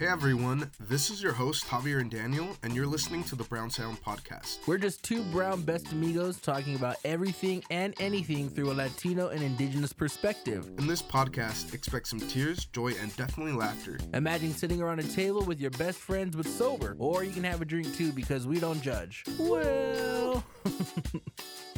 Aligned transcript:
Hey 0.00 0.06
everyone, 0.06 0.70
this 0.80 1.10
is 1.10 1.22
your 1.22 1.34
host 1.34 1.66
Javier 1.66 2.00
and 2.00 2.10
Daniel, 2.10 2.56
and 2.62 2.74
you're 2.74 2.86
listening 2.86 3.22
to 3.24 3.36
the 3.36 3.44
Brown 3.44 3.68
Sound 3.68 4.02
Podcast. 4.02 4.66
We're 4.66 4.78
just 4.78 5.04
two 5.04 5.22
brown 5.24 5.60
best 5.60 5.92
amigos 5.92 6.40
talking 6.40 6.74
about 6.74 6.96
everything 7.04 7.62
and 7.68 7.92
anything 8.00 8.48
through 8.48 8.70
a 8.70 8.72
Latino 8.72 9.28
and 9.28 9.42
Indigenous 9.42 9.92
perspective. 9.92 10.70
In 10.78 10.86
this 10.86 11.02
podcast, 11.02 11.74
expect 11.74 12.08
some 12.08 12.18
tears, 12.18 12.64
joy, 12.64 12.94
and 12.98 13.14
definitely 13.16 13.52
laughter. 13.52 13.98
Imagine 14.14 14.54
sitting 14.54 14.80
around 14.80 15.00
a 15.00 15.02
table 15.02 15.42
with 15.42 15.60
your 15.60 15.70
best 15.72 15.98
friends 15.98 16.34
but 16.34 16.46
sober, 16.46 16.96
or 16.98 17.22
you 17.22 17.32
can 17.32 17.44
have 17.44 17.60
a 17.60 17.66
drink 17.66 17.94
too 17.94 18.10
because 18.10 18.46
we 18.46 18.58
don't 18.58 18.80
judge. 18.80 19.22
Well. 19.38 20.42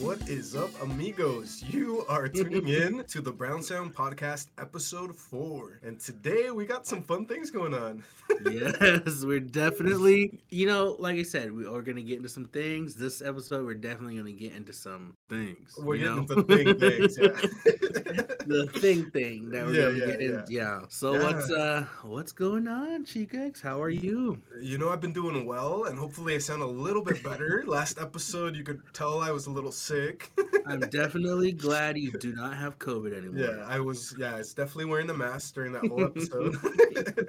What 0.00 0.28
is 0.28 0.56
up, 0.56 0.70
amigos? 0.82 1.62
You 1.68 2.04
are 2.08 2.28
tuning 2.28 2.68
in 2.68 3.04
to 3.08 3.20
the 3.20 3.30
Brown 3.32 3.62
Sound 3.62 3.94
Podcast, 3.94 4.48
episode 4.58 5.14
four. 5.16 5.78
And 5.82 5.98
today 6.00 6.50
we 6.50 6.66
got 6.66 6.86
some 6.86 7.02
fun 7.02 7.26
things 7.26 7.50
going 7.50 7.72
on. 7.72 8.02
yes, 8.50 9.24
we're 9.24 9.40
definitely, 9.40 10.40
you 10.50 10.66
know, 10.66 10.96
like 10.98 11.16
I 11.16 11.22
said, 11.22 11.52
we 11.52 11.64
are 11.64 11.80
going 11.80 11.96
to 11.96 12.02
get 12.02 12.16
into 12.16 12.28
some 12.28 12.46
things. 12.46 12.94
This 12.94 13.22
episode, 13.22 13.64
we're 13.64 13.74
definitely 13.74 14.14
going 14.14 14.36
to 14.36 14.40
get 14.40 14.54
into 14.54 14.72
some 14.72 15.16
things. 15.28 15.74
We're 15.78 15.98
getting 15.98 16.16
know? 16.16 16.22
into 16.22 16.34
the 16.34 16.42
thing 16.42 16.78
things, 16.78 17.18
yeah. 17.18 17.28
the 18.46 18.66
thing 18.80 19.10
thing 19.10 19.50
that 19.50 19.64
we're 19.64 19.74
Yeah, 19.74 19.80
going 19.82 19.94
to 19.94 20.00
yeah, 20.00 20.06
get 20.06 20.20
in. 20.20 20.44
Yeah. 20.48 20.80
So 20.88 21.12
what's 21.12 21.50
uh 21.50 21.86
what's 22.02 22.32
going 22.32 22.66
on, 22.68 23.04
Chicax? 23.04 23.62
How 23.62 23.80
are 23.80 23.90
you? 23.90 24.40
You 24.60 24.78
know, 24.78 24.90
I've 24.90 25.00
been 25.00 25.12
doing 25.12 25.46
well, 25.46 25.84
and 25.84 25.98
hopefully 25.98 26.34
I 26.34 26.38
sound 26.38 26.62
a 26.62 26.66
little 26.66 27.02
bit 27.02 27.22
better. 27.22 27.62
Last 27.66 27.98
episode, 27.98 28.56
you 28.56 28.64
could 28.64 28.80
tell 28.92 29.20
I 29.20 29.30
was 29.30 29.46
a 29.46 29.50
little 29.50 29.72
sick. 29.84 30.32
I'm 30.66 30.80
definitely 30.90 31.52
glad 31.52 31.98
you 31.98 32.12
do 32.12 32.34
not 32.34 32.56
have 32.56 32.78
COVID 32.78 33.16
anymore. 33.16 33.56
Yeah, 33.56 33.64
I 33.66 33.80
was. 33.80 34.14
Yeah, 34.18 34.36
it's 34.36 34.54
definitely 34.54 34.86
wearing 34.86 35.06
the 35.06 35.14
mask 35.14 35.54
during 35.54 35.72
that 35.72 35.86
whole 35.86 36.04
episode. 36.04 36.56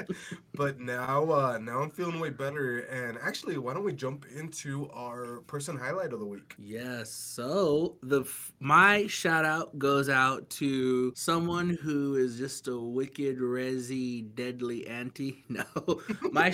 but 0.54 0.80
now, 0.80 1.30
uh, 1.30 1.58
now 1.58 1.80
I'm 1.80 1.90
feeling 1.90 2.20
way 2.20 2.30
better. 2.30 2.80
And 2.80 3.18
actually, 3.22 3.58
why 3.58 3.74
don't 3.74 3.84
we 3.84 3.94
jump 3.94 4.26
into 4.36 4.90
our 4.94 5.42
person 5.42 5.78
highlight 5.78 6.14
of 6.14 6.20
the 6.20 6.26
week? 6.26 6.56
Yes. 6.58 7.12
So 7.12 7.98
the 8.02 8.24
my 8.60 9.08
shout 9.08 9.46
out 9.46 9.78
goes 9.78 10.10
out 10.10 10.50
to 10.52 11.14
someone 11.16 11.78
who 11.82 12.16
is 12.16 12.38
just 12.38 12.68
a 12.68 12.78
wicked, 12.78 13.40
resi, 13.40 14.34
deadly 14.36 14.88
auntie. 14.88 15.44
No, 15.50 16.02
my 16.32 16.54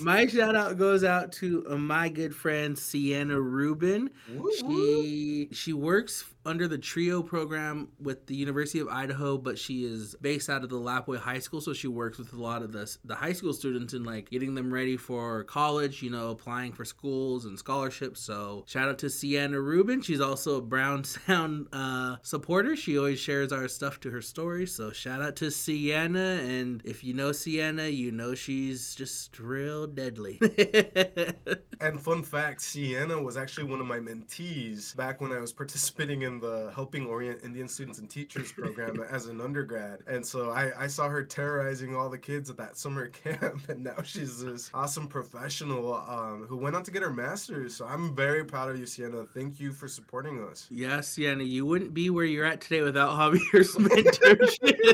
my 0.00 0.26
shout 0.26 0.54
out 0.54 0.78
goes 0.78 1.04
out 1.04 1.32
to 1.32 1.62
my 1.76 2.08
good 2.08 2.34
friend 2.34 2.78
Sienna 2.78 3.40
Rubin. 3.40 4.10
Woo, 4.28 4.50
woo. 4.62 4.95
She 5.02 5.72
works 5.72 6.24
under 6.46 6.68
the 6.68 6.78
trio 6.78 7.22
program 7.22 7.88
with 8.00 8.26
the 8.26 8.34
University 8.34 8.78
of 8.78 8.88
Idaho, 8.88 9.36
but 9.36 9.58
she 9.58 9.84
is 9.84 10.14
based 10.20 10.48
out 10.48 10.62
of 10.62 10.70
the 10.70 10.76
Lapwai 10.76 11.18
High 11.18 11.40
School, 11.40 11.60
so 11.60 11.72
she 11.72 11.88
works 11.88 12.18
with 12.18 12.32
a 12.32 12.40
lot 12.40 12.62
of 12.62 12.72
the 12.72 12.96
the 13.04 13.14
high 13.14 13.32
school 13.32 13.52
students 13.52 13.92
and 13.92 14.06
like 14.06 14.30
getting 14.30 14.54
them 14.54 14.72
ready 14.72 14.96
for 14.96 15.44
college. 15.44 16.02
You 16.02 16.10
know, 16.10 16.30
applying 16.30 16.72
for 16.72 16.84
schools 16.84 17.44
and 17.44 17.58
scholarships. 17.58 18.20
So 18.20 18.64
shout 18.66 18.88
out 18.88 18.98
to 18.98 19.10
Sienna 19.10 19.60
Rubin. 19.60 20.00
She's 20.00 20.20
also 20.20 20.56
a 20.56 20.62
Brown 20.62 21.04
Sound 21.26 21.66
uh, 21.72 22.16
supporter. 22.22 22.76
She 22.76 22.96
always 22.96 23.18
shares 23.18 23.52
our 23.52 23.68
stuff 23.68 24.00
to 24.00 24.10
her 24.10 24.22
story. 24.22 24.66
So 24.66 24.92
shout 24.92 25.20
out 25.20 25.36
to 25.36 25.50
Sienna. 25.50 26.40
And 26.42 26.80
if 26.84 27.02
you 27.02 27.12
know 27.12 27.32
Sienna, 27.32 27.88
you 27.88 28.12
know 28.12 28.34
she's 28.34 28.94
just 28.94 29.38
real 29.38 29.86
deadly. 29.86 30.40
And 31.80 32.00
fun 32.00 32.22
fact, 32.22 32.62
Sienna 32.62 33.20
was 33.20 33.36
actually 33.36 33.64
one 33.64 33.80
of 33.80 33.86
my 33.86 33.98
mentees 33.98 34.96
back 34.96 35.20
when 35.20 35.30
I 35.30 35.40
was 35.40 35.52
participating 35.52 36.22
in 36.22 36.35
the 36.40 36.72
Helping 36.74 37.06
Orient 37.06 37.42
Indian 37.44 37.68
Students 37.68 37.98
and 37.98 38.08
Teachers 38.08 38.52
program 38.52 39.02
as 39.10 39.26
an 39.26 39.40
undergrad. 39.40 40.00
And 40.06 40.24
so 40.24 40.50
I, 40.50 40.84
I 40.84 40.86
saw 40.86 41.08
her 41.08 41.22
terrorizing 41.22 41.96
all 41.96 42.08
the 42.08 42.18
kids 42.18 42.50
at 42.50 42.56
that 42.58 42.76
summer 42.76 43.08
camp, 43.24 43.68
and 43.68 43.84
now 43.84 44.02
she's 44.02 44.42
this 44.42 44.70
awesome 44.74 45.08
professional 45.08 45.94
um, 45.94 46.46
who 46.48 46.56
went 46.56 46.76
on 46.76 46.82
to 46.84 46.90
get 46.90 47.02
her 47.02 47.12
master's. 47.12 47.74
So 47.74 47.86
I'm 47.86 48.14
very 48.14 48.44
proud 48.44 48.70
of 48.70 48.78
you, 48.78 48.86
Sienna. 48.86 49.24
Thank 49.24 49.60
you 49.60 49.72
for 49.72 49.88
supporting 49.88 50.42
us. 50.44 50.66
Yeah, 50.70 51.00
Sienna, 51.00 51.44
you 51.44 51.66
wouldn't 51.66 51.94
be 51.94 52.10
where 52.10 52.24
you're 52.24 52.44
at 52.46 52.60
today 52.60 52.82
without 52.82 53.10
Javier's 53.10 53.74
mentorship. 53.76 54.86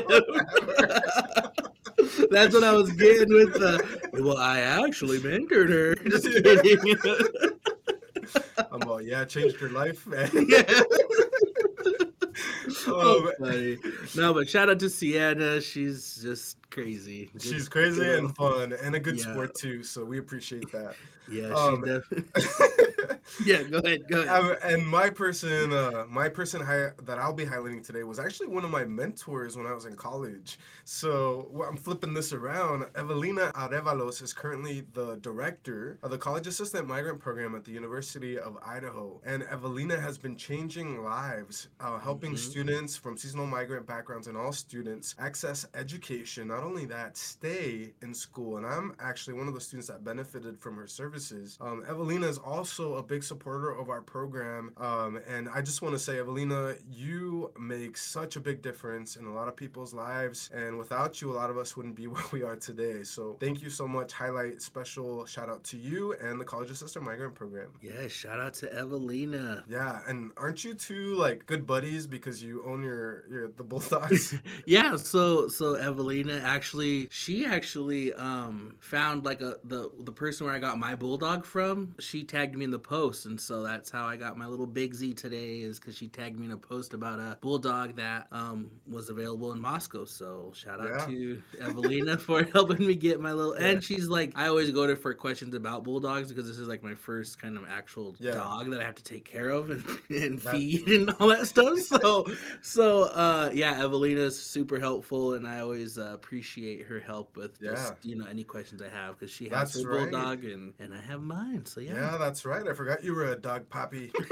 That's 2.29 2.53
what 2.53 2.63
I 2.63 2.73
was 2.73 2.91
getting 2.93 3.33
with 3.33 3.53
the. 3.53 3.83
Well, 4.13 4.37
I 4.37 4.59
actually 4.59 5.19
mentored 5.19 5.69
her. 5.69 5.95
Just 5.95 6.25
kidding. 6.25 6.95
I'm 8.71 8.83
all, 8.89 9.01
yeah, 9.01 9.25
changed 9.25 9.57
her 9.57 9.69
life, 9.69 10.05
man. 10.07 10.29
yeah. 10.47 10.63
Oh, 12.87 13.31
Oh. 13.39 13.77
No, 14.15 14.33
but 14.33 14.49
shout 14.49 14.69
out 14.69 14.79
to 14.79 14.89
Sienna. 14.89 15.61
She's 15.61 16.19
just 16.21 16.57
crazy. 16.73 17.29
Good 17.33 17.41
She's 17.41 17.69
crazy 17.69 18.09
and 18.09 18.35
fun 18.35 18.73
and 18.73 18.95
a 18.95 18.99
good 18.99 19.17
Yeah. 19.17 19.31
sport 19.31 19.55
too, 19.55 19.83
so 19.83 20.03
we 20.03 20.17
appreciate 20.17 20.71
that. 20.71 20.95
Yeah, 21.29 21.47
she 21.47 21.53
Um, 21.53 21.81
definitely. 21.81 22.25
yeah, 23.45 23.63
go 23.63 23.77
ahead. 23.77 24.07
Go 24.09 24.23
ahead. 24.23 24.57
And 24.63 24.85
my 24.85 25.09
person, 25.09 25.71
uh, 25.71 26.05
my 26.09 26.27
person 26.27 26.59
hi- 26.61 26.91
that 27.03 27.17
I'll 27.17 27.31
be 27.33 27.45
highlighting 27.45 27.85
today 27.85 28.03
was 28.03 28.19
actually 28.19 28.47
one 28.47 28.65
of 28.65 28.71
my 28.71 28.83
mentors 28.83 29.55
when 29.55 29.65
I 29.65 29.73
was 29.73 29.85
in 29.85 29.95
college. 29.95 30.59
So 30.83 31.49
wh- 31.55 31.65
I'm 31.67 31.77
flipping 31.77 32.13
this 32.13 32.33
around. 32.33 32.87
Evelina 32.95 33.53
Arevalos 33.55 34.21
is 34.21 34.33
currently 34.33 34.85
the 34.93 35.15
director 35.21 35.97
of 36.03 36.11
the 36.11 36.17
College 36.17 36.47
Assistant 36.47 36.87
Migrant 36.87 37.19
Program 37.21 37.55
at 37.55 37.63
the 37.63 37.71
University 37.71 38.37
of 38.37 38.57
Idaho. 38.65 39.21
And 39.25 39.43
Evelina 39.43 39.97
has 40.01 40.17
been 40.17 40.35
changing 40.35 41.03
lives, 41.03 41.69
uh, 41.79 41.99
helping 41.99 42.33
Mhm. 42.33 42.37
students 42.39 42.97
from 42.97 43.15
seasonal 43.15 43.47
migrant 43.47 43.85
backgrounds 43.87 44.27
and 44.27 44.35
all 44.35 44.51
students 44.51 45.15
access 45.19 45.65
education. 45.73 46.49
Not 46.49 46.62
only 46.63 46.85
that, 46.85 47.17
stay 47.17 47.93
in 48.01 48.13
school. 48.13 48.57
And 48.57 48.65
I'm 48.65 48.95
actually 48.99 49.33
one 49.33 49.47
of 49.47 49.53
the 49.53 49.61
students 49.61 49.87
that 49.87 50.03
benefited 50.03 50.59
from 50.59 50.75
her 50.77 50.87
services. 50.87 51.57
Um, 51.61 51.83
Evelina 51.87 52.27
is 52.27 52.37
also 52.37 52.95
a 52.95 53.03
big 53.03 53.23
supporter 53.23 53.71
of 53.71 53.89
our 53.89 54.01
program. 54.01 54.71
Um, 54.77 55.19
and 55.27 55.49
I 55.49 55.61
just 55.61 55.81
want 55.81 55.93
to 55.95 55.99
say, 55.99 56.19
Evelina, 56.19 56.75
you 56.89 57.51
make 57.59 57.97
such 57.97 58.35
a 58.35 58.39
big 58.39 58.61
difference 58.61 59.15
in 59.15 59.25
a 59.25 59.33
lot 59.33 59.47
of 59.47 59.55
people's 59.55 59.93
lives. 59.93 60.49
And 60.53 60.77
without 60.77 61.21
you, 61.21 61.31
a 61.31 61.35
lot 61.35 61.49
of 61.49 61.57
us 61.57 61.75
wouldn't 61.77 61.95
be 61.95 62.07
where 62.13 62.23
we 62.31 62.43
are 62.43 62.55
today. 62.55 63.03
So 63.03 63.37
thank 63.39 63.61
you 63.61 63.69
so 63.69 63.87
much. 63.87 64.13
Highlight 64.13 64.61
special 64.61 65.25
shout 65.25 65.49
out 65.49 65.63
to 65.65 65.77
you 65.77 66.13
and 66.21 66.39
the 66.39 66.45
College 66.45 66.71
Assistant 66.71 67.05
Migrant 67.05 67.35
Program. 67.35 67.69
yeah, 67.81 68.07
shout 68.07 68.39
out 68.39 68.53
to 68.55 68.71
Evelina. 68.73 69.63
Yeah, 69.69 69.99
and 70.07 70.31
aren't 70.37 70.63
you 70.63 70.73
two 70.73 71.15
like 71.15 71.45
good 71.45 71.65
buddies 71.67 72.07
because 72.07 72.41
you 72.43 72.63
own 72.65 72.83
your 72.83 73.23
your 73.29 73.47
the 73.57 73.63
Bulldogs? 73.63 74.35
yeah 74.65 74.95
so 74.95 75.47
so 75.47 75.75
evelina 75.75 76.39
actually 76.53 77.07
she 77.11 77.45
actually 77.45 78.13
um 78.13 78.75
found 78.79 79.25
like 79.25 79.41
a 79.41 79.55
the 79.63 79.89
the 80.01 80.11
person 80.11 80.45
where 80.45 80.55
i 80.55 80.59
got 80.59 80.77
my 80.77 80.93
bulldog 80.95 81.43
from 81.45 81.93
she 81.99 82.23
tagged 82.23 82.55
me 82.55 82.63
in 82.65 82.71
the 82.71 82.79
post 82.79 83.25
and 83.25 83.39
so 83.39 83.63
that's 83.63 83.89
how 83.89 84.05
i 84.05 84.15
got 84.15 84.37
my 84.37 84.45
little 84.45 84.67
big 84.67 84.93
z 84.93 85.13
today 85.13 85.59
is 85.61 85.79
because 85.79 85.95
she 85.97 86.07
tagged 86.07 86.37
me 86.39 86.45
in 86.45 86.51
a 86.51 86.57
post 86.57 86.93
about 86.93 87.19
a 87.19 87.37
bulldog 87.41 87.95
that 87.95 88.27
um 88.31 88.69
was 88.89 89.09
available 89.09 89.51
in 89.51 89.59
moscow 89.59 90.05
so 90.05 90.51
shout 90.55 90.79
out 90.79 90.89
Yeah. 90.89 91.05
to 91.07 91.41
evelina 91.59 92.17
for 92.27 92.43
helping 92.43 92.85
me 92.85 92.95
get 92.95 93.19
my 93.19 93.31
little 93.33 93.55
Yeah. 93.59 93.67
and 93.69 93.83
she's 93.83 94.07
like 94.07 94.31
i 94.35 94.47
always 94.47 94.69
go 94.71 94.85
to 94.85 94.95
for 94.95 95.13
questions 95.13 95.55
about 95.55 95.83
bulldogs 95.83 96.29
because 96.29 96.47
this 96.47 96.59
is 96.59 96.67
like 96.67 96.83
my 96.83 96.95
first 96.95 97.41
kind 97.41 97.57
of 97.57 97.63
actual 97.69 98.15
Yeah. 98.19 98.35
dog 98.35 98.69
that 98.71 98.79
i 98.81 98.83
have 98.83 98.95
to 98.95 99.03
take 99.03 99.25
care 99.25 99.49
of 99.49 99.69
and, 99.71 99.83
and 100.09 100.41
feed 100.41 100.87
and 100.87 101.09
all 101.19 101.29
that 101.29 101.47
stuff 101.47 101.79
so 101.93 102.25
so 102.61 103.03
uh 103.25 103.49
yeah 103.53 103.83
evelina's 103.83 104.39
super 104.39 104.79
helpful 104.79 105.33
and 105.33 105.47
i 105.47 105.59
always 105.59 105.97
uh, 105.97 106.11
appreciate 106.13 106.42
her 106.87 106.99
help 106.99 107.35
with 107.37 107.59
just 107.61 107.93
you 108.03 108.15
know 108.15 108.25
any 108.25 108.43
questions 108.43 108.81
i 108.81 108.89
have 108.89 109.17
because 109.19 109.33
she 109.33 109.45
has 109.49 109.73
That's 109.73 109.83
her 109.83 109.89
right. 109.89 110.11
bulldog 110.11 110.43
and 110.45 110.73
and 110.79 110.93
i 110.93 110.99
have 111.01 111.21
mine 111.21 111.65
so 111.65 111.79
yeah. 111.81 111.93
yeah 111.95 112.17
that's 112.17 112.45
right. 112.45 112.67
I 112.67 112.73
forgot 112.73 113.03
you 113.03 113.13
were 113.15 113.25
a 113.31 113.35
dog 113.35 113.69
poppy. 113.69 114.11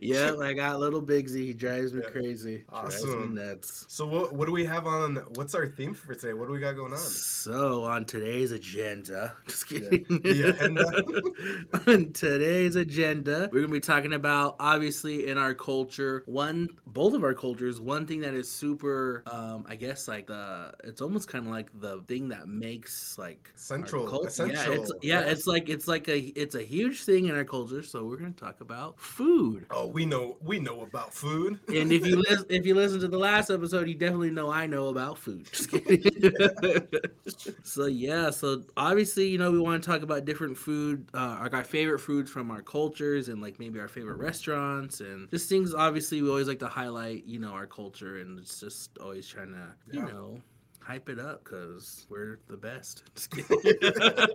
yeah 0.00 0.34
i 0.42 0.52
got 0.52 0.78
little 0.78 1.02
bigsy 1.02 1.44
he 1.46 1.52
drives 1.52 1.92
me 1.92 2.02
Yeah. 2.04 2.10
crazy 2.10 2.64
Awesome. 2.72 3.34
me 3.34 3.42
nuts 3.42 3.84
so 3.88 4.06
what 4.06 4.32
what 4.32 4.46
do 4.46 4.52
we 4.52 4.64
have 4.64 4.86
on? 4.86 5.16
What's 5.34 5.54
our 5.54 5.66
theme 5.66 5.94
for 5.94 6.14
today? 6.14 6.32
What 6.34 6.46
do 6.46 6.52
we 6.52 6.60
got 6.60 6.76
going 6.76 6.92
on? 6.92 6.98
So 6.98 7.84
on 7.84 8.04
today's 8.04 8.52
agenda, 8.52 9.34
just 9.46 9.70
Yeah. 9.70 9.78
kidding. 9.80 10.20
The 10.22 10.48
agenda. 10.50 11.90
on 11.90 12.12
today's 12.12 12.76
agenda, 12.76 13.48
we're 13.52 13.62
gonna 13.62 13.72
be 13.72 13.80
talking 13.80 14.12
about 14.12 14.56
obviously 14.60 15.28
in 15.28 15.38
our 15.38 15.54
culture, 15.54 16.22
one 16.26 16.68
both 16.86 17.14
of 17.14 17.24
our 17.24 17.34
cultures, 17.34 17.80
one 17.80 18.06
thing 18.06 18.20
that 18.20 18.34
is 18.34 18.50
super, 18.50 19.22
uh, 19.26 19.55
um, 19.56 19.66
I 19.68 19.76
guess 19.76 20.08
like 20.08 20.26
the 20.26 20.72
it's 20.84 21.00
almost 21.00 21.28
kind 21.28 21.46
of 21.46 21.52
like 21.52 21.68
the 21.80 22.02
thing 22.08 22.28
that 22.28 22.48
makes 22.48 23.18
like 23.18 23.50
Central, 23.54 24.06
cult- 24.06 24.26
essential. 24.26 24.74
Yeah, 24.74 24.80
it's 24.80 24.92
yeah, 25.02 25.20
yes. 25.20 25.38
it's 25.38 25.46
like 25.46 25.68
it's 25.68 25.88
like 25.88 26.08
a 26.08 26.18
it's 26.18 26.54
a 26.54 26.62
huge 26.62 27.04
thing 27.04 27.26
in 27.26 27.34
our 27.34 27.44
culture. 27.44 27.82
So 27.82 28.04
we're 28.04 28.16
gonna 28.16 28.32
talk 28.32 28.60
about 28.60 28.98
food. 29.00 29.66
Oh, 29.70 29.86
we 29.86 30.06
know 30.06 30.36
we 30.42 30.58
know 30.58 30.82
about 30.82 31.12
food. 31.12 31.58
And 31.68 31.92
if 31.92 32.06
you 32.06 32.16
listen, 32.28 32.46
if 32.48 32.66
you 32.66 32.74
listen 32.74 33.00
to 33.00 33.08
the 33.08 33.18
last 33.18 33.50
episode, 33.50 33.88
you 33.88 33.94
definitely 33.94 34.30
know 34.30 34.50
I 34.50 34.66
know 34.66 34.88
about 34.88 35.18
food. 35.18 35.48
So 37.62 37.86
yeah, 37.86 38.30
so 38.30 38.62
obviously, 38.76 39.28
you 39.28 39.38
know, 39.38 39.50
we 39.50 39.58
want 39.58 39.82
to 39.82 39.90
talk 39.90 40.02
about 40.02 40.24
different 40.24 40.56
food, 40.56 41.06
uh, 41.14 41.38
like 41.42 41.52
our 41.52 41.64
favorite 41.64 41.98
foods 41.98 42.30
from 42.30 42.50
our 42.50 42.62
cultures, 42.62 43.28
and 43.28 43.42
like 43.42 43.58
maybe 43.58 43.78
our 43.80 43.88
favorite 43.88 44.18
restaurants, 44.18 45.00
and 45.00 45.28
just 45.30 45.48
things. 45.48 45.74
Obviously, 45.74 46.22
we 46.22 46.28
always 46.28 46.48
like 46.48 46.60
to 46.60 46.68
highlight, 46.68 47.24
you 47.26 47.38
know, 47.38 47.50
our 47.50 47.66
culture, 47.66 48.18
and 48.20 48.38
it's 48.38 48.60
just 48.60 48.96
always 48.98 49.26
trying 49.26 49.45
kind 49.52 49.62
of 49.62 49.94
you 49.94 50.00
Yeah. 50.00 50.06
know 50.12 50.40
hype 50.80 51.08
it 51.08 51.18
up 51.18 51.42
because 51.44 52.06
we're 52.08 52.38
the 52.48 52.56
best. 52.56 53.02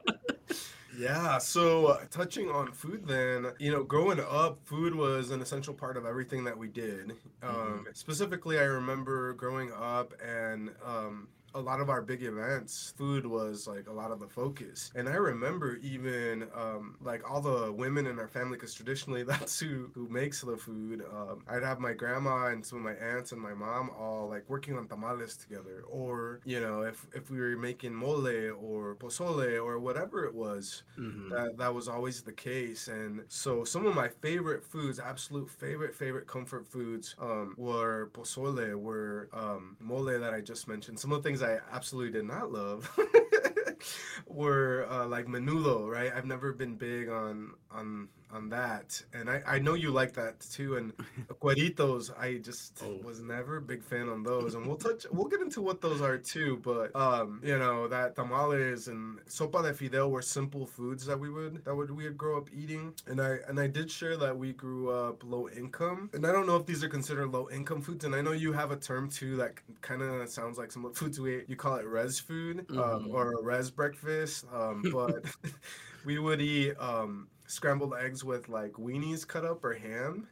Yeah, 0.97 1.37
so 1.37 1.85
uh, 1.87 2.03
touching 2.09 2.49
on 2.49 2.73
food, 2.73 3.07
then, 3.07 3.53
you 3.59 3.71
know, 3.71 3.81
growing 3.81 4.19
up, 4.19 4.59
food 4.65 4.93
was 4.93 5.31
an 5.31 5.41
essential 5.41 5.73
part 5.73 5.95
of 5.95 6.05
everything 6.05 6.43
that 6.43 6.57
we 6.57 6.67
did. 6.67 7.13
Um, 7.41 7.85
Specifically, 7.93 8.59
I 8.59 8.63
remember 8.63 9.31
growing 9.33 9.71
up 9.71 10.13
and 10.21 10.69
um, 10.85 11.29
a 11.53 11.59
lot 11.59 11.79
of 11.81 11.89
our 11.89 12.01
big 12.01 12.23
events, 12.23 12.93
food 12.97 13.25
was 13.25 13.67
like 13.67 13.87
a 13.87 13.91
lot 13.93 14.11
of 14.11 14.19
the 14.19 14.27
focus. 14.27 14.91
And 14.95 15.07
I 15.09 15.13
remember 15.15 15.75
even 15.77 16.47
um, 16.55 16.95
like 17.01 17.29
all 17.29 17.41
the 17.41 17.71
women 17.71 18.07
in 18.07 18.19
our 18.19 18.27
family, 18.27 18.57
because 18.57 18.73
traditionally 18.73 19.23
that's 19.31 19.59
who, 19.59 19.89
who 19.93 20.07
makes 20.09 20.41
the 20.41 20.57
food. 20.57 21.03
Um, 21.13 21.43
I'd 21.47 21.63
have 21.63 21.79
my 21.79 21.93
grandma 21.93 22.47
and 22.47 22.65
some 22.65 22.79
of 22.79 22.83
my 22.83 22.93
aunts 22.93 23.31
and 23.31 23.41
my 23.41 23.53
mom 23.53 23.89
all 23.97 24.29
like 24.29 24.49
working 24.49 24.77
on 24.77 24.87
tamales 24.87 25.35
together. 25.37 25.83
Or, 25.89 26.39
you 26.45 26.59
know, 26.59 26.81
if, 26.83 27.07
if 27.13 27.29
we 27.29 27.39
were 27.39 27.57
making 27.57 27.93
mole 27.93 28.27
or 28.27 28.95
pozole 28.95 29.63
or 29.63 29.79
whatever 29.79 30.25
it 30.25 30.33
was, 30.33 30.83
Mhm. 30.97 31.29
that 31.29 31.57
that 31.57 31.73
was 31.73 31.87
always 31.87 32.21
the 32.21 32.31
case 32.31 32.87
and 32.87 33.21
so 33.27 33.63
some 33.63 33.85
of 33.85 33.95
my 33.95 34.07
favorite 34.07 34.63
foods 34.63 34.99
absolute 34.99 35.49
favorite 35.49 35.95
favorite 35.95 36.27
comfort 36.27 36.67
foods 36.67 37.15
um 37.19 37.53
were 37.57 38.09
pozole 38.13 38.75
were 38.75 39.29
um 39.33 39.75
mole 39.79 40.03
that 40.03 40.33
i 40.33 40.41
just 40.41 40.67
mentioned 40.67 40.99
some 40.99 41.11
of 41.11 41.21
the 41.23 41.27
things 41.29 41.40
i 41.41 41.57
absolutely 41.71 42.11
did 42.11 42.25
not 42.25 42.51
love 42.51 42.89
were 44.27 44.87
uh, 44.89 45.05
like 45.07 45.27
menudo 45.27 45.89
right? 45.89 46.11
I've 46.15 46.25
never 46.25 46.53
been 46.53 46.75
big 46.75 47.09
on 47.09 47.53
on 47.71 48.07
on 48.33 48.49
that. 48.49 49.01
And 49.13 49.29
i 49.29 49.41
i 49.45 49.59
know 49.59 49.73
you 49.73 49.91
like 49.91 50.13
that 50.13 50.39
too. 50.39 50.77
And 50.77 50.93
cueritos 51.41 52.11
i 52.17 52.37
just 52.37 52.81
Oh. 52.83 52.99
was 53.03 53.19
never 53.21 53.57
a 53.57 53.61
big 53.61 53.83
fan 53.83 54.09
on 54.09 54.23
those. 54.23 54.55
And 54.55 54.65
we'll 54.65 54.77
touch 54.77 55.05
we'll 55.11 55.27
get 55.27 55.41
into 55.41 55.61
what 55.61 55.81
those 55.81 56.01
are 56.01 56.17
too. 56.17 56.57
But 56.63 56.95
um 56.95 57.41
you 57.43 57.57
know 57.57 57.87
that 57.87 58.15
tamales 58.15 58.87
and 58.87 59.19
sopa 59.25 59.61
de 59.63 59.73
fideo 59.73 60.09
were 60.09 60.21
simple 60.21 60.65
foods 60.65 61.05
that 61.05 61.19
we 61.19 61.29
would 61.29 61.63
that 61.65 61.75
would 61.75 61.91
we 61.91 62.03
would 62.05 62.17
grow 62.17 62.37
up 62.37 62.49
eating. 62.53 62.93
And 63.07 63.21
i 63.21 63.37
and 63.47 63.59
i 63.59 63.67
did 63.67 63.89
share 63.91 64.17
that 64.17 64.37
we 64.37 64.53
grew 64.53 64.89
up 64.91 65.23
low 65.23 65.49
income. 65.49 66.09
And 66.13 66.25
i 66.25 66.31
don't 66.31 66.47
know 66.47 66.55
if 66.55 66.65
these 66.65 66.83
are 66.83 66.89
considered 66.89 67.29
low 67.31 67.49
income 67.49 67.81
foods. 67.81 68.05
And 68.05 68.15
i 68.15 68.21
know 68.21 68.31
you 68.31 68.53
have 68.53 68.71
a 68.71 68.77
term 68.77 69.09
too 69.09 69.35
that 69.37 69.53
kind 69.81 70.01
of 70.01 70.29
sounds 70.29 70.57
like 70.57 70.71
some 70.71 70.85
of 70.85 70.93
the 70.93 70.99
foods 70.99 71.19
we 71.19 71.35
ate. 71.35 71.49
You 71.49 71.55
call 71.55 71.75
it 71.75 71.85
res 71.85 72.19
food 72.19 72.65
um, 72.71 72.77
Mhm. 72.77 73.13
or 73.13 73.33
a 73.33 73.41
res 73.43 73.69
breakfast. 73.71 74.45
Um 74.53 74.83
but 74.91 75.25
we 76.05 76.17
would 76.19 76.41
eat 76.41 76.73
um 76.79 77.27
scrambled 77.51 77.93
eggs 77.99 78.23
with 78.23 78.47
like 78.49 78.71
weenies 78.73 79.27
cut 79.27 79.43
up 79.45 79.63
or 79.63 79.73
ham 79.73 80.27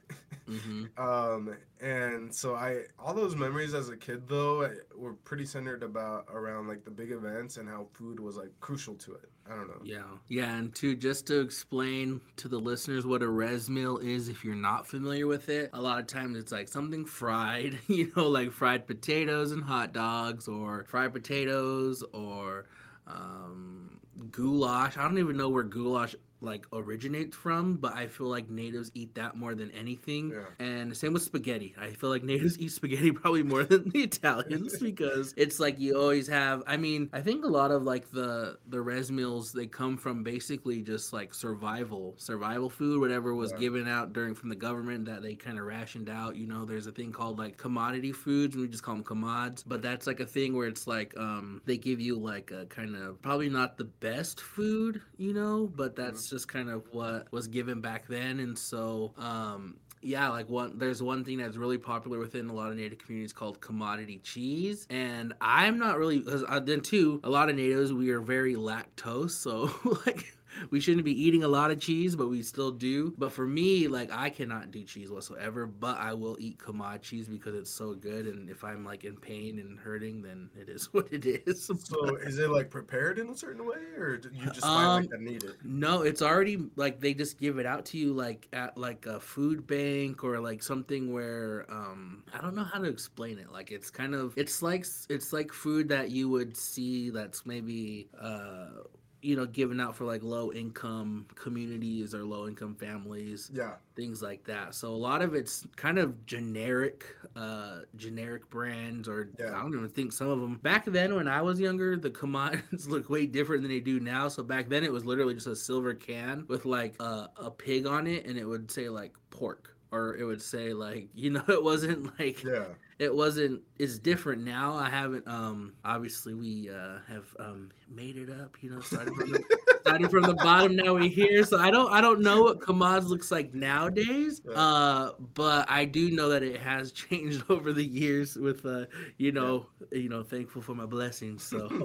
Mhm. 0.48 0.89
um 0.98 1.56
and 1.80 2.33
so 2.33 2.56
i 2.56 2.83
all 2.98 3.13
those 3.13 3.36
memories 3.36 3.74
as 3.75 3.89
a 3.89 3.98
kid 3.98 4.27
though 4.27 4.63
I- 4.63 4.71
were 4.95 5.13
pretty 5.13 5.45
centered 5.45 5.83
about 5.83 6.25
around 6.31 6.68
like 6.68 6.83
the 6.86 6.92
big 6.92 7.12
events 7.12 7.57
and 7.57 7.69
how 7.69 7.88
food 7.94 8.19
was 8.19 8.36
like 8.36 8.50
crucial 8.60 8.95
to 8.95 9.13
it 9.13 9.30
i 9.48 9.51
don't 9.56 9.68
know 9.68 9.81
Yeah, 9.83 10.04
yeah, 10.27 10.56
and 10.56 10.74
to 10.75 10.95
just 10.95 11.27
to 11.27 11.39
explain 11.42 12.19
to 12.38 12.48
the 12.48 12.57
listeners 12.60 13.06
what 13.06 13.21
a 13.21 13.27
res 13.30 13.69
meal 13.69 13.98
is, 13.98 14.30
if 14.30 14.44
you're 14.45 14.56
not 14.56 14.88
familiar 14.88 15.27
with 15.27 15.50
it, 15.50 15.69
a 15.74 15.81
lot 15.81 16.00
of 16.00 16.07
times 16.07 16.38
it's 16.38 16.51
like 16.51 16.68
something 16.68 17.04
fried, 17.06 17.77
you 17.88 18.12
know, 18.16 18.27
like 18.27 18.51
fried 18.51 18.86
potatoes 18.88 19.51
and 19.51 19.63
hot 19.63 19.92
dogs, 19.94 20.48
or 20.48 20.86
fried 20.88 21.13
potatoes, 21.13 22.04
or 22.13 22.66
um, 23.07 24.00
goulash. 24.31 24.98
I 24.98 25.04
don't 25.04 25.18
even 25.18 25.38
know 25.38 25.50
where 25.50 25.63
goulash 25.63 26.16
like 26.41 26.65
originate 26.71 27.33
from, 27.36 27.75
but 27.77 27.94
I 27.95 28.07
feel 28.07 28.27
like 28.27 28.50
natives 28.50 28.91
eat 28.94 29.15
that 29.15 29.36
more 29.36 29.56
than 29.56 29.71
anything. 29.71 30.30
Yeah. 30.31 30.65
And 30.65 30.95
same 30.95 31.13
with 31.13 31.24
spaghetti. 31.24 31.75
I 31.80 31.91
feel 31.91 32.09
like 32.09 32.24
natives 32.33 32.57
eat 32.59 32.71
spaghetti 32.71 33.12
probably 33.12 33.44
more 33.44 33.63
than 33.63 33.89
the 33.89 34.03
Italians 34.03 34.77
because 34.81 35.33
it's 35.38 35.59
like 35.59 35.80
you 35.80 35.97
always 36.00 36.27
have. 36.27 36.63
I 36.68 36.77
mean, 36.77 37.09
I 37.13 37.21
think 37.21 37.44
a 37.44 37.47
lot 37.50 37.71
of 37.71 37.83
like 37.83 38.09
the 38.12 38.57
the 38.68 38.80
res 38.81 39.12
meals 39.12 39.51
they 39.51 39.68
come 39.68 39.97
from 39.97 40.24
basically 40.24 40.81
just 40.81 41.12
like 41.13 41.33
survival, 41.33 42.15
survival 42.18 42.69
food, 42.69 43.00
whatever 43.01 43.35
was 43.35 43.51
Yeah. 43.51 43.57
given 43.57 43.88
out 43.88 44.13
during 44.13 44.33
from 44.35 44.50
the 44.50 44.56
government 44.56 45.06
that 45.06 45.21
they 45.21 45.35
kind 45.35 45.59
of 45.59 45.65
rationed 45.65 46.09
out. 46.09 46.35
You 46.35 46.47
know, 46.47 46.65
there's 46.65 46.88
a 46.88 46.92
thing 46.92 47.12
called 47.12 47.38
like 47.38 47.57
commodity 47.57 48.12
foods, 48.12 48.56
and 48.56 48.62
we 48.62 48.68
just 48.69 48.83
call 48.83 48.95
them 48.95 49.03
commods. 49.03 49.63
But 49.63 49.81
that's 49.81 50.07
like 50.07 50.19
a 50.19 50.25
thing 50.25 50.56
where 50.56 50.68
it's 50.68 50.88
like 50.88 51.13
um 51.18 51.62
they 51.65 51.77
give 51.77 52.00
you 52.00 52.18
like 52.18 52.51
a 52.51 52.65
kind 52.68 52.95
of 52.95 53.21
probably 53.21 53.50
not 53.50 53.77
the 53.77 53.85
best 53.85 54.39
food, 54.42 55.01
you 55.18 55.33
know, 55.33 55.68
but 55.75 55.95
that's 55.95 56.29
just 56.30 56.48
kind 56.48 56.70
of 56.70 56.84
what 56.92 57.31
was 57.31 57.48
given 57.48 57.81
back 57.81 58.08
then, 58.08 58.40
and 58.40 58.58
so 58.58 59.14
um 59.18 59.76
yeah, 60.02 60.30
like 60.30 60.50
one 60.50 60.78
there's 60.78 61.04
one 61.04 61.24
thing 61.26 61.38
that's 61.38 61.58
really 61.58 61.78
popular 61.78 62.20
within 62.20 62.50
a 62.50 62.54
lot 62.54 62.72
of 62.72 62.78
native 62.78 63.00
communities 63.00 63.34
called 63.34 63.60
commodity 63.60 64.20
cheese, 64.24 64.88
and 64.90 65.34
I'm 65.42 65.78
not 65.78 65.98
really 65.98 66.20
because 66.20 66.44
uh, 66.48 66.60
then 66.60 66.81
too 66.81 67.20
a 67.24 67.30
lot 67.30 67.50
of 67.50 67.56
natives 67.56 67.92
we 67.92 68.12
are 68.12 68.22
very 68.22 68.56
lactose, 68.56 69.31
so 69.31 69.70
like 70.06 70.34
we 70.71 70.79
shouldn't 70.79 71.06
be 71.06 71.21
eating 71.23 71.44
a 71.44 71.47
lot 71.47 71.71
of 71.71 71.79
cheese, 71.79 72.15
but 72.15 72.29
we 72.29 72.41
still 72.44 72.71
do. 72.71 73.13
But 73.17 73.31
for 73.31 73.45
me, 73.47 73.88
like 73.88 74.11
I 74.11 74.29
cannot 74.29 74.71
do 74.71 74.83
cheese 74.83 75.09
whatsoever, 75.11 75.65
but 75.65 75.97
I 75.97 76.13
will 76.13 76.38
eat 76.39 76.57
commod 76.59 77.01
cheese 77.01 77.27
because 77.27 77.56
it's 77.56 77.71
so 77.71 77.94
good, 77.94 78.27
and 78.27 78.50
if 78.50 78.63
I'm 78.63 78.83
like 78.85 79.03
in 79.03 79.15
pain 79.17 79.59
and 79.59 79.77
hurting, 79.79 80.21
then 80.21 80.50
it 80.59 80.69
is 80.69 80.85
what 80.94 81.11
it 81.11 81.25
is. 81.25 81.65
so 81.65 82.15
is 82.17 82.39
it 82.39 82.50
like 82.50 82.69
prepared 82.69 83.19
in 83.19 83.29
a 83.29 83.38
certain 83.38 83.65
way 83.65 83.77
or 83.97 84.17
do 84.17 84.29
you 84.33 84.45
just 84.47 84.61
buy 84.61 84.83
Um, 84.83 85.01
like 85.01 85.09
that 85.09 85.21
need 85.21 85.44
it 85.44 85.56
No, 85.63 86.01
it's 86.01 86.21
already 86.21 86.57
like 86.75 87.00
they 87.00 87.13
just 87.13 87.39
give 87.39 87.57
it 87.59 87.65
out 87.65 87.85
to 87.85 87.97
you 87.97 88.13
like 88.13 88.47
at 88.53 88.77
like 88.77 89.06
a 89.06 89.19
food 89.19 89.65
bank 89.67 90.23
or 90.23 90.39
like 90.39 90.61
something 90.63 91.11
where 91.13 91.65
um 91.69 92.23
I 92.33 92.41
don't 92.41 92.56
know 92.56 92.63
how 92.63 92.79
to 92.79 92.88
explain 92.88 93.39
it. 93.39 93.51
Like 93.51 93.71
it's 93.71 93.89
kind 93.89 94.13
of 94.15 94.33
it's 94.38 94.61
like 94.61 94.85
it's 95.09 95.33
like 95.33 95.51
food 95.53 95.89
that 95.89 96.11
you 96.11 96.29
would 96.29 96.56
see 96.56 97.09
that's 97.09 97.45
maybe 97.45 98.07
uh 98.19 98.83
you 99.21 99.36
know 99.36 99.45
given 99.45 99.80
out 99.80 99.95
for 99.95 100.06
like 100.06 100.24
low 100.24 100.51
income 100.51 101.25
communities 101.36 102.13
or 102.13 102.24
low 102.24 102.48
income 102.48 102.75
families 102.75 103.51
yeah 103.54 103.74
things 104.00 104.21
like 104.21 104.45
that. 104.45 104.74
So 104.74 104.88
a 104.88 104.95
lot 104.95 105.21
of 105.21 105.36
it's 105.36 105.68
kind 105.75 106.00
of 106.00 106.25
generic, 106.25 107.04
uh, 107.36 107.80
generic 107.98 108.50
brands, 108.50 109.10
or 109.10 109.30
Yeah. 109.38 109.48
I 109.50 109.62
don't 109.62 109.74
even 109.74 109.89
think 109.89 110.13
some 110.13 110.30
of 110.30 110.39
them. 110.39 110.56
Back 110.63 110.86
then, 110.86 111.16
when 111.16 111.27
I 111.27 111.42
was 111.42 111.60
younger, 111.60 111.98
the 111.98 112.10
commodities 112.10 112.88
look 112.94 113.10
way 113.10 113.25
different 113.25 113.62
than 113.62 113.71
they 113.71 113.81
do 113.81 114.00
now. 114.00 114.30
So 114.30 114.42
back 114.42 114.69
then, 114.69 114.86
it 114.86 114.92
was 114.92 115.04
literally 115.04 115.33
just 115.33 115.48
a 115.48 115.56
silver 115.56 115.94
can 115.94 116.45
with 116.48 116.66
like 116.66 116.95
a, 117.01 117.27
a 117.36 117.51
pig 117.51 117.86
on 117.88 118.07
it, 118.07 118.25
and 118.25 118.38
it 118.38 118.45
would 118.45 118.71
say 118.71 118.88
like 118.88 119.13
pork. 119.31 119.75
Or 119.92 120.16
it 120.16 120.24
would 120.24 120.42
say 120.42 120.74
like 120.74 121.10
you 121.13 121.31
know 121.31 121.44
it 121.50 121.62
wasn't 121.62 122.18
like 122.19 122.42
yeah 122.44 122.66
it 123.00 123.16
wasn't 123.16 123.62
it's 123.78 123.98
different 123.98 124.44
now. 124.44 124.75
I 124.75 124.90
haven't 124.90 125.28
um 125.28 125.74
obviously 125.84 126.34
we 126.34 126.69
uh 126.69 127.00
have 127.07 127.25
um 127.40 127.71
made 127.90 128.18
it 128.18 128.30
up 128.30 128.57
you 128.62 128.69
know 128.69 128.81
started 128.81 129.14
started 129.81 130.09
from 130.12 130.24
the 130.24 130.33
bottom 130.36 130.76
now 130.76 130.94
we 130.94 131.07
here 131.09 131.44
so 131.44 131.57
i 131.59 131.71
don't 131.71 131.92
i 131.92 132.02
don't 132.02 132.21
know 132.21 132.44
what 132.44 132.59
commods 132.62 133.07
looks 133.07 133.31
like 133.31 133.54
nowadays 133.54 134.42
Yeah. 134.45 134.54
uh 134.54 135.12
but 135.33 135.69
i 135.69 135.86
do 135.86 136.12
know 136.12 136.30
that 136.30 136.44
it 136.44 136.59
has 136.62 136.92
changed 137.04 137.44
over 137.50 137.74
the 137.74 137.83
years 137.86 138.36
with 138.36 138.66
uh 138.66 138.86
you 139.18 139.31
know 139.31 139.66
you 139.92 140.09
know 140.09 140.24
thankful 140.24 140.62
for 140.62 140.76
my 140.76 140.86
blessings 140.86 141.44
so 141.44 141.68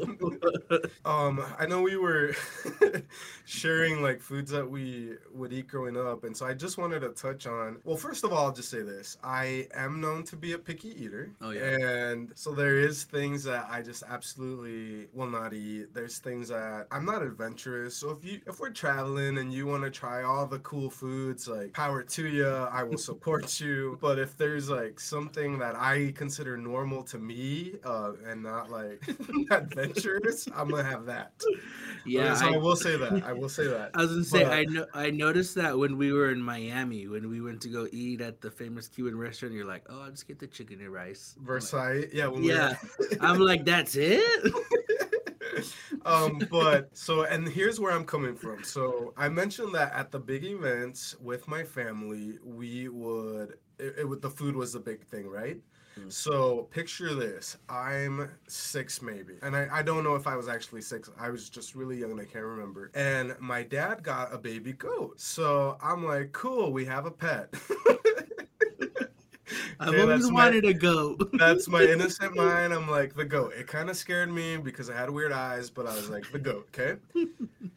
Um, 1.05 1.45
I 1.59 1.67
know 1.67 1.83
we 1.83 1.97
were 1.97 2.35
sharing 3.45 4.03
like 4.03 4.21
foods 4.21 4.51
that 4.51 4.69
we 4.69 5.13
would 5.33 5.53
eat 5.53 5.69
growing 5.69 5.97
up, 5.97 6.25
and 6.25 6.37
so 6.37 6.47
I 6.47 6.55
just 6.55 6.79
wanted 6.79 7.01
to 7.01 7.11
touch 7.11 7.47
on. 7.47 7.79
Well, 7.85 7.97
first 7.97 8.25
of 8.25 8.33
all, 8.33 8.47
I'll 8.47 8.53
just 8.53 8.71
say 8.71 8.83
this: 8.83 9.17
I 9.23 9.69
am 9.75 10.01
known 10.01 10.25
to 10.25 10.37
be 10.37 10.53
a 10.53 10.59
picky 10.59 10.91
eater. 11.03 11.33
Oh, 11.43 11.51
yeah. 11.51 11.61
And 12.11 12.33
so 12.35 12.53
there 12.53 12.79
is 12.79 13.05
things 13.05 13.45
that 13.45 13.67
I 13.71 13.83
just 13.83 14.03
absolutely 14.09 15.09
will 15.13 15.29
not 15.29 15.53
eat. 15.53 15.93
There's 15.95 16.19
things 16.19 16.49
that 16.49 16.87
I'm 16.91 17.05
not 17.05 17.23
adventurous. 17.23 17.84
So 17.91 18.11
if 18.11 18.25
you 18.25 18.41
if 18.47 18.61
we're 18.61 18.71
traveling 18.71 19.39
and 19.39 19.53
you 19.53 19.67
want 19.67 19.83
to 19.85 19.91
try 19.91 20.23
all 20.23 20.47
the 20.47 20.59
cool 20.61 20.91
foods, 20.91 21.49
like 21.49 21.73
power 21.73 22.03
to 22.03 22.27
you, 22.29 22.47
I 22.49 22.83
will 22.83 22.99
support 23.11 23.61
you. 23.61 23.99
But 24.01 24.19
if 24.19 24.37
there's 24.37 24.69
like 24.71 24.99
something 25.01 25.59
that 25.59 25.75
I 25.77 26.13
consider 26.17 26.57
normal 26.57 27.03
to 27.05 27.19
me, 27.19 27.75
uh, 27.85 28.13
and 28.27 28.43
not 28.43 28.71
like 28.71 29.03
adventurous, 29.51 30.49
I'm 30.55 30.69
gonna 30.69 30.85
have 30.85 31.07
that. 31.07 31.33
yeah 32.07 32.35
so 32.35 32.47
I, 32.49 32.55
I, 32.55 32.57
will 32.59 32.77
say 32.77 32.97
that. 32.97 33.23
I 33.25 33.33
will 33.33 33.49
say 33.49 33.67
that. 33.67 33.91
I 33.95 33.99
was 34.03 34.11
gonna 34.11 34.25
say 34.25 34.45
But- 34.45 34.53
I 34.53 34.65
know 34.65 34.87
I 34.95 35.11
noticed 35.11 35.55
that 35.57 35.77
when 35.79 35.97
we 35.97 36.13
were 36.13 36.31
in 36.31 36.41
Miami 36.41 37.09
when 37.09 37.29
we 37.29 37.41
went 37.41 37.61
to 37.63 37.69
go 37.69 37.87
eat 37.93 38.21
at 38.21 38.41
the 38.41 38.51
famous 38.51 38.89
Cuban 38.89 39.17
restaurant 39.17 39.55
you're 39.55 39.65
like 39.67 39.85
oh 39.89 40.03
I'll 40.03 40.11
just 40.11 40.29
get 40.29 40.39
the 40.39 40.47
chicken 40.47 40.81
and 40.81 40.91
rice 40.91 41.35
like, 41.39 41.47
Versailles, 41.47 42.05
yeah. 42.13 42.27
When 42.27 42.43
we 42.43 42.49
were- 42.49 42.55
Yeah. 42.55 42.75
I'm 43.21 43.39
like 43.39 43.65
that's 43.65 43.97
it 43.97 44.53
um, 46.05 46.39
but 46.51 46.89
so, 46.97 47.25
and 47.25 47.49
here's 47.49 47.81
where 47.81 47.93
I'm 47.93 48.05
coming 48.05 48.37
from. 48.37 48.65
So 48.65 49.13
I 49.17 49.29
mentioned 49.29 49.75
that 49.75 49.93
at 49.93 50.11
the 50.11 50.19
big 50.19 50.45
events 50.45 51.17
with 51.21 51.47
my 51.49 51.63
family, 51.63 52.39
we 52.45 52.89
would 52.89 53.59
it, 53.79 53.95
it 53.99 54.23
the 54.23 54.31
food 54.31 54.57
was 54.57 54.73
the 54.73 54.81
big 54.81 55.05
thing, 55.05 55.27
right? 55.27 55.59
Mm. 55.99 56.13
So 56.13 56.69
picture 56.71 57.15
this: 57.15 57.57
I'm 57.69 58.31
six, 58.49 59.01
maybe, 59.03 59.35
and 59.43 59.55
I, 59.55 59.69
I 59.71 59.83
don't 59.83 60.05
know 60.05 60.17
if 60.17 60.27
I 60.27 60.37
was 60.37 60.49
actually 60.49 60.83
six. 60.83 61.11
I 61.19 61.31
was 61.31 61.49
just 61.49 61.75
really 61.75 61.99
young 61.99 62.13
and 62.13 62.21
I 62.21 62.25
can't 62.25 62.45
remember. 62.45 62.91
And 62.95 63.35
my 63.41 63.63
dad 63.63 64.03
got 64.03 64.33
a 64.33 64.39
baby 64.39 64.73
goat, 64.73 65.21
so 65.21 65.79
I'm 65.83 66.05
like, 66.05 66.33
cool, 66.33 66.73
we 66.73 66.85
have 66.87 67.07
a 67.07 67.11
pet. 67.11 67.55
I've 69.81 69.89
Okay, 69.91 70.01
always 70.03 70.21
that's 70.23 70.33
my- 70.33 70.45
wanted 70.45 70.65
a 70.65 70.75
goat. 70.75 71.31
That's 71.39 71.69
my 71.69 71.83
innocent 71.83 72.35
mind. 72.37 72.73
I'm 72.73 72.89
like 72.89 73.15
the 73.15 73.25
goat. 73.25 73.53
It 73.57 73.67
kind 73.67 73.91
of 73.91 73.97
scared 73.97 74.33
me 74.33 74.57
because 74.57 74.89
I 74.91 74.97
had 74.97 75.11
weird 75.11 75.33
eyes, 75.33 75.71
but 75.71 75.87
I 75.87 75.95
was 75.95 76.09
like 76.11 76.31
the 76.33 76.39
goat. 76.39 76.69
Okay. 76.75 76.99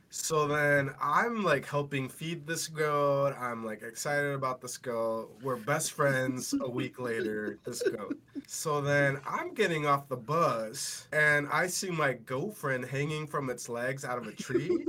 So 0.10 0.48
then 0.48 0.92
I'm 1.01 1.44
like 1.44 1.66
helping 1.66 2.08
feed 2.08 2.48
this 2.48 2.68
goat. 2.68 3.36
I'm 3.39 3.66
like 3.66 3.82
excited 3.84 4.34
about 4.34 4.62
this 4.62 4.77
goat. 4.77 5.30
We're 5.44 5.58
best 5.58 5.92
friends 5.94 6.54
a 6.62 6.70
week 6.70 7.00
later, 7.00 7.60
this 7.66 7.84
goat. 7.84 8.18
So 8.48 8.80
then 8.82 9.20
I'm 9.27 9.54
getting 9.54 9.86
off 9.86 10.08
the 10.08 10.16
bus 10.18 11.08
and 11.12 11.48
I 11.51 11.68
see 11.68 11.89
my 11.92 12.13
goat 12.13 12.56
friend 12.56 12.86
hanging 12.86 13.27
from 13.27 13.50
its 13.50 13.68
legs 13.70 14.06
out 14.06 14.18
of 14.18 14.27
a 14.27 14.32
tree. 14.32 14.86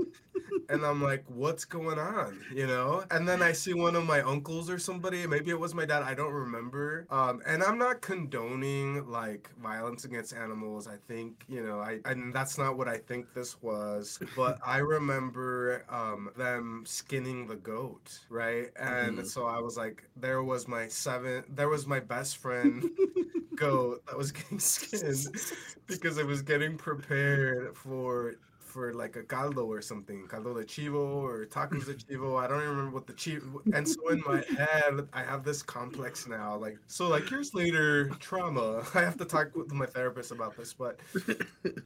And 0.68 0.84
I'm 0.84 1.02
like, 1.02 1.24
what's 1.28 1.64
going 1.64 1.98
on? 1.98 2.44
You 2.50 2.66
know? 2.66 3.04
And 3.10 3.26
then 3.26 3.42
I 3.42 3.52
see 3.52 3.72
one 3.74 3.96
of 3.96 4.04
my 4.04 4.20
uncles 4.20 4.68
or 4.68 4.78
somebody, 4.78 5.26
maybe 5.26 5.50
it 5.50 5.58
was 5.58 5.74
my 5.74 5.84
dad, 5.86 6.02
I 6.02 6.14
don't 6.14 6.32
remember. 6.32 7.06
Um, 7.10 7.40
and 7.46 7.62
I'm 7.62 7.78
not 7.78 8.00
condoning 8.02 9.06
like 9.06 9.50
violence 9.62 10.04
against 10.04 10.34
animals. 10.34 10.86
I 10.86 10.96
think, 11.08 11.44
you 11.48 11.62
know, 11.64 11.80
I 11.80 12.00
and 12.04 12.34
that's 12.34 12.58
not 12.58 12.76
what 12.76 12.88
I 12.88 12.98
think 12.98 13.32
this 13.32 13.60
was. 13.62 14.20
But 14.34 14.58
I 14.66 14.78
remember 14.78 15.84
um 15.88 16.30
them 16.36 16.84
skinning 16.86 17.46
the 17.46 17.56
goat, 17.56 18.20
right? 18.28 18.68
And 18.78 19.18
Mhm. 19.18 19.26
so 19.26 19.46
I 19.46 19.60
was 19.60 19.76
like, 19.76 20.04
there 20.16 20.42
was 20.42 20.68
my 20.68 20.88
seven 20.88 21.44
there 21.48 21.68
was 21.68 21.86
my 21.86 22.00
best 22.00 22.36
friend 22.38 22.84
goat 23.56 24.04
that 24.06 24.16
was 24.16 24.32
getting 24.32 24.58
skinned 24.60 25.40
because 25.86 26.18
it 26.18 26.26
was 26.26 26.42
getting 26.42 26.76
prepared 26.76 27.76
for 27.76 28.34
for 28.78 28.94
like 28.94 29.16
a 29.16 29.24
caldo 29.24 29.64
or 29.66 29.82
something, 29.82 30.28
caldo 30.28 30.54
de 30.54 30.64
chivo 30.64 31.24
or 31.24 31.46
tacos 31.46 31.86
de 31.86 31.94
chivo. 32.04 32.38
I 32.40 32.46
don't 32.46 32.58
even 32.62 32.70
remember 32.76 32.92
what 32.92 33.08
the 33.08 33.12
chivo. 33.12 33.60
And 33.74 33.88
so 33.88 34.08
in 34.10 34.22
my 34.24 34.44
head, 34.56 35.08
I 35.12 35.24
have 35.24 35.42
this 35.42 35.62
complex 35.62 36.28
now. 36.28 36.56
Like 36.56 36.78
so, 36.86 37.08
like 37.08 37.28
years 37.28 37.54
later, 37.54 38.08
trauma. 38.20 38.84
I 38.94 39.00
have 39.00 39.16
to 39.18 39.24
talk 39.24 39.56
with 39.56 39.72
my 39.72 39.86
therapist 39.86 40.30
about 40.30 40.56
this, 40.56 40.72
but 40.72 41.00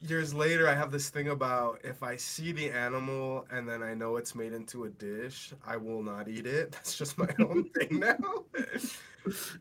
years 0.07 0.35
later, 0.35 0.67
I 0.67 0.75
have 0.75 0.91
this 0.91 1.09
thing 1.09 1.29
about 1.29 1.79
if 1.83 2.03
I 2.03 2.15
see 2.15 2.51
the 2.51 2.69
animal 2.69 3.47
and 3.51 3.67
then 3.67 3.81
I 3.81 3.95
know 3.95 4.17
it's 4.17 4.35
made 4.35 4.53
into 4.53 4.83
a 4.83 4.89
dish, 4.89 5.51
I 5.65 5.77
will 5.77 6.03
not 6.03 6.27
eat 6.27 6.45
it. 6.45 6.73
That's 6.73 6.95
just 6.95 7.17
my 7.17 7.29
own 7.39 7.69
thing 7.69 7.99
now. 7.99 8.43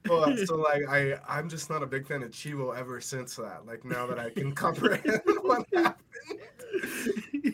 But 0.04 0.38
so 0.46 0.56
like 0.56 0.82
I 0.88 1.18
I'm 1.28 1.48
just 1.48 1.70
not 1.70 1.82
a 1.82 1.86
big 1.86 2.06
fan 2.06 2.22
of 2.22 2.30
Chivo 2.30 2.76
ever 2.76 3.00
since 3.00 3.36
that. 3.36 3.66
Like 3.66 3.84
now 3.84 4.06
that 4.06 4.18
I 4.18 4.30
can 4.30 4.52
comprehend 4.54 5.22
what 5.42 5.66
happened. 5.72 5.96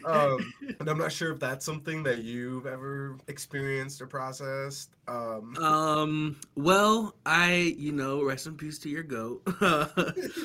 Um 0.04 0.52
and 0.78 0.88
I'm 0.88 0.98
not 0.98 1.12
sure 1.12 1.32
if 1.32 1.40
that's 1.40 1.64
something 1.64 2.02
that 2.04 2.22
you've 2.22 2.66
ever 2.66 3.16
experienced 3.28 4.00
or 4.00 4.06
processed. 4.06 4.90
Um 5.06 5.56
Um. 5.56 6.40
Well, 6.56 7.14
I, 7.26 7.74
you 7.78 7.92
know, 7.92 8.22
rest 8.22 8.46
in 8.46 8.56
peace 8.56 8.78
to 8.80 8.88
your 8.88 9.02
goat. 9.02 9.42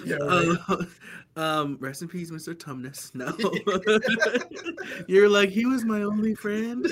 yeah, 0.06 0.15
right. 0.15 0.58
Um, 0.68 0.88
um, 1.36 1.77
rest 1.80 2.01
in 2.01 2.08
peace, 2.08 2.32
Mr. 2.32 2.53
Tumnus. 2.53 3.12
No, 3.15 3.32
you're 5.08 5.30
like 5.30 5.50
he 5.50 5.65
was 5.65 5.84
my 5.86 6.03
only 6.03 6.36
friend. 6.36 6.86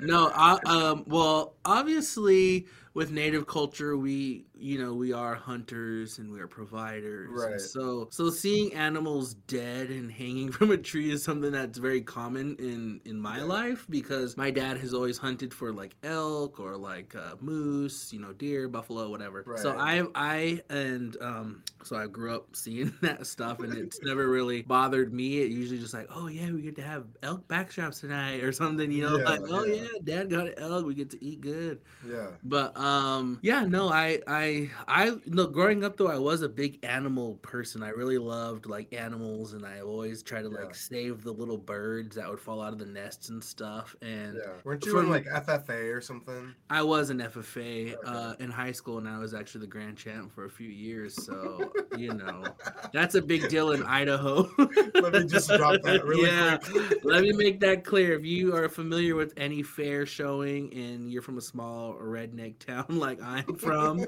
no, 0.00 0.30
I, 0.34 0.58
um, 0.66 1.04
well, 1.06 1.54
obviously, 1.64 2.66
with 2.94 3.10
native 3.10 3.46
culture, 3.46 3.96
we, 3.96 4.44
you 4.62 4.78
know, 4.78 4.94
we 4.94 5.12
are 5.12 5.34
hunters 5.34 6.18
and 6.18 6.30
we 6.30 6.40
are 6.40 6.46
providers. 6.46 7.30
Right. 7.32 7.60
So, 7.60 8.08
so 8.10 8.30
seeing 8.30 8.72
animals 8.74 9.34
dead 9.34 9.90
and 9.90 10.10
hanging 10.10 10.52
from 10.56 10.70
a 10.70 10.76
tree 10.78 11.10
is 11.10 11.22
something 11.24 11.52
that's 11.52 11.78
very 11.78 12.00
common 12.02 12.56
in 12.58 13.00
in 13.04 13.20
my 13.20 13.38
Yeah. 13.38 13.44
life 13.44 13.86
because 13.90 14.36
my 14.36 14.50
dad 14.50 14.78
has 14.78 14.94
always 14.94 15.18
hunted 15.18 15.52
for 15.52 15.72
like 15.72 15.96
elk 16.02 16.60
or 16.60 16.76
like 16.76 17.14
uh, 17.14 17.34
moose, 17.40 18.12
you 18.12 18.20
know, 18.20 18.32
deer, 18.32 18.68
buffalo, 18.68 19.10
whatever. 19.10 19.42
right. 19.46 19.58
So 19.58 19.76
I, 19.78 20.04
I, 20.14 20.62
and 20.70 21.16
um, 21.20 21.62
so 21.84 21.96
I 21.96 22.06
grew 22.06 22.34
up 22.34 22.54
seeing 22.54 22.92
that 23.02 23.26
stuff, 23.26 23.60
and 23.60 23.72
it's 23.74 24.00
never 24.02 24.28
really 24.28 24.62
bothered 24.62 25.12
me. 25.12 25.40
It 25.42 25.50
usually 25.50 25.78
just 25.78 25.94
like, 25.94 26.08
oh 26.14 26.28
yeah, 26.28 26.50
we 26.50 26.62
get 26.62 26.76
to 26.76 26.82
have 26.82 27.06
elk 27.22 27.46
backstraps 27.48 28.00
tonight 28.00 28.42
or 28.42 28.52
something, 28.52 28.90
you 28.90 29.02
know, 29.02 29.18
Yeah, 29.18 29.24
like 29.24 29.40
oh 29.48 29.64
yeah. 29.64 29.82
yeah, 29.82 29.88
dad 30.04 30.30
got 30.30 30.46
an 30.48 30.54
elk, 30.58 30.86
we 30.86 30.94
get 30.94 31.10
to 31.10 31.24
eat 31.24 31.40
good. 31.40 31.80
Yeah. 32.08 32.30
But 32.44 32.76
um 32.76 33.38
yeah, 33.42 33.64
no, 33.64 33.88
I 33.88 34.20
I 34.26 34.51
I 34.88 35.12
no 35.26 35.46
growing 35.46 35.84
up 35.84 35.96
though 35.96 36.08
I 36.08 36.18
was 36.18 36.42
a 36.42 36.48
big 36.48 36.78
animal 36.84 37.34
person. 37.42 37.82
I 37.82 37.90
really 37.90 38.18
loved 38.18 38.66
like 38.66 38.92
animals 38.92 39.52
and 39.52 39.64
I 39.66 39.80
always 39.80 40.22
tried 40.22 40.42
to 40.42 40.50
Yeah. 40.50 40.64
like 40.64 40.74
save 40.74 41.22
the 41.22 41.32
little 41.32 41.58
birds 41.58 42.16
that 42.16 42.28
would 42.28 42.40
fall 42.40 42.60
out 42.62 42.72
of 42.72 42.78
the 42.78 42.86
nests 42.86 43.28
and 43.28 43.42
stuff. 43.42 43.94
And 44.02 44.36
Yeah. 44.36 44.52
Weren't 44.64 44.84
you 44.86 44.92
from- 44.92 45.06
in 45.06 45.10
like 45.10 45.26
FFA 45.26 45.92
or 45.94 46.00
something? 46.00 46.54
I 46.70 46.82
was 46.82 47.10
in 47.10 47.20
FFA 47.20 47.94
uh, 48.04 48.34
in 48.40 48.50
high 48.50 48.72
school 48.72 48.98
and 48.98 49.08
I 49.08 49.18
was 49.18 49.34
actually 49.34 49.62
the 49.62 49.66
grand 49.72 49.96
champ 49.96 50.32
for 50.34 50.44
a 50.46 50.50
few 50.50 50.68
years. 50.68 51.14
So, 51.24 51.72
you 51.96 52.12
know, 52.14 52.44
that's 52.92 53.14
a 53.14 53.22
big 53.22 53.48
deal 53.48 53.72
in 53.72 53.82
Idaho. 53.84 54.48
Let 54.94 55.12
me 55.12 55.24
just 55.26 55.48
drop 55.50 55.82
that 55.82 56.04
really 56.06 56.28
yeah. 56.28 56.58
quick. 56.58 57.00
Let 57.04 57.22
me 57.22 57.32
make 57.32 57.60
that 57.60 57.84
clear. 57.84 58.14
If 58.14 58.24
you 58.24 58.54
are 58.54 58.68
familiar 58.68 59.14
with 59.14 59.32
any 59.36 59.62
fair 59.62 60.06
showing 60.06 60.72
and 60.74 61.10
you're 61.10 61.22
from 61.22 61.38
a 61.38 61.40
small 61.40 61.94
redneck 61.94 62.58
town 62.58 62.86
like 62.88 63.20
I'm 63.22 63.54
from, 63.56 64.04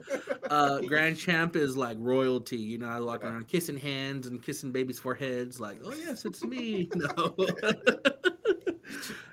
uh, 0.50 0.80
Grand 0.80 1.18
Champ 1.18 1.56
is 1.56 1.76
like 1.76 1.96
royalty. 2.00 2.56
You 2.56 2.78
know, 2.78 2.88
I 2.88 3.00
walk 3.00 3.22
Yeah. 3.22 3.30
around 3.30 3.48
kissing 3.48 3.76
hands 3.78 4.26
and 4.26 4.42
kissing 4.42 4.72
babies' 4.72 4.98
foreheads, 4.98 5.60
like, 5.60 5.78
oh 5.84 5.94
yes, 5.94 6.24
it's 6.24 6.44
me. 6.44 6.88
No. 6.94 7.34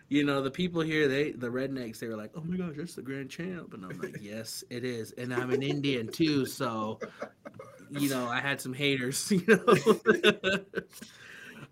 you 0.09 0.23
know, 0.25 0.41
the 0.41 0.51
people 0.51 0.81
here, 0.81 1.07
they 1.07 1.31
the 1.31 1.47
rednecks, 1.47 1.99
they 1.99 2.07
were 2.07 2.15
like, 2.17 2.31
Oh 2.35 2.41
my 2.41 2.57
gosh, 2.57 2.75
that's 2.77 2.95
the 2.95 3.01
grand 3.01 3.29
champ. 3.29 3.73
And 3.73 3.85
I'm 3.85 3.97
like, 3.99 4.17
Yes, 4.21 4.63
it 4.69 4.83
is. 4.83 5.11
And 5.13 5.33
I'm 5.33 5.51
an 5.51 5.63
Indian 5.63 6.07
too, 6.09 6.45
so 6.45 6.99
you 7.89 8.09
know, 8.09 8.27
I 8.27 8.39
had 8.39 8.61
some 8.61 8.73
haters, 8.73 9.31
you 9.31 9.43
know. 9.47 9.75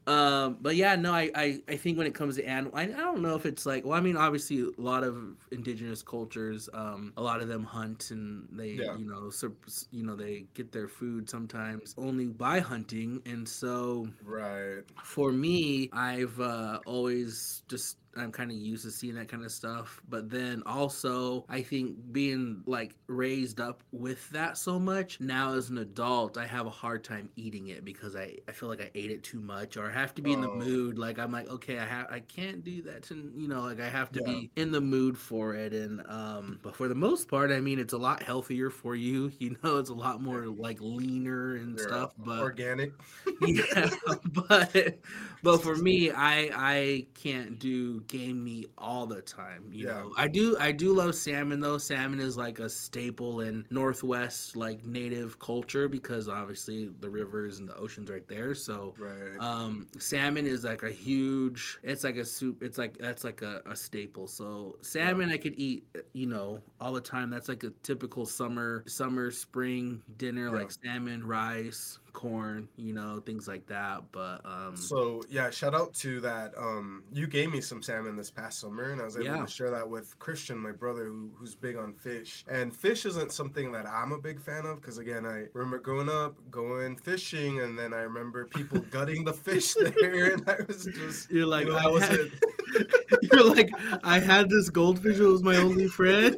Um, 0.10 0.58
but 0.62 0.76
yeah, 0.76 0.96
no, 0.96 1.14
I, 1.14 1.30
I, 1.36 1.62
I 1.70 1.76
think 1.78 1.98
when 1.98 2.08
it 2.08 2.16
comes 2.16 2.36
to 2.38 2.44
animal, 2.46 2.72
I, 2.76 2.84
I 2.84 2.88
don't 2.88 3.22
know 3.22 3.36
if 3.36 3.46
it's 3.46 3.66
like, 3.66 3.86
well, 3.86 3.98
I 3.98 4.02
mean, 4.02 4.18
obviously 4.18 4.62
a 4.62 4.82
lot 4.82 5.04
of 5.04 5.16
indigenous 5.52 6.02
cultures, 6.02 6.68
um, 6.74 7.14
a 7.16 7.22
lot 7.22 7.42
of 7.42 7.48
them 7.48 7.64
hunt 7.64 8.10
and 8.12 8.48
they, 8.52 8.70
Yeah. 8.72 8.98
you 8.98 9.06
know, 9.06 9.30
sur- 9.30 9.54
you 9.92 10.04
know, 10.04 10.16
they 10.16 10.46
get 10.56 10.72
their 10.72 10.88
food 10.88 11.30
sometimes 11.30 11.94
only 11.98 12.28
by 12.28 12.60
hunting. 12.60 13.22
And 13.26 13.48
so 13.48 14.08
Right. 14.24 14.84
for 15.04 15.32
me, 15.32 15.90
I've 15.94 16.40
uh, 16.40 16.80
always 16.86 17.64
just 17.68 17.98
I'm 18.18 18.32
kind 18.32 18.52
of 18.52 18.58
used 18.58 18.84
to 18.86 18.92
seeing 18.92 19.16
that 19.16 19.28
kind 19.30 19.44
of 19.46 19.52
stuff. 19.52 20.02
But 20.08 20.30
then 20.30 20.64
also, 20.66 21.46
I 21.50 21.62
think 21.62 22.12
being 22.12 22.64
like 22.66 22.96
raised 23.08 23.60
up 23.60 23.84
with 23.92 24.30
that 24.32 24.58
so 24.58 24.80
much 24.80 25.20
now 25.20 25.54
as 25.54 25.70
an 25.70 25.78
adult, 25.78 26.38
I 26.38 26.46
have 26.48 26.66
a 26.66 26.70
hard 26.72 27.04
time 27.04 27.30
eating 27.36 27.68
it 27.68 27.86
because 27.86 28.16
I, 28.16 28.38
I 28.48 28.52
feel 28.52 28.70
like 28.70 28.82
I 28.82 28.92
ate 28.96 29.12
it 29.12 29.24
too 29.24 29.40
much 29.42 29.78
or 29.78 29.86
I 29.90 29.94
have 29.94 30.14
to 30.16 30.22
be 30.22 30.34
in 30.34 30.42
the 30.42 30.50
Oh. 30.50 30.54
mood. 30.54 30.98
Like 30.98 31.20
I'm 31.20 31.32
like, 31.32 31.50
okay, 31.50 31.78
I 31.80 31.86
have 31.86 32.08
I 32.10 32.20
can't 32.22 32.64
do 32.64 32.82
that 32.84 33.04
to 33.04 33.16
you 33.36 33.48
know 33.48 33.62
like 33.62 33.80
I 33.80 33.90
have 33.90 34.12
to 34.14 34.20
Yeah. 34.20 34.22
be 34.22 34.52
in 34.56 34.72
the 34.72 34.82
mood 34.82 35.18
for 35.18 35.56
it. 35.56 35.74
And 35.74 36.06
um, 36.08 36.60
but 36.64 36.76
for 36.76 36.88
the 36.88 36.96
most 36.96 37.28
part, 37.28 37.52
I 37.52 37.60
mean, 37.62 37.80
it's 37.80 37.94
a 37.94 37.98
lot 37.98 38.24
healthier 38.24 38.70
for 38.70 38.96
you. 38.96 39.32
You 39.40 39.56
know, 39.64 39.78
it's 39.78 39.90
a 39.90 39.94
lot 39.94 40.22
more 40.22 40.46
like 40.48 40.78
leaner 40.82 41.56
and 41.56 41.78
They're 41.78 41.80
stuff. 41.80 42.14
But 42.18 42.50
organic. 42.50 42.94
yeah, 43.40 43.90
but 44.34 45.00
but 45.44 45.58
for 45.60 45.76
me, 45.78 46.12
I 46.12 46.50
I 46.54 47.08
can't 47.14 47.58
do 47.60 47.99
game 48.08 48.44
meat 48.44 48.72
all 48.78 49.06
the 49.06 49.22
time. 49.22 49.66
You 49.72 49.88
Yeah. 49.88 49.94
know, 49.94 50.14
I 50.18 50.28
do 50.28 50.58
I 50.60 50.72
do 50.72 50.94
love 50.94 51.16
salmon 51.16 51.60
though. 51.60 51.78
Salmon 51.78 52.20
is 52.20 52.38
like 52.38 52.60
a 52.60 52.70
staple 52.70 53.42
in 53.42 53.66
Northwest 53.70 54.56
like 54.56 54.86
native 54.86 55.40
culture 55.40 55.88
because 55.88 56.28
obviously 56.30 56.90
the 57.00 57.10
rivers 57.10 57.60
and 57.60 57.68
the 57.68 57.76
oceans 57.76 58.10
right 58.10 58.28
there. 58.28 58.54
So 58.56 58.94
Right. 58.98 59.40
um 59.40 59.88
salmon 59.98 60.46
is 60.46 60.64
like 60.64 60.84
a 60.84 60.92
huge 60.92 61.80
it's 61.84 62.04
like 62.04 62.18
a 62.18 62.26
soup 62.26 62.62
it's 62.64 62.78
like 62.78 62.98
that's 62.98 63.24
like 63.24 63.42
a, 63.42 63.62
a 63.66 63.76
staple 63.76 64.28
so 64.28 64.76
salmon 64.82 65.30
i 65.32 65.38
could 65.38 65.54
eat 65.58 65.84
you 66.14 66.26
know 66.26 66.62
all 66.80 66.92
the 66.94 67.02
time 67.02 67.30
that's 67.30 67.48
like 67.50 67.64
a 67.64 67.70
typical 67.84 68.26
summer 68.26 68.84
summer 68.88 69.32
spring 69.32 70.02
dinner 70.18 70.46
Yeah. 70.46 70.60
like 70.62 70.72
salmon 70.72 71.26
rice 71.26 72.00
corn 72.20 72.68
you 72.76 72.92
know 72.94 73.22
things 73.26 73.48
like 73.48 73.66
that 73.68 74.02
but 74.12 74.42
um 74.44 74.76
So 74.76 75.24
yeah, 75.30 75.50
shout 75.50 75.74
out 75.74 75.94
to 76.04 76.20
that. 76.20 76.52
Um, 76.58 77.04
you 77.14 77.28
gave 77.28 77.50
me 77.50 77.62
some 77.62 77.82
salmon 77.82 78.18
this 78.18 78.30
past 78.30 78.60
summer, 78.60 78.92
and 78.92 79.00
I 79.00 79.06
was 79.06 79.16
able 79.16 79.26
Yeah. 79.28 79.46
to 79.46 79.50
share 79.50 79.72
that 79.72 79.88
with 79.90 80.20
Christian, 80.20 80.58
my 80.58 80.72
brother, 80.74 81.06
who, 81.06 81.30
who's 81.38 81.56
big 81.56 81.78
on 81.78 81.94
fish. 81.94 82.44
And 82.50 82.76
fish 82.76 83.06
isn't 83.06 83.32
something 83.32 83.72
that 83.72 83.86
I'm 83.88 84.12
a 84.12 84.18
big 84.20 84.42
fan 84.42 84.66
of 84.66 84.82
because 84.82 84.98
again, 84.98 85.26
I 85.26 85.46
remember 85.54 85.80
growing 85.80 86.10
up 86.10 86.36
going 86.52 86.98
fishing, 86.98 87.62
and 87.62 87.80
then 87.80 87.94
I 87.94 88.02
remember 88.02 88.46
people 88.48 88.80
gutting 88.92 89.24
the 89.24 89.34
fish 89.34 89.74
there, 89.76 90.34
and 90.34 90.44
I 90.50 90.58
was 90.68 90.84
just 90.86 91.32
you're 91.32 91.46
like 91.46 91.68
you 91.68 91.72
know, 91.72 91.78
I 91.78 91.84
that 91.84 91.92
was 91.94 92.04
had- 92.04 92.20
it. 92.20 92.32
you're 93.32 93.44
like 93.56 93.70
i 94.04 94.20
had 94.20 94.48
this 94.48 94.70
goldfish 94.70 95.18
it 95.18 95.24
was 95.24 95.42
my 95.42 95.56
only 95.58 95.88
friend 95.88 96.36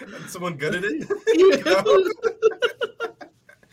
and 0.00 0.28
someone 0.28 0.56
gutted 0.56 0.84
it. 0.84 1.04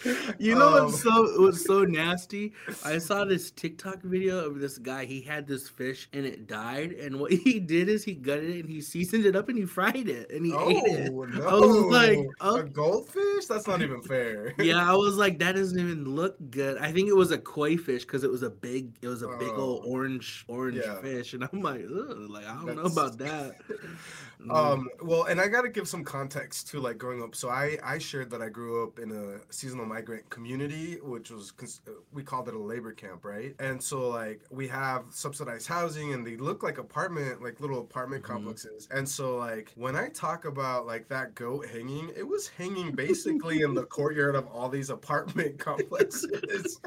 You 0.39 0.55
know? 0.55 0.77
Um, 0.77 0.85
what's 0.85 1.01
so 1.03 1.41
what's 1.41 1.65
so 1.65 1.83
nasty? 1.83 2.53
I 2.85 2.97
saw 2.97 3.25
this 3.25 3.51
TikTok 3.51 4.01
video 4.03 4.45
of 4.45 4.59
this 4.59 4.77
guy. 4.77 5.05
He 5.05 5.21
had 5.21 5.47
this 5.47 5.67
fish 5.67 6.07
and 6.13 6.25
it 6.25 6.47
died, 6.47 6.91
and 6.93 7.19
what 7.19 7.31
he 7.45 7.59
did 7.59 7.89
is 7.89 8.03
he 8.03 8.13
gutted 8.13 8.49
it 8.49 8.59
and 8.61 8.69
he 8.69 8.81
seasoned 8.81 9.25
it 9.25 9.35
up 9.35 9.49
and 9.49 9.57
he 9.57 9.65
fried 9.65 10.07
it 10.07 10.29
and 10.31 10.45
he 10.45 10.53
Oh 10.53 10.69
ate 10.69 10.83
it. 10.85 11.11
no! 11.13 11.23
I 11.47 11.53
was 11.53 11.91
like, 11.91 12.19
oh. 12.41 12.57
a 12.57 12.63
goldfish? 12.63 13.45
That's 13.47 13.67
not 13.67 13.81
even 13.81 14.01
fair. 14.01 14.53
Yeah, 14.59 14.89
I 14.89 14.93
was 14.95 15.15
like, 15.15 15.39
that 15.39 15.55
doesn't 15.55 15.79
even 15.79 16.05
look 16.05 16.37
good. 16.51 16.77
I 16.77 16.91
think 16.91 17.09
it 17.09 17.15
was 17.15 17.31
a 17.31 17.37
koi 17.37 17.77
fish 17.77 18.03
because 18.03 18.23
it 18.23 18.31
was 18.31 18.43
a 18.43 18.49
big, 18.49 18.95
it 19.01 19.07
was 19.07 19.21
a 19.23 19.27
big 19.39 19.49
old 19.49 19.83
Oh. 19.85 19.89
orange, 19.91 20.45
orange 20.47 20.81
Yeah. 20.83 21.01
fish, 21.01 21.33
and 21.33 21.43
I'm 21.51 21.61
like, 21.61 21.81
Ugh, 21.85 22.29
like 22.29 22.45
I 22.45 22.53
don't 22.65 22.75
know 22.75 22.83
about 22.83 23.17
that. 23.19 23.55
Mm. 24.41 24.55
Um, 24.55 24.89
well, 25.03 25.25
and 25.25 25.39
I 25.41 25.47
got 25.47 25.63
to 25.63 25.69
give 25.69 25.87
some 25.87 26.03
context 26.03 26.69
too, 26.69 26.79
like 26.79 26.97
growing 26.97 27.21
up. 27.21 27.35
So 27.35 27.49
I, 27.49 27.77
I 27.83 27.97
shared 27.97 28.29
that 28.31 28.41
I 28.41 28.47
grew 28.49 28.83
up 28.83 28.97
in 28.99 29.11
a 29.11 29.39
seasonal 29.53 29.85
migrant 29.89 30.29
community, 30.29 30.97
which 31.03 31.31
was, 31.31 31.51
we 32.13 32.23
called 32.23 32.47
it 32.47 32.53
a 32.53 32.59
labor 32.59 32.91
camp, 32.93 33.25
right? 33.25 33.53
And 33.59 33.81
so 33.83 34.07
like 34.09 34.39
we 34.51 34.67
have 34.67 35.03
subsidized 35.09 35.67
housing 35.67 36.13
and 36.13 36.25
they 36.25 36.37
look 36.37 36.63
like 36.63 36.77
apartment, 36.77 37.41
like 37.41 37.59
little 37.59 37.79
apartment 37.81 38.23
Mhm. 38.23 38.27
complexes. 38.27 38.87
And 38.91 39.07
so 39.07 39.35
like 39.37 39.71
when 39.75 39.95
I 39.95 40.09
talk 40.09 40.45
about 40.45 40.85
like 40.85 41.07
that 41.09 41.35
goat 41.35 41.67
hanging, 41.67 42.11
it 42.15 42.27
was 42.27 42.47
hanging 42.47 42.91
basically 42.91 43.61
in 43.61 43.73
the 43.73 43.83
courtyard 43.97 44.35
of 44.35 44.47
all 44.47 44.69
these 44.69 44.89
apartment 44.89 45.57
complexes. 45.69 46.79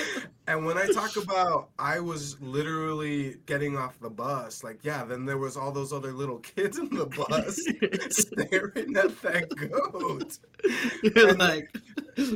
and 0.48 0.64
when 0.64 0.78
I 0.78 0.86
talk 0.86 1.16
about 1.16 1.68
I 1.78 2.00
was 2.00 2.40
literally 2.40 3.36
getting 3.46 3.76
off 3.76 3.98
the 4.00 4.10
bus, 4.10 4.64
like 4.64 4.78
yeah, 4.82 5.04
then 5.04 5.24
there 5.26 5.38
was 5.38 5.56
all 5.56 5.72
those 5.72 5.92
other 5.92 6.12
little 6.12 6.38
kids 6.38 6.78
in 6.78 6.88
the 6.88 7.06
bus 7.06 7.56
staring 8.10 8.96
at 8.96 9.20
that 9.22 9.46
goat. 9.56 10.38
You're 11.02 11.28
and- 11.30 11.38
like, 11.38 11.76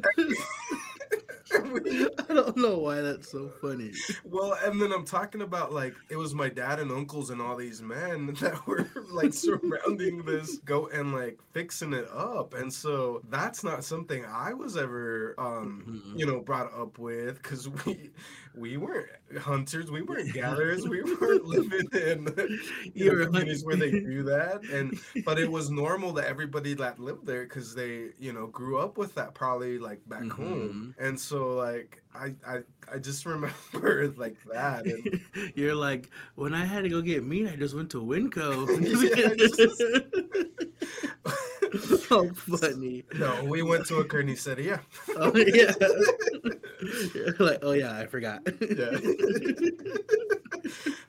I 1.52 2.32
don't 2.32 2.56
know 2.56 2.78
why 2.78 3.00
that's 3.00 3.30
so 3.32 3.48
funny. 3.60 3.90
well, 4.24 4.56
and 4.64 4.80
then 4.80 4.92
I'm 4.92 5.04
talking 5.04 5.42
about 5.42 5.72
like 5.72 5.94
it 6.08 6.16
was 6.16 6.32
my 6.34 6.48
dad 6.48 6.78
and 6.78 6.92
uncles 6.92 7.30
and 7.30 7.42
all 7.42 7.56
these 7.56 7.82
men 7.82 8.34
that 8.40 8.64
were 8.66 8.86
like 9.10 9.34
surrounding 9.34 10.24
this 10.24 10.58
goat 10.58 10.92
and 10.92 11.12
like 11.12 11.38
fixing 11.52 11.92
it 11.92 12.06
up. 12.14 12.54
And 12.54 12.72
so 12.72 13.22
that's 13.30 13.64
not 13.64 13.82
something 13.84 14.24
I 14.24 14.52
was 14.52 14.76
ever 14.76 15.34
um 15.38 16.02
Mhm. 16.06 16.18
you 16.20 16.26
know 16.26 16.40
brought 16.40 16.72
up 16.72 16.98
with 16.98 17.42
because 17.42 17.68
we 17.68 18.10
we 18.54 18.76
weren't 18.76 19.08
hunters, 19.38 19.90
we 19.90 20.02
weren't 20.02 20.32
gatherers, 20.34 20.86
we 20.86 21.02
weren't 21.02 21.44
living 21.44 21.88
in 21.92 22.26
you 22.94 23.04
You 23.04 23.12
know, 23.12 23.18
were 23.18 23.26
communities 23.26 23.64
where 23.64 23.76
they 23.76 23.90
do 24.00 24.22
that. 24.24 24.62
And 24.64 24.98
but 25.24 25.38
it 25.38 25.50
was 25.50 25.70
normal 25.70 26.12
that 26.12 26.26
everybody 26.26 26.74
that 26.74 26.98
lived 26.98 27.26
there 27.26 27.44
because 27.44 27.74
they 27.74 28.10
you 28.18 28.32
know 28.32 28.46
grew 28.48 28.78
up 28.78 28.98
with 28.98 29.14
that 29.14 29.34
probably 29.34 29.78
like 29.78 30.00
back 30.08 30.28
home. 30.30 30.94
Mm-hmm. 30.98 31.04
And 31.04 31.18
so 31.18 31.54
like 31.54 32.02
I 32.14 32.34
I 32.46 32.58
I 32.92 32.98
just 32.98 33.26
remember 33.26 34.12
like 34.16 34.36
that. 34.52 34.86
And, 34.86 35.20
You're 35.54 35.74
like, 35.74 36.10
when 36.34 36.54
I 36.54 36.64
had 36.64 36.84
to 36.84 36.88
go 36.88 37.00
get 37.00 37.24
meat, 37.24 37.48
I 37.48 37.56
just 37.56 37.74
went 37.74 37.90
to 37.90 38.02
Winco. 38.02 38.66
Yeah, 38.90 40.66
so 42.10 42.28
funny. 42.34 43.04
no, 43.14 43.44
we 43.44 43.62
went 43.62 43.86
to 43.86 43.96
a 43.98 44.04
carniceria. 44.04 44.38
City, 44.38 44.64
yeah. 44.64 44.80
Oh, 45.16 45.32
You're 47.14 47.36
like, 47.38 47.58
oh 47.62 47.72
yeah, 47.72 47.96
I 47.96 48.06
forgot. 48.06 48.40
Yeah. 48.60 48.98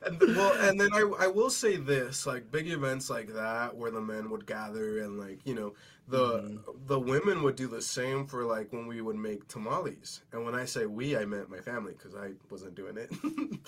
and 0.06 0.20
well, 0.36 0.52
and 0.68 0.80
then 0.80 0.90
I 0.92 1.00
I 1.18 1.26
will 1.26 1.50
say 1.50 1.76
this, 1.76 2.26
like 2.26 2.50
big 2.50 2.68
events 2.68 3.10
like 3.10 3.32
that 3.34 3.74
where 3.76 3.90
the 3.90 4.00
men 4.00 4.30
would 4.30 4.46
gather 4.46 5.00
and 5.02 5.18
like 5.18 5.40
you 5.44 5.54
know 5.54 5.74
the 6.08 6.42
Mhm. 6.42 6.86
the 6.88 6.98
women 6.98 7.42
would 7.42 7.56
do 7.56 7.68
the 7.68 7.80
same 7.82 8.26
for 8.26 8.44
like 8.44 8.72
when 8.72 8.86
we 8.86 9.00
would 9.00 9.16
make 9.16 9.46
tamales. 9.48 10.22
And 10.32 10.44
when 10.44 10.54
I 10.54 10.64
say 10.64 10.86
we, 10.86 11.16
I 11.16 11.24
meant 11.24 11.48
my 11.50 11.60
family 11.60 11.92
because 11.92 12.14
I 12.14 12.32
wasn't 12.50 12.74
doing 12.74 12.96
it. 12.96 13.10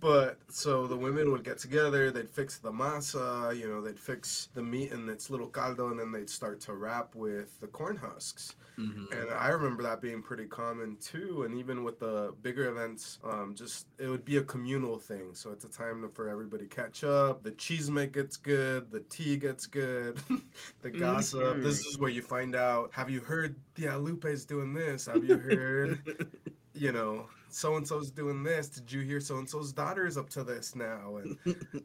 but 0.00 0.38
so 0.48 0.86
the 0.86 0.96
women 0.96 1.32
would 1.32 1.42
get 1.42 1.58
together, 1.58 2.10
they'd 2.10 2.30
fix 2.30 2.58
the 2.58 2.70
masa, 2.70 3.56
you 3.58 3.68
know, 3.68 3.80
they'd 3.80 3.98
fix 3.98 4.48
the 4.54 4.62
meat 4.62 4.92
in 4.92 5.08
its 5.08 5.28
little 5.30 5.48
caldo, 5.48 5.88
and 5.90 5.98
then 5.98 6.12
they'd 6.12 6.30
start 6.30 6.60
to 6.60 6.74
wrap 6.74 7.14
with 7.16 7.58
the 7.60 7.66
corn 7.66 7.96
husks. 7.96 8.54
Mhm. 8.78 9.10
And 9.10 9.30
I 9.30 9.48
remember 9.48 9.82
that 9.82 10.00
being 10.00 10.22
pretty 10.22 10.46
common 10.46 10.98
too. 10.98 11.42
And 11.42 11.54
even 11.58 11.82
with 11.82 11.98
the 11.98 12.32
bigger 12.42 12.68
events, 12.68 13.18
um, 13.24 13.54
just 13.56 13.88
it 13.98 14.08
would 14.08 14.24
be 14.24 14.36
a 14.36 14.44
communal 14.44 14.98
thing. 15.00 15.34
So 15.34 15.50
it's 15.50 15.64
a 15.64 15.68
time 15.68 16.02
to- 16.02 16.08
for 16.10 16.28
everybody 16.28 16.68
to 16.68 16.74
catch 16.74 17.02
up. 17.02 17.42
The 17.42 17.50
chisme 17.52 18.12
gets 18.12 18.36
good. 18.36 18.92
The 18.92 19.00
tea 19.00 19.36
gets 19.36 19.66
good. 19.66 20.20
the 20.82 20.90
gossip. 20.90 21.40
This 21.78 21.86
is 21.86 21.98
where 21.98 22.10
you 22.10 22.22
find 22.22 22.54
out. 22.54 22.90
Have 22.92 23.08
you 23.10 23.20
heard? 23.20 23.56
Yeah, 23.76 23.96
Lupe's 23.96 24.44
doing 24.44 24.74
this. 24.74 25.06
Have 25.06 25.24
you 25.24 25.36
heard? 25.38 26.00
you 26.74 26.92
know, 26.92 27.26
so 27.50 27.76
and 27.76 27.86
so's 27.86 28.10
doing 28.10 28.42
this. 28.42 28.68
Did 28.68 28.90
you 28.92 29.00
hear 29.00 29.20
so 29.20 29.38
and 29.38 29.48
so's 29.48 29.72
daughter 29.72 30.06
is 30.06 30.16
up 30.18 30.28
to 30.30 30.44
this 30.44 30.74
now? 30.74 31.16
And 31.16 31.36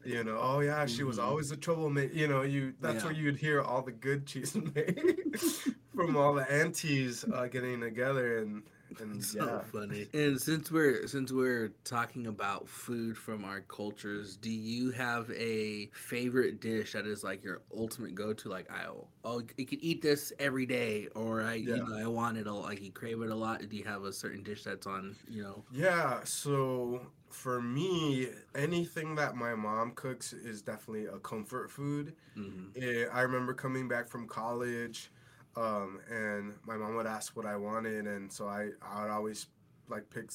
you 0.04 0.24
know, 0.24 0.38
oh 0.40 0.60
yeah, 0.60 0.86
she 0.86 1.04
was 1.04 1.18
Mhm. 1.18 1.24
always 1.24 1.50
a 1.52 1.56
troublemaker. 1.56 2.12
You 2.14 2.28
know, 2.28 2.42
you 2.42 2.74
that's 2.80 2.96
Yeah. 3.04 3.04
where 3.10 3.12
you'd 3.14 3.36
hear 3.36 3.62
all 3.62 3.82
the 3.82 3.92
good 3.92 4.26
cheese 4.26 4.54
made 4.74 5.38
from 5.94 6.16
all 6.16 6.34
the 6.34 6.50
aunties 6.50 7.24
uh, 7.32 7.46
getting 7.46 7.80
together 7.80 8.38
and 8.38 8.62
and 9.00 9.22
so 9.22 9.38
yeah. 9.38 9.62
funny. 9.72 10.08
And 10.12 10.40
since 10.40 10.70
we're 10.70 11.06
since 11.06 11.32
we're 11.32 11.68
talking 11.84 12.26
about 12.26 12.68
food 12.68 13.16
from 13.16 13.44
our 13.44 13.60
cultures, 13.62 14.36
do 14.36 14.50
you 14.50 14.90
have 14.92 15.30
a 15.32 15.86
favorite 15.92 16.60
dish 16.60 16.92
that 16.92 17.06
is 17.06 17.24
like 17.24 17.42
your 17.44 17.62
ultimate 17.76 18.14
go 18.14 18.32
to? 18.32 18.48
Like 18.48 18.70
I 18.70 18.86
oh 19.24 19.42
you 19.56 19.66
could 19.66 19.82
eat 19.82 20.02
this 20.02 20.32
every 20.38 20.66
day, 20.66 21.08
or 21.14 21.42
I 21.42 21.54
Yeah. 21.54 21.76
you 21.76 21.84
know 21.84 21.96
I 21.96 22.06
want 22.06 22.38
it 22.38 22.46
a 22.46 22.52
like 22.52 22.82
you 22.82 22.92
crave 22.92 23.20
it 23.22 23.30
a 23.30 23.34
lot. 23.34 23.68
Do 23.68 23.76
you 23.76 23.84
have 23.84 24.04
a 24.04 24.12
certain 24.12 24.42
dish 24.42 24.62
that's 24.64 24.86
on 24.86 25.16
you 25.28 25.42
know? 25.42 25.64
Yeah, 25.70 26.22
so 26.24 27.06
for 27.30 27.60
me, 27.60 28.28
anything 28.54 29.14
that 29.16 29.34
my 29.34 29.54
mom 29.54 29.92
cooks 29.92 30.32
is 30.32 30.62
definitely 30.62 31.06
a 31.06 31.18
comfort 31.18 31.70
food. 31.70 32.14
mhm. 32.36 32.74
Eh, 32.76 33.06
I 33.12 33.22
remember 33.22 33.54
coming 33.54 33.88
back 33.88 34.08
from 34.08 34.28
college, 34.28 35.10
um, 35.56 36.00
and 36.10 36.54
my 36.66 36.76
mom 36.76 36.96
would 36.96 37.06
ask 37.06 37.36
what 37.36 37.46
I 37.46 37.56
wanted, 37.56 38.06
and 38.06 38.32
so 38.32 38.48
I 38.48 38.70
I 38.82 39.02
would 39.02 39.10
always 39.10 39.46
like 39.88 40.08
pick 40.10 40.30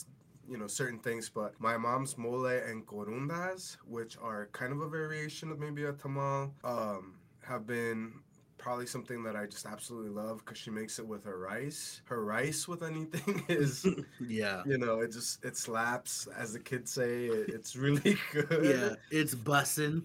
you 0.50 0.58
know 0.58 0.68
certain 0.68 1.00
things. 1.00 1.30
But 1.30 1.54
my 1.60 1.78
mom's 1.78 2.18
mole 2.18 2.46
and 2.46 2.86
corundas, 2.86 3.78
which 3.88 4.18
are 4.22 4.50
kind 4.52 4.72
of 4.72 4.82
a 4.82 4.88
variation 4.88 5.52
of 5.52 5.60
maybe 5.60 5.84
a 5.86 5.94
tamal, 5.94 6.52
um, 6.64 7.16
have 7.44 7.68
been 7.68 8.14
probably 8.60 8.86
something 8.86 9.24
that 9.24 9.36
I 9.36 9.46
just 9.48 9.66
absolutely 9.66 10.12
love 10.12 10.40
because 10.46 10.58
she 10.60 10.70
makes 10.70 11.00
it 11.00 11.08
with 11.08 11.24
her 11.24 11.40
rice. 11.40 12.02
Her 12.06 12.24
rice 12.24 12.68
with 12.68 12.84
anything 12.84 13.44
is 13.50 13.88
Yeah. 14.20 14.62
you 14.66 14.78
know 14.78 15.00
it 15.00 15.12
just 15.12 15.44
it 15.44 15.58
slaps 15.58 16.28
as 16.38 16.54
the 16.54 16.60
kids 16.60 16.92
say 16.92 17.26
it, 17.26 17.50
it's 17.50 17.76
really 17.76 18.18
good 18.32 18.48
Yeah, 18.62 18.96
it's 19.18 19.34
bussin'. 19.34 20.04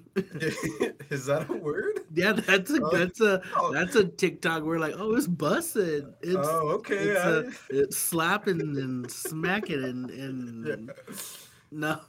is 1.10 1.26
that 1.26 1.50
a 1.50 1.54
word 1.54 2.00
yeah, 2.14 2.32
that's 2.32 2.70
a 2.70 2.80
Oh. 2.82 2.90
that's 2.96 3.20
a 3.20 3.42
oh, 3.56 3.72
that's 3.72 3.96
a 3.96 4.04
TikTok. 4.04 4.62
We're 4.62 4.78
like, 4.78 4.94
oh, 4.96 5.14
it's 5.16 5.26
bussin'. 5.26 6.12
It's 6.22 6.36
oh, 6.36 6.68
okay 6.78 6.96
it's, 6.96 7.20
I- 7.20 7.30
a, 7.30 7.80
it's 7.80 7.96
slapping 7.96 8.60
and 8.60 9.10
smacking 9.10 9.82
and 9.84 10.10
and 10.10 10.66
yeah. 10.66 11.14
no. 11.70 12.00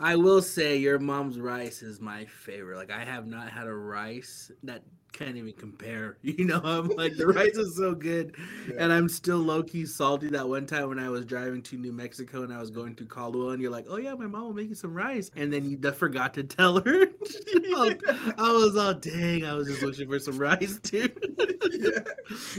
I 0.00 0.16
will 0.16 0.42
say 0.42 0.76
your 0.76 0.98
mom's 0.98 1.38
rice 1.38 1.82
is 1.82 2.00
my 2.00 2.24
favorite. 2.26 2.76
Like 2.76 2.90
I 2.90 3.04
have 3.04 3.26
not 3.26 3.50
had 3.50 3.66
a 3.68 3.74
rice 3.74 4.50
that 4.64 4.82
can't 5.12 5.36
even 5.36 5.52
compare. 5.52 6.16
You 6.30 6.44
know, 6.44 6.60
I'm 6.64 6.88
like 6.88 7.16
the 7.16 7.26
rice 7.26 7.56
is 7.56 7.76
so 7.76 7.94
good, 7.94 8.36
Yeah. 8.68 8.76
and 8.78 8.92
I'm 8.92 9.08
still 9.08 9.38
low 9.38 9.62
key 9.62 9.84
salty. 9.86 10.28
That 10.28 10.48
one 10.48 10.64
time 10.66 10.88
when 10.88 10.98
I 10.98 11.08
was 11.10 11.24
driving 11.24 11.60
to 11.62 11.76
New 11.76 11.92
Mexico 11.92 12.42
and 12.44 12.52
I 12.52 12.58
was 12.60 12.70
going 12.70 12.94
to 12.96 13.04
Caldwell, 13.04 13.50
and 13.50 13.60
you're 13.60 13.70
like, 13.70 13.86
"Oh 13.88 13.96
yeah, 13.96 14.14
my 14.14 14.26
mom 14.26 14.44
will 14.44 14.52
make 14.54 14.68
you 14.68 14.74
some 14.74 14.94
rice," 14.94 15.30
and 15.36 15.52
then 15.52 15.64
you 15.68 15.78
forgot 15.92 16.34
to 16.34 16.44
tell 16.44 16.80
her. 16.80 17.06
Oh, 17.72 17.92
I 18.38 18.52
was 18.52 18.76
all 18.76 18.94
dang. 18.94 19.44
I 19.44 19.54
was 19.54 19.68
just 19.68 19.82
wishing 19.82 20.08
for 20.08 20.18
some 20.18 20.38
rice 20.38 20.78
too. 20.82 21.08
yeah. 21.72 22.00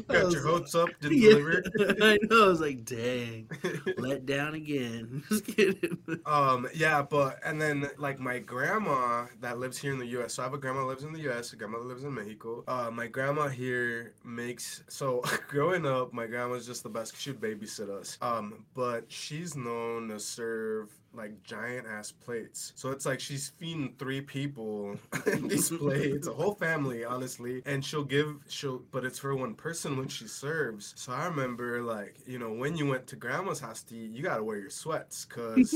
Got 0.08 0.26
was 0.26 0.34
your 0.34 0.44
hopes 0.44 0.76
up 0.76 0.90
didn't 1.02 1.18
Yeah, 1.18 1.30
deliver 1.30 1.64
I 2.02 2.18
know. 2.30 2.46
I 2.46 2.48
was 2.48 2.62
like, 2.62 2.86
dang, 2.86 3.50
let 3.98 4.26
down 4.26 4.54
again. 4.56 5.24
Just 5.30 5.46
kidding. 5.46 5.98
um 6.26 6.68
yeah 6.74 7.02
but 7.02 7.40
and 7.46 7.62
then 7.62 7.90
like 7.98 8.20
my 8.20 8.40
grandma 8.40 9.26
that 9.40 9.60
lives 9.60 9.78
here 9.78 9.92
in 9.94 10.00
the 10.00 10.06
us 10.06 10.34
so 10.36 10.44
i 10.44 10.46
have 10.46 10.54
a 10.54 10.58
grandma 10.58 10.82
that 10.82 10.88
lives 10.88 11.04
in 11.04 11.14
the 11.14 11.20
us 11.22 11.54
a 11.54 11.56
grandma 11.56 11.78
that 11.80 11.86
lives 11.86 12.04
in 12.04 12.14
mexico 12.14 12.41
uh 12.68 12.90
my 12.92 13.08
grandma 13.08 13.48
here 13.48 14.14
makes 14.24 14.84
so 14.88 15.22
growing 15.48 15.86
up 15.86 16.14
my 16.14 16.26
grandma's 16.28 16.66
just 16.66 16.84
the 16.84 16.90
best. 16.90 17.18
she'd 17.20 17.40
babysit 17.40 17.90
us 17.90 18.18
um 18.22 18.66
but 18.76 19.06
she's 19.08 19.56
known 19.56 20.08
to 20.10 20.20
serve 20.20 20.90
like 21.14 21.44
giant 21.44 21.86
ass 21.88 22.12
plates 22.12 22.72
so 22.76 22.90
it's 22.90 23.06
like 23.06 23.20
she's 23.20 23.50
feeding 23.58 23.94
three 24.00 24.22
people 24.22 24.96
these 25.44 25.70
plates 25.78 26.28
a 26.28 26.34
whole 26.34 26.54
family 26.56 27.04
honestly 27.04 27.62
and 27.66 27.84
she'll 27.84 28.04
give 28.04 28.36
she'll 28.48 28.82
but 28.92 29.04
it's 29.04 29.20
for 29.20 29.36
one 29.36 29.54
person 29.54 29.98
when 29.98 30.08
she 30.08 30.26
serves 30.26 30.94
so 30.96 31.12
i 31.12 31.26
remember 31.26 31.82
like 31.82 32.16
you 32.26 32.40
know 32.40 32.52
when 32.54 32.78
you 32.78 32.86
went 32.88 33.06
to 33.08 33.18
grandma's 33.18 33.60
house 33.60 33.84
to 33.84 33.94
eat 33.94 34.12
you 34.12 34.24
gotta 34.24 34.44
wear 34.44 34.58
your 34.58 34.70
sweats 34.70 35.26
because 35.26 35.76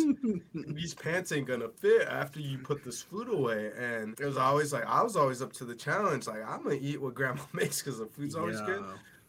these 0.53 0.93
pants 0.93 1.31
ain't 1.31 1.47
gonna 1.47 1.69
fit 1.69 2.07
after 2.07 2.39
you 2.39 2.57
put 2.57 2.83
this 2.83 3.01
food 3.01 3.29
away. 3.29 3.71
And 3.77 4.19
it 4.19 4.25
was 4.25 4.37
always 4.37 4.73
like 4.73 4.85
I 4.85 5.01
was 5.01 5.15
always 5.15 5.41
up 5.41 5.53
to 5.53 5.65
the 5.65 5.75
challenge. 5.75 6.27
Like 6.27 6.43
I'm 6.55 6.63
gonna 6.63 6.75
eat 6.79 7.01
what 7.01 7.13
grandma 7.13 7.41
makes 7.53 7.81
because 7.81 7.99
the 7.99 8.05
food's 8.05 8.35
always 8.35 8.59
good. 8.61 8.83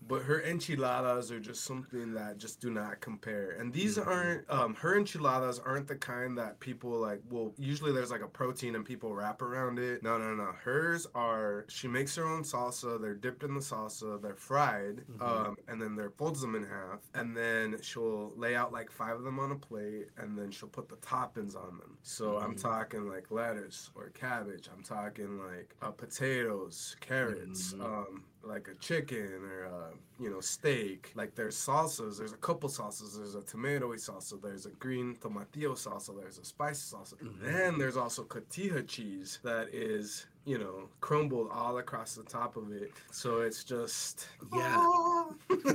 But 0.09 0.23
her 0.23 0.43
enchiladas 0.43 1.31
are 1.33 1.41
just 1.41 1.65
something 1.65 2.13
that 2.15 2.39
just 2.39 2.61
do 2.61 2.71
not 2.71 3.01
compare. 3.01 3.51
And 3.53 3.73
these 3.73 3.97
Mhm. 3.99 4.07
aren't 4.07 4.51
um 4.51 4.75
her 4.75 4.97
enchiladas 4.97 5.59
aren't 5.59 5.89
the 5.89 5.97
kind 5.97 6.37
that 6.39 6.59
people 6.61 6.91
like 6.99 7.21
well 7.31 7.55
usually 7.59 7.93
there's 7.93 8.11
like 8.11 8.23
a 8.23 8.29
protein 8.29 8.75
and 8.77 8.85
people 8.85 9.15
wrap 9.15 9.43
around 9.43 9.79
it. 9.79 10.03
No, 10.03 10.19
no, 10.19 10.35
no. 10.35 10.53
Hers 10.53 11.07
are 11.15 11.65
she 11.69 11.89
makes 11.89 12.15
her 12.17 12.25
own 12.25 12.43
salsa, 12.43 13.01
they're 13.01 13.15
dipped 13.15 13.43
in 13.43 13.55
the 13.55 13.61
salsa, 13.61 14.21
they're 14.21 14.37
fried, 14.37 15.05
Mhm. 15.11 15.23
um, 15.23 15.57
and 15.69 15.81
then 15.81 15.97
they're 15.97 16.11
folds 16.11 16.41
them 16.41 16.55
in 16.55 16.65
half, 16.65 17.01
and 17.15 17.37
then 17.37 17.81
she'll 17.83 18.33
lay 18.37 18.55
out 18.55 18.73
like 18.73 18.91
five 18.91 19.17
of 19.17 19.25
them 19.25 19.39
on 19.39 19.53
a 19.53 19.57
plate, 19.57 20.09
and 20.17 20.39
then 20.39 20.51
she'll 20.51 20.69
put 20.69 20.89
the 20.89 20.97
toppings 20.97 21.57
on 21.57 21.79
them. 21.79 21.99
So 22.03 22.39
I'm 22.39 22.55
Mhm. 22.55 22.61
talking 22.63 23.09
like 23.09 23.31
lettuce 23.31 23.91
or 23.95 24.11
cabbage. 24.11 24.69
I'm 24.73 24.83
talking 24.83 25.39
like 25.39 25.75
uh, 25.83 25.91
potatoes, 25.91 26.97
carrots, 27.01 27.75
Mhm. 27.75 27.85
um, 27.85 28.25
like 28.47 28.69
a 28.69 28.75
chicken 28.77 29.41
or 29.43 29.65
a, 29.65 30.23
you 30.23 30.31
know 30.31 30.41
steak. 30.41 31.13
Like 31.15 31.35
there's 31.35 31.57
salsas. 31.57 32.19
There's 32.19 32.33
a 32.33 32.37
couple 32.39 32.69
salsas. 32.69 33.17
There's 33.17 33.35
a 33.35 33.41
tomatoey 33.41 33.97
salsa. 33.99 34.41
There's 34.41 34.67
a 34.67 34.71
green 34.71 35.17
tomatillo 35.17 35.73
salsa. 35.77 36.19
There's 36.19 36.39
a 36.39 36.45
spicy 36.45 36.95
salsa. 36.97 37.21
And 37.21 37.31
Mhm. 37.31 37.41
then 37.43 37.79
there's 37.79 37.97
also 37.97 38.25
cotija 38.25 38.87
cheese 38.87 39.39
that 39.43 39.69
is 39.75 40.27
you 40.47 40.57
know 40.59 40.89
crumbled 41.01 41.49
all 41.53 41.79
across 41.79 42.15
the 42.15 42.23
top 42.23 42.57
of 42.57 42.73
it. 42.73 42.91
So 43.11 43.41
it's 43.43 43.63
just 43.65 44.29
Yeah. 44.55 45.25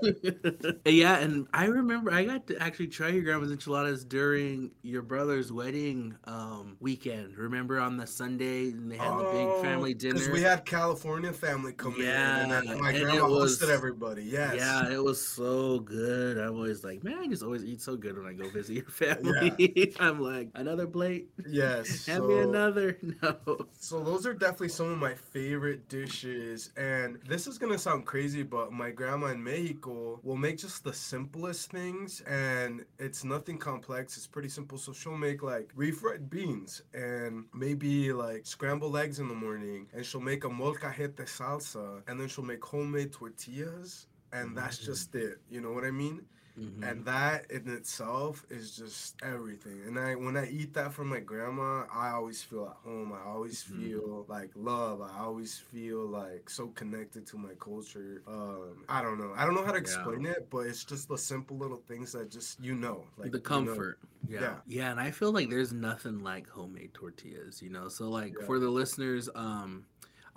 yeah, 0.85 1.17
and 1.19 1.47
I 1.53 1.65
remember 1.65 2.11
I 2.11 2.25
got 2.25 2.47
to 2.47 2.61
actually 2.61 2.87
try 2.87 3.09
your 3.09 3.23
grandma's 3.23 3.51
enchiladas 3.51 4.03
during 4.05 4.71
your 4.83 5.01
brother's 5.01 5.51
wedding 5.51 6.15
um, 6.25 6.77
weekend. 6.79 7.37
Remember 7.37 7.79
on 7.79 7.97
the 7.97 8.07
Sunday 8.07 8.69
and 8.69 8.91
they 8.91 8.97
had 8.97 9.17
the 9.17 9.23
big 9.23 9.61
family 9.63 9.93
dinner. 9.93 10.15
Because 10.15 10.29
Oh, 10.29 10.33
we 10.33 10.41
had 10.41 10.65
California 10.65 11.31
family 11.33 11.73
come 11.73 11.95
Yeah, 11.97 12.43
in, 12.43 12.51
and 12.51 12.79
my 12.81 12.89
and 12.89 12.97
it 12.97 13.03
grandma 13.03 13.29
was- 13.29 13.59
hosted 13.59 13.69
everybody. 13.69 14.23
Yes. 14.23 14.55
Yeah, 14.57 14.89
it 14.91 15.03
was 15.03 15.25
so 15.25 15.79
good. 15.79 16.37
I'm 16.37 16.55
always 16.55 16.83
like, 16.83 17.03
man, 17.03 17.17
I 17.19 17.27
just 17.27 17.43
always 17.43 17.63
eat 17.63 17.81
so 17.81 17.95
good 17.95 18.17
when 18.17 18.27
I 18.27 18.33
go 18.33 18.49
visit 18.49 18.73
your 18.75 18.85
family. 18.89 19.93
I'm 19.99 20.19
like, 20.19 20.49
another 20.55 20.87
plate, 20.87 21.29
Yes. 21.47 22.07
me 22.23 22.35
so- 22.35 22.49
another. 22.49 22.97
No. 23.21 23.65
So 23.79 24.03
those 24.03 24.25
are 24.25 24.33
definitely 24.33 24.69
some 24.69 24.91
of 24.91 24.97
my 24.97 25.13
favorite 25.13 25.87
dishes, 25.89 26.71
and 26.75 27.19
this 27.27 27.47
is 27.47 27.57
gonna 27.57 27.77
sound 27.77 28.05
crazy, 28.05 28.43
but 28.43 28.71
my 28.71 28.89
grandma 28.91 29.27
in 29.27 29.43
Mexico 29.43 30.19
will 30.23 30.35
make 30.37 30.57
just 30.57 30.83
the 30.83 30.93
simplest 30.93 31.71
things, 31.71 32.21
and 32.21 32.83
it's 32.99 33.23
nothing 33.23 33.57
complex. 33.57 34.17
It's 34.17 34.27
pretty 34.27 34.49
simple. 34.49 34.77
So 34.77 34.91
she'll 34.93 35.17
make 35.17 35.43
like 35.43 35.71
refried 35.77 36.29
beans 36.29 36.81
and 36.93 37.45
maybe 37.53 38.11
like 38.13 38.45
scrambled 38.45 38.97
eggs 38.97 39.19
in 39.19 39.27
the 39.27 39.35
morning, 39.35 39.87
and 39.93 40.05
she'll 40.05 40.21
make 40.21 40.43
a 40.45 40.49
molcajete 40.49 41.25
salsa, 41.25 42.01
and 42.07 42.19
then 42.19 42.27
she'll 42.27 42.43
make 42.45 42.63
homemade 42.63 43.11
tortillas, 43.13 44.07
and 44.33 44.57
that's 44.57 44.79
Mm. 44.79 44.85
just 44.85 45.15
it. 45.15 45.39
You 45.49 45.61
know 45.61 45.71
what 45.71 45.83
I 45.85 45.91
mean? 45.91 46.21
Mhm. 46.57 46.83
and 46.89 47.05
that 47.05 47.49
in 47.51 47.67
itself 47.69 48.45
is 48.49 48.75
just 48.77 49.15
everything 49.23 49.81
and 49.87 49.99
i 49.99 50.15
when 50.15 50.37
i 50.37 50.47
eat 50.49 50.73
that 50.73 50.93
from 50.93 51.07
my 51.09 51.19
grandma 51.19 51.83
i 51.93 52.09
always 52.11 52.41
feel 52.43 52.65
at 52.65 52.77
home 52.89 53.11
i 53.11 53.21
always 53.29 53.63
Mhm. 53.63 53.77
feel 53.77 54.25
like 54.29 54.51
love 54.55 55.01
i 55.01 55.19
always 55.19 55.57
feel 55.57 56.05
like 56.07 56.49
so 56.49 56.67
connected 56.69 57.25
to 57.27 57.37
my 57.37 57.53
culture 57.59 58.21
um 58.27 58.83
i 58.87 59.01
don't 59.01 59.19
know 59.19 59.33
i 59.35 59.45
don't 59.45 59.55
know 59.55 59.63
how 59.63 59.71
to 59.71 59.77
Yeah. 59.77 59.81
explain 59.81 60.25
it 60.25 60.47
but 60.49 60.59
it's 60.67 60.83
just 60.85 61.07
the 61.09 61.17
simple 61.17 61.57
little 61.57 61.81
things 61.87 62.13
that 62.13 62.29
just 62.31 62.59
you 62.61 62.73
know 62.75 63.03
like 63.17 63.31
the 63.31 63.37
you 63.37 63.43
know. 63.43 63.49
comfort. 63.49 63.99
Yeah. 64.27 64.39
Yeah. 64.41 64.55
yeah. 64.67 64.91
and 64.91 64.99
I 64.99 65.11
feel 65.11 65.31
like 65.31 65.49
there's 65.49 65.71
nothing 65.73 66.19
like 66.19 66.49
homemade 66.49 66.93
tortillas, 66.93 67.61
you 67.61 67.69
know. 67.69 67.89
So 67.89 68.09
like 68.09 68.33
Yeah. 68.39 68.45
for 68.45 68.59
the 68.59 68.69
listeners, 68.69 69.29
um 69.35 69.85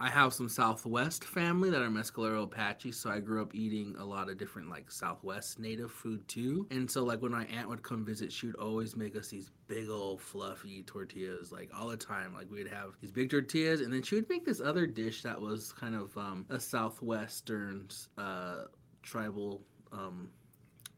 I 0.01 0.09
have 0.11 0.33
some 0.33 0.49
Southwest 0.49 1.25
family 1.25 1.71
that 1.71 1.83
are 1.83 1.89
Mescalero 1.89 2.45
Apache, 2.45 2.93
so 2.93 3.11
I 3.11 3.19
grew 3.19 3.43
up 3.43 3.53
eating 3.53 3.97
a 3.99 4.05
lot 4.05 4.31
of 4.31 4.39
different 4.39 4.71
like 4.71 4.93
Southwest 4.93 5.59
native 5.59 5.91
food 5.91 6.27
too. 6.29 6.69
And 6.71 6.89
so 6.89 7.05
like 7.05 7.21
when 7.21 7.33
my 7.33 7.47
aunt 7.47 7.69
would 7.69 7.83
come 7.83 8.05
visit, 8.05 8.31
she 8.33 8.47
would 8.47 8.55
always 8.57 8.95
make 8.95 9.17
us 9.17 9.29
these 9.29 9.51
big 9.67 9.89
old 9.89 10.21
fluffy 10.21 10.85
tortillas 10.85 11.51
like 11.51 11.71
all 11.77 11.89
the 11.89 11.97
time. 11.97 12.33
Like 12.33 12.49
we'd 12.49 12.69
have 12.69 12.93
these 13.01 13.11
big 13.11 13.29
tortillas, 13.29 13.81
and 13.81 13.93
then 13.93 14.03
she 14.03 14.15
would 14.15 14.29
make 14.29 14.45
this 14.45 14.61
other 14.61 14.87
dish 14.87 15.23
that 15.23 15.41
was 15.41 15.73
kind 15.73 15.97
of 15.97 16.17
um, 16.17 16.47
a 16.49 16.61
Southwestern 16.61 17.89
uh, 18.17 18.65
tribal 19.03 19.63
um, 19.93 20.31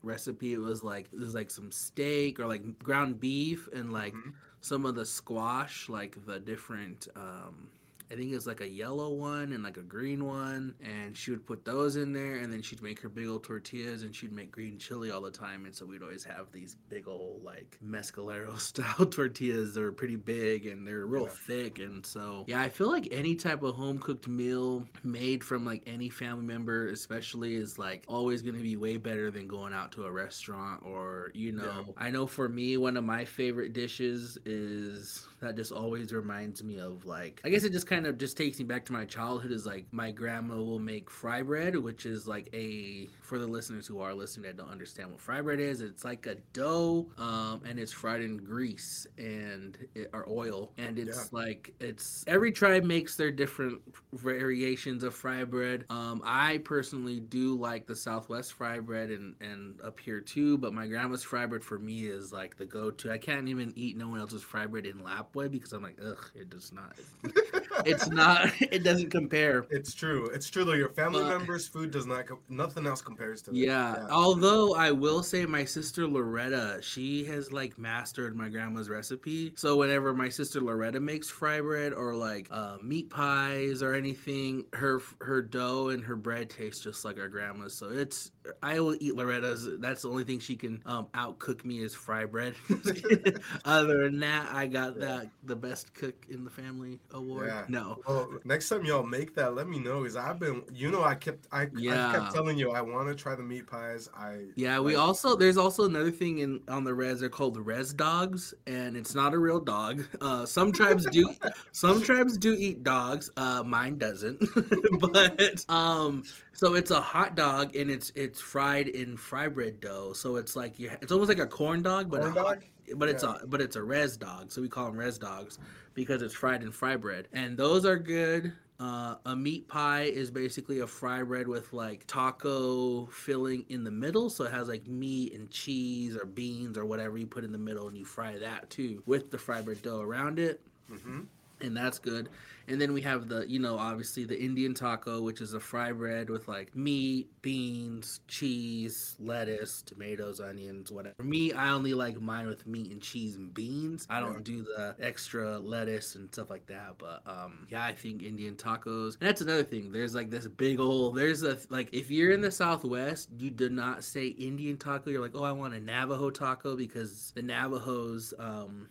recipe. 0.02 0.52
It 0.52 0.58
was 0.60 0.84
like 0.84 1.08
was 1.18 1.34
like 1.34 1.50
some 1.50 1.72
steak 1.72 2.38
or 2.38 2.46
like 2.46 2.78
ground 2.80 3.18
beef 3.18 3.66
and 3.72 3.92
like 3.94 4.12
Mhm. 4.12 4.34
some 4.60 4.84
of 4.84 4.94
the 4.94 5.06
squash, 5.06 5.88
like 5.88 6.18
the 6.26 6.38
different. 6.38 7.08
Um, 7.16 7.70
I 8.10 8.16
think 8.16 8.32
it's 8.32 8.46
like 8.46 8.60
a 8.60 8.68
yellow 8.68 9.10
one 9.10 9.52
and 9.52 9.62
like 9.62 9.76
a 9.76 9.82
green 9.82 10.24
one, 10.24 10.74
and 10.82 11.16
she 11.16 11.30
would 11.30 11.46
put 11.46 11.64
those 11.64 11.96
in 11.96 12.12
there, 12.12 12.36
and 12.36 12.52
then 12.52 12.62
she'd 12.62 12.82
make 12.82 13.00
her 13.00 13.08
big 13.08 13.28
old 13.28 13.44
tortillas, 13.44 14.02
and 14.02 14.14
she'd 14.14 14.32
make 14.32 14.50
green 14.50 14.78
chili 14.78 15.10
all 15.10 15.20
the 15.20 15.30
time, 15.30 15.64
and 15.64 15.74
so 15.74 15.86
we'd 15.86 16.02
always 16.02 16.24
have 16.24 16.50
these 16.52 16.76
big 16.88 17.06
old 17.08 17.42
like 17.44 17.78
mescalero 17.86 18.58
style 18.60 19.06
tortillas. 19.06 19.74
They're 19.74 19.92
pretty 19.92 20.16
big 20.16 20.66
and 20.66 20.86
they're 20.86 21.06
real 21.06 21.24
Yeah. 21.24 21.28
thick, 21.30 21.78
and 21.78 22.04
so 22.04 22.44
yeah, 22.46 22.60
I 22.60 22.68
feel 22.68 22.90
like 22.90 23.08
any 23.12 23.34
type 23.36 23.62
of 23.62 23.74
home 23.74 23.98
cooked 23.98 24.28
meal 24.28 24.86
made 25.04 25.44
from 25.44 25.64
like 25.64 25.82
any 25.86 26.08
family 26.08 26.44
member, 26.44 26.88
especially, 26.88 27.54
is 27.54 27.78
like 27.78 28.04
always 28.08 28.42
going 28.42 28.56
to 28.56 28.62
be 28.62 28.76
way 28.76 28.96
better 28.96 29.30
than 29.30 29.46
going 29.46 29.72
out 29.72 29.92
to 29.92 30.04
a 30.04 30.10
restaurant 30.12 30.82
or 30.84 31.30
you 31.34 31.52
know. 31.52 31.84
Yeah. 31.86 31.92
I 31.96 32.10
know 32.10 32.26
for 32.26 32.48
me, 32.48 32.76
one 32.76 32.96
of 32.96 33.04
my 33.04 33.24
favorite 33.24 33.72
dishes 33.72 34.38
is 34.44 35.26
that 35.40 35.56
just 35.56 35.72
always 35.72 36.12
reminds 36.12 36.62
me 36.62 36.78
of 36.78 37.04
like 37.06 37.40
I 37.44 37.48
guess 37.50 37.64
it 37.64 37.72
just 37.72 37.86
kind 37.86 37.99
of 38.06 38.18
just 38.18 38.36
takes 38.36 38.58
me 38.58 38.64
back 38.64 38.84
to 38.84 38.92
my 38.92 39.04
childhood 39.04 39.52
is 39.52 39.66
like 39.66 39.86
my 39.92 40.10
grandma 40.10 40.56
will 40.56 40.78
make 40.78 41.10
fry 41.10 41.42
bread 41.42 41.76
which 41.76 42.06
is 42.06 42.26
like 42.26 42.48
a 42.52 43.08
for 43.30 43.38
the 43.38 43.46
listeners 43.46 43.86
who 43.86 44.00
are 44.00 44.12
listening 44.12 44.44
that 44.44 44.56
don't 44.56 44.70
understand 44.70 45.08
what 45.10 45.20
fry 45.20 45.40
bread 45.40 45.60
is 45.60 45.80
it's 45.80 46.04
like 46.04 46.26
a 46.26 46.34
dough 46.52 47.06
um, 47.16 47.62
and 47.64 47.78
it's 47.78 47.92
fried 47.92 48.20
in 48.22 48.36
grease 48.36 49.06
and 49.18 49.78
it, 49.94 50.10
or 50.12 50.28
oil 50.28 50.72
and 50.78 50.98
it's 50.98 51.32
like 51.32 51.72
it's 51.78 52.24
every 52.26 52.50
tribe 52.50 52.82
makes 52.82 53.14
their 53.16 53.30
different 53.30 53.80
variations 54.14 55.04
of 55.04 55.14
fry 55.14 55.44
bread. 55.44 55.84
Um, 55.90 56.22
I 56.24 56.58
personally 56.64 57.20
do 57.20 57.56
like 57.56 57.86
the 57.86 57.94
southwest 57.94 58.54
fry 58.54 58.80
bread 58.80 59.10
and 59.10 59.34
and 59.40 59.80
up 59.82 60.00
here 60.00 60.20
too 60.20 60.58
but 60.58 60.74
my 60.74 60.86
grandma's 60.88 61.22
fry 61.22 61.46
bread 61.46 61.62
for 61.62 61.78
me 61.78 62.06
is 62.06 62.32
like 62.32 62.56
the 62.56 62.64
go-to. 62.66 63.12
I 63.12 63.18
can't 63.18 63.48
even 63.48 63.72
eat 63.76 63.96
no 63.96 64.08
one 64.08 64.18
else's 64.20 64.42
fry 64.42 64.66
bread 64.66 64.86
in 64.86 64.98
Lapwai 64.98 65.50
because 65.50 65.72
I'm 65.72 65.82
like 65.82 65.98
ugh 66.04 66.30
it 66.34 66.50
does 66.50 66.72
not 66.72 66.96
it's 67.86 68.08
not 68.08 68.50
it 68.60 68.82
doesn't 68.82 69.10
compare. 69.10 69.66
It's 69.70 69.94
true. 69.94 70.26
It's 70.30 70.48
true 70.50 70.64
though. 70.64 70.72
Your 70.72 70.88
family 70.88 71.22
Uh, 71.22 71.28
members 71.28 71.68
food 71.68 71.90
does 71.90 72.06
not 72.06 72.26
co- 72.26 72.40
nothing 72.48 72.86
else 72.86 73.00
compares 73.02 73.19
to 73.20 73.50
it. 73.50 73.56
yeah. 73.56 74.06
Although 74.10 74.74
I 74.74 74.90
will 74.90 75.22
say 75.22 75.46
my 75.46 75.64
sister 75.64 76.06
Loretta, 76.06 76.80
she 76.82 77.24
has 77.26 77.52
like 77.52 77.78
mastered 77.78 78.36
my 78.36 78.48
grandma's 78.48 78.88
recipe. 78.88 79.52
So 79.56 79.76
whenever 79.76 80.14
my 80.14 80.28
sister 80.28 80.60
Loretta 80.60 81.00
makes 81.00 81.28
fry 81.28 81.60
bread 81.60 81.92
or 81.92 82.14
like 82.14 82.48
uh, 82.50 82.76
meat 82.82 83.10
pies 83.10 83.82
or 83.82 83.94
anything, 83.94 84.64
her 84.72 85.00
her 85.20 85.42
dough 85.42 85.88
and 85.88 86.02
her 86.04 86.16
bread 86.16 86.50
taste 86.50 86.82
just 86.82 87.04
like 87.04 87.18
our 87.18 87.28
grandma's. 87.28 87.74
So 87.74 87.90
it's 87.90 88.30
I 88.62 88.80
will 88.80 88.96
eat 89.00 89.14
Loretta's. 89.16 89.68
That's 89.80 90.02
the 90.02 90.08
only 90.08 90.24
thing 90.24 90.38
she 90.40 90.56
can 90.56 90.82
um, 90.86 91.08
out 91.14 91.38
cook 91.38 91.64
me 91.64 91.82
is 91.82 91.94
fry 91.94 92.24
bread. 92.24 92.54
Other 93.64 94.04
than 94.04 94.20
that, 94.20 94.48
I 94.52 94.66
got 94.66 94.94
Yeah. 94.98 95.06
that 95.06 95.30
the 95.44 95.56
best 95.56 95.92
cook 95.94 96.14
in 96.28 96.44
the 96.44 96.50
family 96.50 96.98
award. 97.12 97.48
Yeah. 97.48 97.64
No. 97.68 97.98
Well, 98.06 98.30
next 98.44 98.68
time 98.68 98.84
y'all 98.84 99.02
make 99.02 99.34
that, 99.34 99.54
let 99.54 99.68
me 99.68 99.78
know. 99.78 100.02
Cause 100.02 100.16
I've 100.16 100.38
been, 100.38 100.62
you 100.72 100.90
know, 100.90 101.02
I 101.04 101.14
kept, 101.14 101.46
I, 101.52 101.62
I 101.62 102.12
kept 102.14 102.34
telling 102.34 102.58
you 102.58 102.70
I 102.72 102.80
want 102.80 103.08
to 103.08 103.14
try 103.14 103.34
the 103.34 103.42
meat 103.42 103.66
pies. 103.66 104.08
I 104.16 104.46
Yeah, 104.56 104.80
we 104.80 104.96
like- 104.96 105.06
also 105.06 105.36
there's 105.36 105.56
also 105.56 105.84
another 105.84 106.10
thing 106.10 106.38
in 106.38 106.60
on 106.68 106.84
the 106.84 106.94
res. 106.94 107.20
They're 107.20 107.28
called 107.28 107.56
res 107.58 107.92
dogs, 107.92 108.54
and 108.66 108.96
it's 108.96 109.14
not 109.14 109.34
a 109.34 109.38
real 109.38 109.60
dog. 109.60 110.04
Uh, 110.20 110.44
some 110.44 110.70
tribes 110.70 111.06
do, 111.06 111.28
some 111.72 112.02
tribes 112.02 112.36
do 112.36 112.52
eat 112.52 112.82
dogs. 112.84 113.30
Uh, 113.38 113.62
mine 113.64 113.96
doesn't, 113.96 114.38
but 115.00 115.64
um, 115.70 116.22
so 116.52 116.74
it's 116.74 116.90
a 116.90 117.00
hot 117.00 117.34
dog 117.36 117.74
and 117.74 117.90
it's 117.90 118.12
it's 118.14 118.29
fried 118.38 118.88
in 118.88 119.16
fry 119.16 119.48
bread 119.48 119.80
dough. 119.80 120.12
So 120.12 120.36
it's 120.36 120.54
like 120.54 120.78
you, 120.78 120.90
it's 121.00 121.10
almost 121.10 121.30
like 121.30 121.38
a 121.38 121.46
corn 121.46 121.80
dog, 121.82 122.10
but 122.10 122.20
corn 122.20 122.32
a 122.32 122.34
dog. 122.34 122.64
but 122.96 123.08
it's 123.08 123.22
Yeah. 123.22 123.36
a 123.42 123.46
but 123.46 123.60
it's 123.62 123.76
a 123.76 123.82
res 123.82 124.16
dog, 124.18 124.52
so 124.52 124.60
we 124.60 124.68
call 124.68 124.86
them 124.86 124.96
res 124.96 125.16
dogs 125.16 125.58
because 125.94 126.20
it's 126.22 126.34
fried 126.34 126.62
in 126.62 126.70
fry 126.70 126.96
bread, 126.96 127.28
and 127.32 127.56
those 127.56 127.86
are 127.86 127.96
good. 127.96 128.52
Uh, 128.78 129.16
a 129.26 129.36
meat 129.36 129.68
pie 129.68 130.04
is 130.04 130.30
basically 130.30 130.78
a 130.80 130.86
fry 130.86 131.22
bread 131.22 131.46
with 131.46 131.70
like 131.72 132.06
taco 132.06 133.06
filling 133.06 133.64
in 133.68 133.84
the 133.84 133.90
middle, 133.90 134.28
so 134.30 134.44
it 134.44 134.52
has 134.52 134.68
like 134.68 134.86
meat 134.86 135.34
and 135.34 135.50
cheese 135.50 136.16
or 136.16 136.24
beans 136.26 136.76
or 136.78 136.84
whatever 136.84 137.16
you 137.18 137.26
put 137.26 137.44
in 137.44 137.52
the 137.52 137.58
middle, 137.58 137.88
and 137.88 137.96
you 137.96 138.04
fry 138.04 138.38
that 138.38 138.68
too 138.70 139.02
with 139.06 139.30
the 139.30 139.38
fry 139.38 139.60
bread 139.62 139.80
dough 139.82 140.00
around 140.00 140.38
it. 140.38 140.60
hmm 140.88 141.20
and 141.62 141.76
that's 141.76 141.98
good. 141.98 142.30
And 142.68 142.80
then 142.80 142.92
we 142.92 143.00
have 143.02 143.28
the, 143.28 143.48
you 143.48 143.58
know, 143.58 143.78
obviously 143.78 144.24
the 144.24 144.40
Indian 144.40 144.74
taco, 144.74 145.22
which 145.22 145.40
is 145.40 145.54
a 145.54 145.60
fry 145.60 145.92
bread 145.92 146.30
with 146.30 146.48
like 146.48 146.74
meat, 146.76 147.28
beans, 147.42 148.20
cheese, 148.28 149.16
lettuce, 149.18 149.82
tomatoes, 149.82 150.40
onions, 150.40 150.90
whatever. 150.90 151.14
For 151.16 151.24
me, 151.24 151.52
I 151.52 151.70
only 151.70 151.94
like 151.94 152.20
mine 152.20 152.46
with 152.46 152.66
meat 152.66 152.90
and 152.90 153.00
cheese 153.00 153.36
and 153.36 153.52
beans. 153.52 154.06
I 154.10 154.20
don't 154.20 154.44
do 154.44 154.62
the 154.62 154.94
extra 155.00 155.58
lettuce 155.58 156.14
and 156.14 156.32
stuff 156.32 156.50
like 156.50 156.66
that. 156.66 156.94
But 156.98 157.22
um, 157.26 157.66
yeah, 157.70 157.84
I 157.84 157.92
think 157.92 158.22
Indian 158.22 158.54
tacos. 158.54 159.18
And 159.20 159.28
that's 159.28 159.40
another 159.40 159.64
thing. 159.64 159.92
There's 159.92 160.14
like 160.14 160.30
this 160.30 160.46
big 160.46 160.80
old. 160.80 161.16
There's 161.16 161.42
a 161.42 161.58
like 161.68 161.88
if 161.92 162.10
you're 162.10 162.32
in 162.32 162.40
the 162.40 162.50
Southwest, 162.50 163.30
you 163.38 163.50
do 163.50 163.68
not 163.68 164.04
say 164.04 164.28
Indian 164.28 164.76
taco. 164.76 165.10
You're 165.10 165.22
like, 165.22 165.34
oh, 165.34 165.44
I 165.44 165.52
want 165.52 165.74
a 165.74 165.80
Navajo 165.80 166.30
taco 166.30 166.76
because 166.76 167.32
the 167.34 167.42
Navajos. 167.42 168.34
Um, 168.38 168.88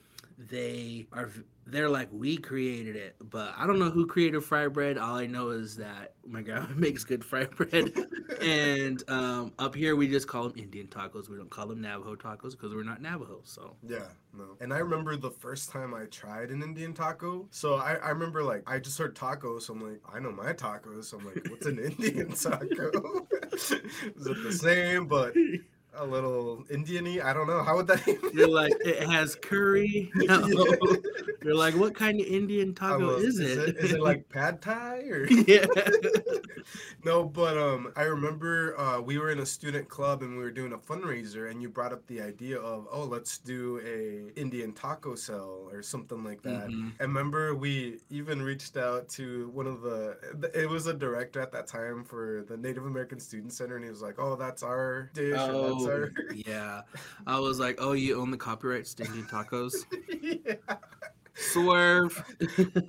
they 0.48 1.06
are 1.12 1.30
they're 1.66 1.90
like 1.90 2.08
we 2.12 2.38
created 2.38 2.96
it 2.96 3.16
but 3.30 3.54
i 3.58 3.68
don't 3.68 3.78
know 3.78 3.90
who 3.90 4.08
created 4.08 4.42
fried 4.42 4.72
bread 4.72 4.98
all 4.98 5.16
i 5.18 5.26
know 5.26 5.50
is 5.50 5.76
that 5.76 6.14
my 6.26 6.42
grandma 6.42 6.66
makes 6.76 7.04
good 7.04 7.24
fried 7.24 7.52
bread 7.58 7.92
and 8.42 9.04
um, 9.10 9.52
up 9.60 9.76
here 9.76 9.98
we 9.98 10.08
just 10.08 10.28
call 10.28 10.48
them 10.48 10.58
indian 10.58 10.88
tacos 10.88 11.30
we 11.30 11.36
don't 11.36 11.50
call 11.50 11.68
them 11.68 11.82
navajo 11.82 12.16
tacos 12.16 12.52
because 12.52 12.74
we're 12.74 12.84
not 12.84 13.02
navajo 13.02 13.42
so 13.44 13.76
Yeah, 13.86 14.08
no. 14.34 14.56
And 14.62 14.74
I 14.74 14.78
remember 14.78 15.18
the 15.18 15.30
first 15.32 15.70
time 15.70 15.94
I 15.94 16.06
tried 16.06 16.50
an 16.52 16.62
Indian 16.64 16.94
taco. 16.94 17.48
So 17.52 17.76
I, 17.76 17.96
I 17.96 18.10
remember 18.10 18.44
like 18.44 18.64
I 18.68 18.80
just 18.80 18.98
heard 18.98 19.16
tacos, 19.16 19.64
so 19.64 19.74
I'm 19.74 19.82
like, 19.82 20.02
I 20.14 20.20
know 20.20 20.32
my 20.32 20.54
tacos. 20.54 21.06
So 21.06 21.18
I'm 21.18 21.26
like, 21.26 21.48
what's 21.50 21.66
an 21.66 21.80
Indian 22.00 22.32
taco? 22.32 23.28
Is 23.52 23.72
it 23.72 24.44
the 24.44 24.52
same 24.54 25.08
but 25.08 25.34
a 25.96 26.06
little 26.06 26.64
Indian-y? 26.70 27.20
I 27.24 27.34
don't 27.34 27.48
know. 27.48 27.64
How 27.64 27.76
would 27.76 27.88
that 27.88 28.08
even 28.08 28.30
you're 28.34 28.48
like 28.48 28.74
it 28.82 29.08
has 29.10 29.36
curry 29.36 30.12
no. 30.16 30.48
you're 31.44 31.56
like 31.56 31.76
what 31.76 31.96
kind 31.96 32.20
of 32.20 32.28
indian 32.28 32.74
taco 32.74 33.12
a- 33.12 33.18
is 33.18 33.40
it 33.40 33.78
Is 33.78 33.94
it 33.94 34.02
like 34.02 34.28
pad 34.30 34.62
thai 34.62 35.00
or 35.10 35.26
yeah 35.48 35.66
no, 37.04 37.24
but 37.24 37.58
um, 37.58 37.92
I 37.96 38.04
remember 38.04 38.78
uh, 38.80 39.00
we 39.02 39.18
were 39.18 39.32
in 39.32 39.40
a 39.40 39.46
student 39.46 39.88
club 39.88 40.22
and 40.22 40.38
we 40.38 40.44
were 40.44 40.52
doing 40.52 40.74
a 40.74 40.78
fundraiser, 40.78 41.50
and 41.50 41.62
you 41.62 41.70
brought 41.70 41.94
up 41.94 42.06
the 42.08 42.22
idea 42.22 42.60
of, 42.60 42.88
oh, 42.92 43.04
let's 43.04 43.38
do 43.38 43.80
a 43.86 44.38
Indian 44.40 44.74
taco 44.74 45.16
cell 45.16 45.70
or 45.72 45.82
something 45.82 46.24
like 46.24 46.42
that. 46.44 46.68
Mhm. 46.68 46.92
I 47.00 47.04
remember 47.04 47.56
we 47.56 48.00
even 48.10 48.42
reached 48.42 48.78
out 48.78 49.08
to 49.10 49.50
one 49.50 49.68
of 49.68 49.82
the, 49.82 50.18
it 50.54 50.70
was 50.70 50.88
a 50.88 50.94
director 50.94 51.40
at 51.42 51.52
that 51.54 51.68
time 51.68 52.04
for 52.04 52.46
the 52.48 52.58
Native 52.58 52.86
American 52.86 53.20
Student 53.20 53.54
Center, 53.54 53.76
and 53.76 53.84
he 53.84 53.90
was 53.90 54.02
like, 54.02 54.20
oh, 54.20 54.36
that's 54.36 54.64
our 54.64 55.10
dish, 55.14 55.38
oh 55.40 55.79
our. 55.88 56.12
Oh, 56.18 56.34
yeah 56.34 56.82
i 57.28 57.40
was 57.40 57.60
like 57.60 57.78
oh 57.80 57.94
you 57.94 58.20
own 58.20 58.32
the 58.32 58.38
copyrights 58.38 58.94
to 58.96 59.06
indian 59.06 59.26
tacos 59.26 59.74
yeah. 60.22 60.76
Swerve 61.40 62.24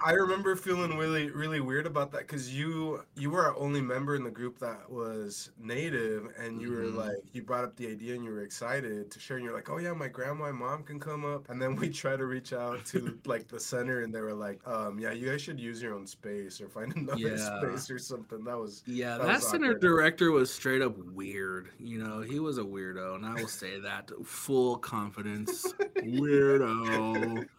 I 0.05 0.13
remember 0.13 0.57
feeling 0.57 0.97
really, 0.99 1.31
really 1.31 1.61
weird 1.61 1.87
about 1.87 2.11
that 2.13 2.21
because 2.27 2.55
you 2.55 3.03
you 3.17 3.31
were 3.31 3.45
our 3.47 3.57
only 3.57 3.81
member 3.81 4.17
in 4.17 4.25
the 4.25 4.31
group 4.31 4.59
that 4.59 4.91
was 4.91 5.51
native, 5.59 6.29
and 6.39 6.61
you 6.61 6.73
were 6.73 6.87
like, 6.87 7.17
you 7.33 7.43
brought 7.43 7.65
up 7.65 7.77
the 7.77 7.87
idea 7.89 8.15
and 8.15 8.25
you 8.25 8.31
were 8.31 8.43
excited 8.43 9.11
to 9.11 9.21
share, 9.21 9.37
and 9.37 9.45
you're 9.45 9.55
like, 9.55 9.71
oh 9.71 9.79
yeah, 9.79 9.93
my 9.93 10.09
grandma 10.09 10.47
and 10.47 10.59
mom 10.59 10.83
can 10.83 10.99
come 10.99 11.25
up, 11.25 11.49
and 11.49 11.61
then 11.63 11.77
we 11.77 11.89
try 12.03 12.17
to 12.17 12.27
reach 12.27 12.53
out 12.53 12.85
to 12.87 13.19
like 13.25 13.47
the 13.49 13.61
center, 13.61 14.03
and 14.03 14.15
they 14.15 14.21
were 14.21 14.35
like, 14.35 14.61
um, 14.67 14.99
yeah, 14.99 15.13
you 15.13 15.29
guys 15.31 15.41
should 15.43 15.61
use 15.61 15.81
your 15.83 15.95
own 15.95 16.07
space 16.07 16.61
or 16.61 16.69
find 16.69 16.93
another 16.97 17.19
Yeah. 17.21 17.61
space 17.61 17.91
or 17.91 17.99
something. 17.99 18.45
That 18.45 18.59
was 18.59 18.83
Yeah, 18.87 19.19
That 19.19 19.27
that, 19.27 19.35
was 19.37 19.49
center 19.51 19.67
awkward. 19.69 19.81
director 19.81 20.31
was 20.33 20.53
straight 20.53 20.83
up 20.83 20.97
weird. 20.99 21.71
You 21.79 22.03
know, 22.03 22.21
he 22.21 22.41
was 22.41 22.59
a 22.59 22.63
weirdo, 22.65 23.15
and 23.17 23.25
I 23.27 23.35
will 23.35 23.49
say 23.49 23.79
that 23.81 24.11
full 24.25 24.77
confidence. 24.79 25.73
weirdo. 26.03 27.47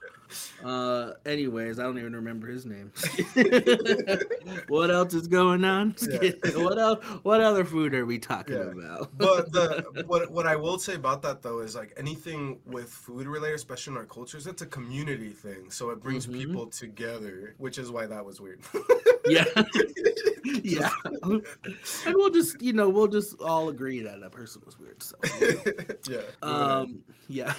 Uh, 0.64 1.14
anyways, 1.26 1.80
I 1.80 1.84
don't 1.84 1.98
even 1.98 2.16
remember 2.16 2.48
his 2.48 2.66
name. 2.66 2.92
what 4.68 4.92
else 4.92 5.14
is 5.14 5.28
going 5.28 5.64
on? 5.64 5.96
Yeah. 6.02 6.32
what 6.56 6.78
else? 6.78 7.04
What 7.24 7.42
other 7.42 7.66
food 7.66 7.94
are 7.94 8.06
we 8.06 8.20
talking 8.20 8.56
Yeah. 8.56 8.72
about? 8.72 9.18
but 9.18 9.52
the 9.52 10.04
what 10.08 10.32
what 10.32 10.46
I 10.48 10.56
will 10.56 10.80
say 10.80 10.96
about 10.96 11.22
that 11.24 11.42
though 11.42 11.60
is 11.60 11.76
like 11.76 11.94
anything 11.98 12.60
with 12.66 12.90
food 12.90 13.28
related, 13.28 13.56
especially 13.56 13.94
in 13.94 13.98
our 13.98 14.06
cultures, 14.06 14.48
it's 14.48 14.62
a 14.62 14.68
community 14.68 15.30
thing. 15.30 15.70
So 15.70 15.90
it 15.92 16.02
brings 16.02 16.28
Mhm. 16.28 16.34
people 16.34 16.68
together, 16.68 17.56
which 17.58 17.78
is 17.78 17.92
why 17.92 18.06
that 18.08 18.24
was 18.26 18.40
weird. 18.40 18.62
yeah, 19.28 19.46
yeah. 20.64 20.90
and 21.24 21.44
we'll 22.08 22.30
just, 22.30 22.62
you 22.62 22.74
know, 22.74 22.90
we'll 22.90 23.08
just 23.08 23.40
all 23.42 23.70
agree 23.70 24.02
that 24.02 24.20
that 24.22 24.32
person 24.32 24.62
was 24.66 24.80
weird. 24.80 25.02
So. 25.02 25.16
yeah. 26.10 26.22
um 26.42 27.00
yeah 27.28 27.54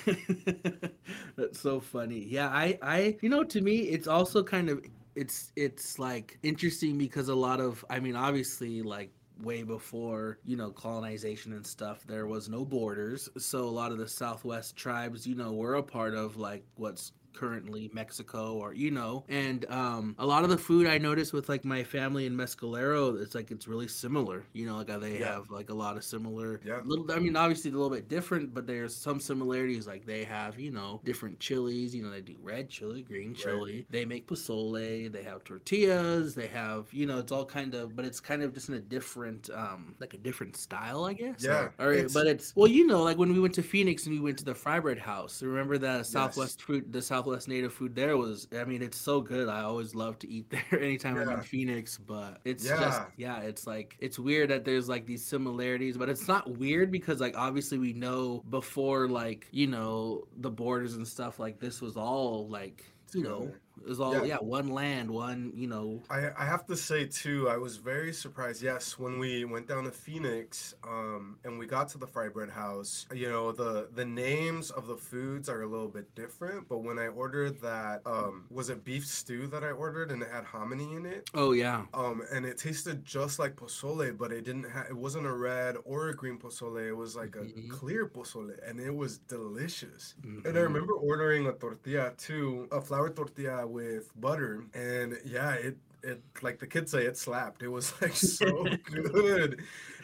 that's 1.36 1.60
so 1.60 1.80
funny 1.80 2.26
yeah 2.28 2.48
i 2.48 2.78
i 2.82 3.16
you 3.22 3.28
know 3.28 3.44
to 3.44 3.60
me 3.60 3.78
it's 3.78 4.06
also 4.06 4.42
kind 4.42 4.68
of 4.68 4.84
it's 5.14 5.52
it's 5.56 5.98
like 5.98 6.38
interesting 6.42 6.98
because 6.98 7.28
a 7.28 7.34
lot 7.34 7.60
of 7.60 7.84
i 7.88 7.98
mean 7.98 8.16
obviously 8.16 8.82
like 8.82 9.10
way 9.42 9.62
before 9.62 10.38
you 10.44 10.56
know 10.56 10.70
colonization 10.70 11.52
and 11.52 11.66
stuff 11.66 12.04
there 12.06 12.26
was 12.26 12.48
no 12.48 12.64
borders 12.64 13.28
so 13.38 13.60
a 13.60 13.64
lot 13.64 13.92
of 13.92 13.98
the 13.98 14.08
southwest 14.08 14.76
tribes 14.76 15.26
you 15.26 15.34
know 15.34 15.52
were 15.52 15.74
a 15.76 15.82
part 15.82 16.14
of 16.14 16.36
like 16.36 16.64
what's 16.76 17.12
currently 17.34 17.90
Mexico 17.92 18.54
or 18.54 18.74
you 18.74 18.90
know 18.90 19.24
and 19.28 19.64
um 19.70 20.14
a 20.18 20.26
lot 20.26 20.44
of 20.44 20.50
the 20.50 20.58
food 20.58 20.86
I 20.86 20.98
noticed 20.98 21.32
with 21.32 21.48
like 21.48 21.64
my 21.64 21.82
family 21.84 22.26
in 22.26 22.36
Mescalero 22.36 23.20
it's 23.20 23.34
like 23.34 23.50
it's 23.50 23.66
really 23.68 23.88
similar 23.88 24.44
you 24.52 24.66
know 24.66 24.76
like 24.76 24.88
they 25.00 25.18
Yeah. 25.18 25.34
have 25.34 25.50
like 25.50 25.70
a 25.70 25.74
lot 25.74 25.96
of 25.96 26.04
similar 26.04 26.60
Yeah. 26.64 26.80
little 26.84 27.10
I 27.12 27.18
mean 27.18 27.36
obviously 27.36 27.70
a 27.70 27.74
little 27.74 27.90
bit 27.90 28.08
different 28.08 28.52
but 28.54 28.66
there's 28.66 28.94
some 28.94 29.20
similarities 29.20 29.86
like 29.86 30.04
they 30.06 30.24
have 30.24 30.58
you 30.58 30.70
know 30.70 31.00
different 31.04 31.38
chilies 31.40 31.94
you 31.94 32.02
know 32.02 32.10
they 32.10 32.20
do 32.20 32.36
red 32.42 32.68
chili 32.68 33.02
green 33.02 33.30
Right. 33.30 33.36
chili 33.38 33.86
they 33.90 34.04
make 34.04 34.26
pozole 34.26 35.10
they 35.12 35.22
have 35.22 35.44
tortillas 35.44 36.34
they 36.34 36.46
have 36.48 36.92
you 36.92 37.06
know 37.06 37.18
it's 37.18 37.32
all 37.32 37.44
kind 37.46 37.74
of 37.74 37.94
but 37.96 38.04
it's 38.04 38.20
kind 38.20 38.42
of 38.42 38.52
just 38.54 38.68
in 38.68 38.74
a 38.74 38.80
different 38.80 39.48
um 39.54 39.94
like 40.00 40.14
a 40.14 40.18
different 40.18 40.56
style 40.56 41.04
I 41.04 41.12
guess 41.14 41.42
Yeah, 41.44 41.68
or, 41.78 41.86
or 41.86 41.92
it's- 41.92 42.12
but 42.12 42.26
it's 42.26 42.54
well 42.56 42.66
you 42.68 42.86
know 42.86 43.02
like 43.02 43.18
when 43.18 43.32
we 43.32 43.40
went 43.40 43.54
to 43.54 43.62
Phoenix 43.62 44.06
and 44.06 44.14
we 44.14 44.20
went 44.20 44.38
to 44.38 44.44
the 44.44 44.54
fry 44.54 44.78
bread 44.80 44.98
house 44.98 45.42
remember 45.42 45.78
the 45.78 46.02
Southwest 46.02 46.62
food 46.62 46.92
the 46.92 47.02
Southwest 47.22 47.48
native 47.48 47.72
food 47.72 47.94
there 47.94 48.16
was 48.16 48.48
I 48.58 48.64
mean 48.64 48.82
it's 48.82 48.96
so 48.98 49.20
good 49.20 49.48
I 49.48 49.62
always 49.62 49.94
love 49.94 50.18
to 50.20 50.28
eat 50.28 50.50
there 50.70 50.80
anytime 50.80 51.16
I'm 51.16 51.28
in 51.30 51.40
Phoenix 51.42 51.98
but 51.98 52.40
it's 52.44 52.64
Yeah. 52.64 52.80
just 52.80 53.02
yeah 53.16 53.40
it's 53.40 53.66
like 53.66 53.96
it's 54.00 54.18
weird 54.18 54.50
that 54.50 54.64
there's 54.64 54.88
like 54.88 55.06
these 55.06 55.24
similarities 55.24 55.96
but 55.96 56.08
it's 56.08 56.26
not 56.28 56.58
weird 56.58 56.90
because 56.90 57.20
like 57.20 57.36
obviously 57.36 57.78
we 57.78 57.92
know 57.92 58.42
before 58.50 59.08
like 59.08 59.46
you 59.50 59.66
know 59.66 60.24
the 60.38 60.50
borders 60.50 60.94
and 60.94 61.06
stuff 61.06 61.38
like 61.38 61.58
this 61.60 61.80
was 61.80 61.96
all 61.96 62.48
like 62.48 62.84
you 63.14 63.22
know. 63.22 63.50
It 63.80 63.88
was 63.88 64.00
all 64.00 64.12
Yeah. 64.14 64.24
yeah 64.24 64.36
one 64.38 64.68
land 64.68 65.10
one 65.10 65.52
you 65.54 65.66
know 65.66 66.02
I, 66.10 66.30
I 66.36 66.44
have 66.44 66.66
to 66.66 66.76
say 66.76 67.06
too, 67.06 67.48
I 67.48 67.56
was 67.56 67.76
very 67.76 68.12
surprised. 68.12 68.62
Yes, 68.62 68.98
when 68.98 69.18
we 69.18 69.44
went 69.44 69.66
down 69.68 69.84
to 69.84 69.90
Phoenix, 69.90 70.74
um, 70.86 71.38
and 71.44 71.58
we 71.58 71.66
got 71.66 71.88
to 71.90 71.98
the 71.98 72.06
fry 72.06 72.28
bread 72.28 72.50
house, 72.50 73.06
you 73.14 73.28
know, 73.28 73.52
the 73.52 73.88
the 73.94 74.04
names 74.04 74.70
of 74.70 74.86
the 74.86 74.96
foods 74.96 75.48
are 75.48 75.62
a 75.62 75.66
little 75.66 75.88
bit 75.88 76.14
different. 76.14 76.68
But 76.68 76.78
when 76.78 76.98
I 76.98 77.06
ordered 77.08 77.60
that, 77.62 78.02
um, 78.06 78.44
was 78.50 78.68
it 78.68 78.84
beef 78.84 79.06
stew 79.06 79.46
that 79.48 79.64
I 79.64 79.70
ordered, 79.70 80.10
and 80.10 80.22
it 80.22 80.28
had 80.30 80.44
hominy 80.44 80.94
in 80.94 81.06
it. 81.06 81.30
oh 81.34 81.52
yeah 81.52 81.84
Um, 81.94 82.22
and 82.32 82.44
it 82.44 82.58
tasted 82.58 83.04
just 83.04 83.38
like 83.38 83.56
pozole, 83.56 84.16
but 84.16 84.32
it 84.32 84.44
didn't 84.44 84.68
have. 84.70 84.86
It 84.90 84.96
wasn't 84.96 85.26
a 85.26 85.32
red 85.32 85.76
or 85.84 86.08
a 86.08 86.14
green 86.14 86.38
pozole. 86.38 86.86
It 86.86 86.92
was 87.04 87.16
like 87.16 87.36
a 87.36 87.44
Mhm. 87.44 87.70
clear 87.70 88.06
pozole, 88.08 88.54
and 88.68 88.80
it 88.80 88.94
was 88.94 89.18
delicious. 89.18 90.14
And 90.44 90.56
I 90.58 90.60
Mhm. 90.60 90.62
remember 90.62 90.94
ordering 90.94 91.46
a 91.46 91.52
tortilla 91.52 92.12
too, 92.16 92.68
a 92.72 92.80
flour 92.80 93.10
tortilla 93.10 93.61
with 93.64 94.10
butter, 94.20 94.64
and 94.74 95.18
yeah, 95.24 95.52
it 95.52 95.76
it 96.02 96.20
like 96.42 96.58
the 96.58 96.66
kids 96.66 96.90
say, 96.90 97.04
it 97.06 97.16
slapped. 97.16 97.62
It 97.62 97.68
was 97.68 97.92
like 98.02 98.14
so 98.16 98.66
good. 98.84 99.62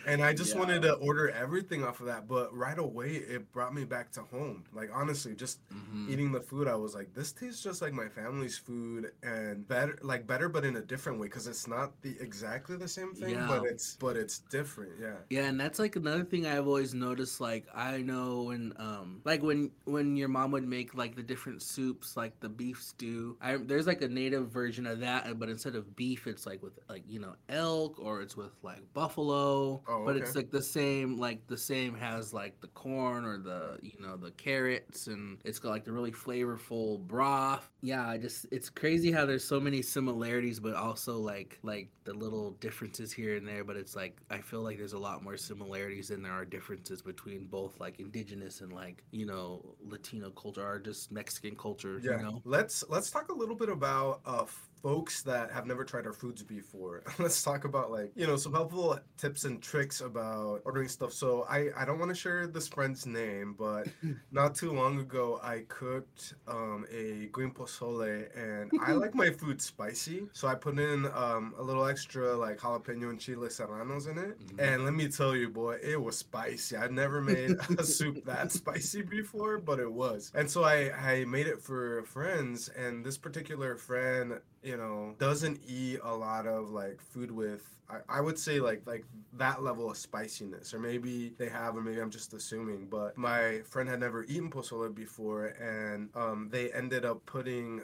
And 0.09 0.23
I 0.25 0.33
just 0.33 0.55
Yeah. 0.55 0.59
wanted 0.61 0.83
to 0.83 0.95
order 0.95 1.29
everything 1.31 1.85
off 1.85 2.01
of 2.01 2.07
that, 2.07 2.27
but 2.29 2.55
right 2.57 2.79
away 2.79 3.11
it 3.17 3.53
brought 3.53 3.75
me 3.75 3.85
back 3.85 4.11
to 4.13 4.23
home. 4.23 4.65
Like 4.73 4.91
honestly, 4.93 5.35
just 5.35 5.61
Mhm. 5.71 6.13
eating 6.13 6.33
the 6.33 6.41
food, 6.41 6.67
I 6.67 6.77
was 6.77 6.95
like, 6.95 7.13
this 7.15 7.33
tastes 7.33 7.63
just 7.63 7.83
like 7.83 7.93
my 7.93 8.09
family's 8.09 8.57
food, 8.59 9.13
and 9.23 9.67
better, 9.69 9.99
like 10.03 10.27
better, 10.27 10.49
but 10.49 10.65
in 10.65 10.77
a 10.77 10.83
different 10.83 11.21
way, 11.21 11.27
because 11.27 11.47
it's 11.47 11.67
not 11.69 12.01
the 12.03 12.17
exactly 12.21 12.77
the 12.77 12.89
same 12.89 13.15
thing, 13.15 13.45
but 13.47 13.63
it's 13.65 13.97
but 13.97 14.17
it's 14.17 14.39
different. 14.41 14.93
Yeah. 14.99 15.17
Yeah, 15.31 15.43
and 15.45 15.61
that's 15.61 15.79
like 15.79 15.97
another 15.97 16.25
thing 16.25 16.47
I've 16.47 16.67
always 16.67 16.95
noticed. 16.95 17.39
Like 17.39 17.67
I 17.75 17.99
know 18.01 18.45
when, 18.45 18.73
um, 18.77 19.21
like 19.27 19.43
when 19.43 19.71
when 19.85 20.17
your 20.17 20.29
mom 20.29 20.53
would 20.53 20.67
make 20.67 20.95
like 20.95 21.17
the 21.17 21.23
different 21.23 21.61
soups, 21.61 22.17
like 22.17 22.41
the 22.41 22.49
beef 22.49 22.83
stew. 22.83 23.37
I 23.43 23.59
there's 23.59 23.87
like 23.87 24.01
a 24.01 24.09
native 24.09 24.51
version 24.51 24.87
of 24.87 25.01
that, 25.01 25.39
but 25.39 25.51
instead 25.51 25.75
of 25.77 25.95
beef, 25.97 26.27
it's 26.27 26.47
like 26.47 26.63
with 26.63 26.79
like 26.89 27.03
you 27.07 27.21
know 27.21 27.35
elk 27.51 27.99
or 27.99 28.23
it's 28.23 28.37
with 28.39 28.53
like 28.63 28.81
buffalo. 28.95 29.83
Oh 29.89 29.98
Oh, 29.99 30.05
but 30.05 30.17
okay. 30.17 30.25
it's 30.25 30.37
like 30.37 30.51
the 30.51 30.63
same 30.63 31.19
like 31.19 31.47
the 31.47 31.57
same 31.57 31.95
has 31.95 32.33
like 32.33 32.61
the 32.61 32.69
corn 32.69 33.25
or 33.25 33.39
the 33.39 33.79
you 33.83 33.99
know 34.01 34.17
the 34.17 34.31
carrots 34.33 35.07
and 35.09 35.39
it's 35.45 35.59
got 35.59 35.71
like 35.71 35.85
the 35.85 35.93
really 35.93 36.13
flavorful 36.13 37.01
broth 37.01 37.69
yeah 37.83 38.09
i 38.09 38.17
just 38.17 38.47
it's 38.51 38.69
crazy 38.69 39.11
how 39.11 39.27
there's 39.27 39.45
so 39.45 39.59
many 39.59 39.83
similarities 39.83 40.61
but 40.61 40.75
also 40.75 41.19
like 41.19 41.59
like 41.63 41.89
the 42.05 42.13
little 42.13 42.53
differences 42.61 43.13
here 43.13 43.37
and 43.37 43.47
there 43.47 43.65
but 43.65 43.77
it's 43.77 43.97
like 43.97 44.19
i 44.31 44.39
feel 44.39 44.63
like 44.63 44.79
there's 44.79 44.93
a 44.93 44.99
lot 44.99 45.23
more 45.23 45.37
similarities 45.37 46.09
than 46.09 46.23
there 46.23 46.33
are 46.33 46.45
differences 46.45 47.03
between 47.03 47.45
both 47.47 47.79
like 47.81 47.99
indigenous 47.99 48.61
and 48.61 48.73
like 48.73 49.03
you 49.11 49.27
know 49.27 49.65
latino 49.89 50.31
culture 50.31 50.67
or 50.67 50.79
just 50.79 51.11
mexican 51.11 51.57
culture 51.57 52.01
yeah. 52.03 52.17
you 52.17 52.23
know 52.23 52.43
Let's 52.45 52.85
let's 52.89 53.11
talk 53.11 53.31
a 53.31 53.35
little 53.35 53.57
bit 53.57 53.69
about 53.69 54.21
uh 54.25 54.45
folks 54.83 55.23
that 55.23 55.51
have 55.51 55.67
never 55.67 55.85
tried 55.85 56.07
our 56.07 56.13
foods 56.13 56.43
before. 56.43 57.03
let's 57.19 57.43
talk 57.43 57.65
about 57.65 57.91
like, 57.91 58.13
you 58.15 58.27
know, 58.27 58.37
some 58.37 58.53
helpful 58.53 58.99
tips 59.17 59.45
and 59.45 59.63
tricks 59.63 60.01
about 60.01 60.63
ordering 60.65 60.89
stuff. 60.89 61.13
So 61.13 61.47
I 61.49 61.69
I 61.77 61.85
don't 61.85 61.99
want 61.99 62.11
to 62.11 62.15
share 62.15 62.47
this 62.47 62.69
friend's 62.69 63.07
name, 63.07 63.55
but 63.59 63.89
not 64.33 64.55
too 64.55 64.73
long 64.73 64.99
ago 65.01 65.41
I 65.43 65.65
cooked 65.69 66.35
um 66.47 66.87
a 66.93 67.27
green 67.33 67.51
pozole 67.51 68.27
and 68.37 68.71
I 68.81 68.93
like 69.05 69.15
my 69.15 69.31
food 69.31 69.61
spicy. 69.61 70.25
So 70.33 70.49
I 70.49 70.55
put 70.55 70.79
in 70.79 71.07
um 71.15 71.55
a 71.59 71.63
little 71.63 71.87
extra 71.87 72.37
like 72.37 72.59
jalapeno 72.59 73.11
and 73.11 73.21
chile 73.21 73.51
serranos 73.51 74.07
in 74.07 74.19
it. 74.19 74.39
Mhm. 74.39 74.61
And 74.61 74.85
let 74.85 74.95
me 74.95 75.09
tell 75.09 75.35
you, 75.37 75.49
boy, 75.49 75.79
it 75.83 76.01
was 76.01 76.17
spicy. 76.19 76.77
I'd 76.77 76.93
never 76.93 77.21
made 77.21 77.57
a 77.79 77.85
soup 77.85 78.25
that 78.25 78.53
spicy 78.53 79.03
before, 79.03 79.59
but 79.59 79.79
it 79.79 79.91
was. 79.91 80.31
And 80.35 80.51
so 80.51 80.65
I, 80.65 80.93
I 80.93 81.25
made 81.25 81.47
it 81.47 81.61
for 81.61 82.03
friends, 82.05 82.69
and 82.69 83.05
this 83.05 83.17
particular 83.19 83.77
friend, 83.77 84.41
you 84.63 84.77
know, 84.77 85.15
doesn't 85.19 85.61
eat 85.67 86.01
a 86.03 86.15
lot 86.15 86.47
of 86.47 86.71
like 86.71 87.01
food 87.01 87.31
with 87.31 87.77
I, 87.91 88.19
I 88.19 88.21
would 88.21 88.39
say 88.39 88.61
like 88.61 88.83
like 88.87 89.05
that 89.35 89.63
level 89.63 89.91
of 89.91 89.97
spiciness, 89.97 90.75
or 90.75 90.79
maybe 90.79 91.33
they 91.39 91.49
have, 91.49 91.77
or 91.77 91.81
maybe 91.81 92.01
I'm 92.01 92.11
just 92.11 92.35
assuming. 92.35 92.87
But 92.87 93.17
my 93.17 93.61
friend 93.65 93.89
had 93.89 94.01
never 94.01 94.25
eaten 94.25 94.51
pozole 94.51 94.95
before, 94.95 95.47
and 95.47 96.11
um, 96.15 96.49
they 96.51 96.71
ended 96.73 97.05
up 97.05 97.25
putting 97.27 97.81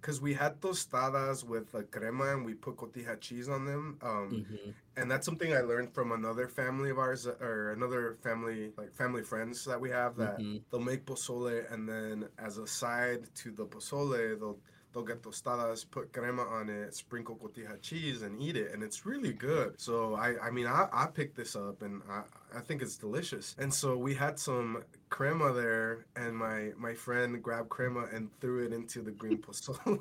because 0.00 0.20
we 0.20 0.34
had 0.34 0.60
tostadas 0.60 1.44
with 1.44 1.72
like 1.74 1.90
crema, 1.90 2.34
and 2.34 2.44
we 2.44 2.54
put 2.54 2.76
cotija 2.76 3.20
cheese 3.20 3.48
on 3.48 3.64
them. 3.64 3.98
Um, 4.02 4.46
Mhm. 4.50 4.74
and 4.96 5.10
that's 5.10 5.24
something 5.24 5.52
I 5.54 5.60
learned 5.60 5.92
from 5.94 6.12
another 6.12 6.48
family 6.48 6.90
of 6.90 6.98
ours, 6.98 7.26
or 7.26 7.72
another 7.72 8.16
family, 8.22 8.72
like 8.76 8.92
family 8.92 9.22
friends 9.22 9.64
that 9.64 9.80
we 9.80 9.90
have, 9.90 10.16
that 10.16 10.38
Mhm. 10.40 10.62
they'll 10.70 10.80
make 10.80 11.04
pozole, 11.04 11.72
and 11.72 11.88
then 11.88 12.28
as 12.38 12.58
a 12.58 12.66
side 12.66 13.32
to 13.36 13.50
the 13.50 13.66
pozole, 13.66 14.38
they'll 14.38 14.58
they'll 14.92 15.04
get 15.04 15.22
tostadas, 15.22 15.84
put 15.90 16.12
crema 16.12 16.42
on 16.42 16.68
it, 16.68 16.94
sprinkle 16.94 17.36
cotija 17.36 17.80
cheese, 17.82 18.22
and 18.22 18.40
eat 18.40 18.56
it, 18.56 18.72
and 18.72 18.82
it's 18.82 19.04
really 19.04 19.32
good. 19.32 19.80
So 19.80 20.14
I, 20.14 20.34
I 20.42 20.50
mean, 20.50 20.66
I, 20.66 20.88
I 20.92 21.06
picked 21.06 21.36
this 21.36 21.56
up, 21.56 21.82
and 21.82 22.02
I, 22.10 22.22
I 22.56 22.60
think 22.60 22.82
it's 22.82 22.96
delicious. 22.96 23.54
And 23.58 23.72
so 23.72 23.96
we 23.96 24.14
had 24.14 24.38
some 24.38 24.82
crema 25.10 25.52
there, 25.52 26.06
and 26.16 26.36
my 26.36 26.70
my 26.76 26.94
friend 26.94 27.42
grabbed 27.42 27.68
crema 27.68 28.06
and 28.12 28.30
threw 28.40 28.64
it 28.64 28.72
into 28.72 29.02
the 29.02 29.10
green 29.10 29.38
pozole. 29.38 29.98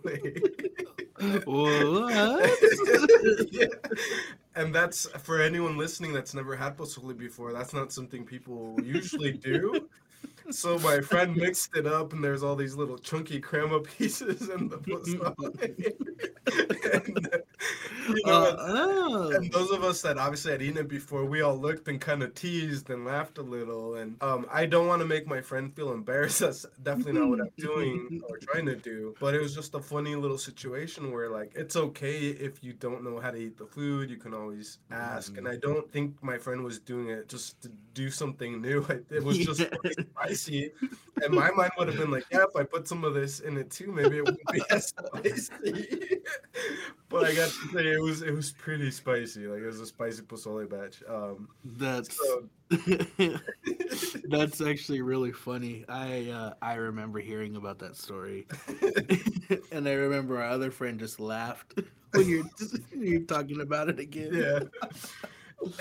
What? 1.45 2.59
yeah. 3.51 3.65
And 4.55 4.73
that's 4.73 5.07
for 5.19 5.41
anyone 5.41 5.77
listening 5.77 6.13
that's 6.13 6.33
never 6.33 6.55
had 6.55 6.77
pozole 6.77 7.17
before. 7.17 7.53
That's 7.53 7.73
not 7.73 7.91
something 7.91 8.25
people 8.25 8.79
usually 8.83 9.33
do. 9.33 9.87
So 10.49 10.79
my 10.79 11.01
friend 11.01 11.35
mixed 11.35 11.75
it 11.75 11.85
up, 11.85 12.13
and 12.13 12.23
there's 12.23 12.41
all 12.43 12.55
these 12.55 12.75
little 12.75 12.97
chunky 12.97 13.39
crema 13.39 13.79
pieces 13.97 14.49
in 14.49 14.69
the 14.69 14.77
pozole. 14.87 15.35
and, 16.93 17.41
you 18.07 18.23
know, 18.25 18.47
Uh, 18.47 18.55
oh. 18.59 19.31
and 19.31 19.51
those 19.51 19.71
of 19.71 19.83
us 19.83 20.01
that 20.01 20.17
obviously 20.17 20.51
had 20.51 20.61
eaten 20.61 20.77
it 20.77 20.87
before, 20.87 21.25
we 21.25 21.41
all 21.41 21.57
looked 21.57 21.87
and 21.87 21.99
kind 21.99 22.23
of 22.23 22.33
teased 22.35 22.89
and 22.89 23.05
laughed 23.05 23.37
a 23.37 23.41
little. 23.41 23.95
And 23.95 24.21
um, 24.21 24.45
I 24.51 24.65
don't 24.65 24.87
want 24.87 25.01
to 25.01 25.05
make 25.07 25.27
my 25.27 25.41
friend 25.41 25.75
feel 25.75 25.91
embarrassed. 25.91 26.39
That's 26.39 26.65
definitely 26.83 27.13
not 27.13 27.29
what 27.29 27.41
I'm 27.41 27.51
doing 27.57 28.21
or 28.29 28.37
trying 28.39 28.65
to 28.67 28.75
do. 28.75 29.15
But 29.19 29.33
it 29.35 29.41
was 29.41 29.53
just 29.55 29.75
a 29.75 29.81
funny 29.81 30.15
little 30.15 30.37
situation 30.37 31.11
where, 31.11 31.29
like, 31.29 31.51
it's 31.55 31.75
okay 31.75 32.27
if 32.29 32.63
you 32.63 32.73
don't 32.73 33.03
know 33.03 33.19
how 33.19 33.31
to 33.31 33.37
eat 33.37 33.57
the 33.57 33.65
food. 33.65 34.09
You 34.09 34.17
can 34.17 34.33
always 34.33 34.79
ask. 34.91 35.37
And 35.37 35.47
I 35.47 35.57
don't 35.57 35.91
think 35.91 36.21
my 36.23 36.37
friend 36.37 36.63
was 36.63 36.79
doing 36.79 37.09
it 37.09 37.27
just 37.29 37.61
to 37.63 37.71
do 37.93 38.09
something 38.09 38.61
new. 38.61 38.85
It 39.09 39.23
was 39.23 39.39
just 39.39 39.61
Yeah. 39.61 40.36
spicy. 40.43 40.71
And 41.23 41.33
my 41.33 41.51
mind 41.51 41.71
would 41.77 41.87
have 41.87 41.97
been 41.97 42.11
like, 42.11 42.25
yeah, 42.31 42.43
if 42.47 42.55
I 42.55 42.63
put 42.63 42.87
some 42.87 43.03
of 43.03 43.13
this 43.13 43.39
in 43.39 43.57
it 43.57 43.71
too, 43.71 43.91
maybe 43.91 44.17
it 44.17 44.25
wouldn't 44.25 44.47
be 44.51 44.61
as 44.69 44.87
spicy. 44.87 45.51
but 47.09 47.25
I 47.25 47.33
got 47.33 47.49
to 47.49 47.69
say, 47.73 47.87
it 47.87 48.01
was 48.01 48.21
it 48.21 48.33
was 48.33 48.51
pretty 48.51 48.91
spicy. 48.91 49.47
Like 49.47 49.61
it 49.61 49.65
was 49.65 49.79
a 49.79 49.85
spicy 49.85 50.21
pozole 50.23 50.69
batch. 50.69 51.03
Um, 51.09 51.49
That's 51.63 52.15
so 52.15 52.49
that's 54.29 54.61
actually 54.61 55.01
really 55.01 55.31
funny. 55.31 55.85
I 55.87 56.29
uh, 56.29 56.53
I 56.61 56.75
remember 56.75 57.19
hearing 57.19 57.55
about 57.55 57.79
that 57.79 57.95
story, 57.95 58.45
and 59.71 59.87
I 59.87 59.93
remember 59.93 60.37
our 60.41 60.49
other 60.49 60.69
friend 60.69 60.99
just 60.99 61.19
laughed 61.19 61.79
when 62.11 62.27
you're 62.27 62.45
you're 62.95 63.21
talking 63.21 63.61
about 63.61 63.89
it 63.89 63.99
again. 63.99 64.33
yeah. 64.33 64.59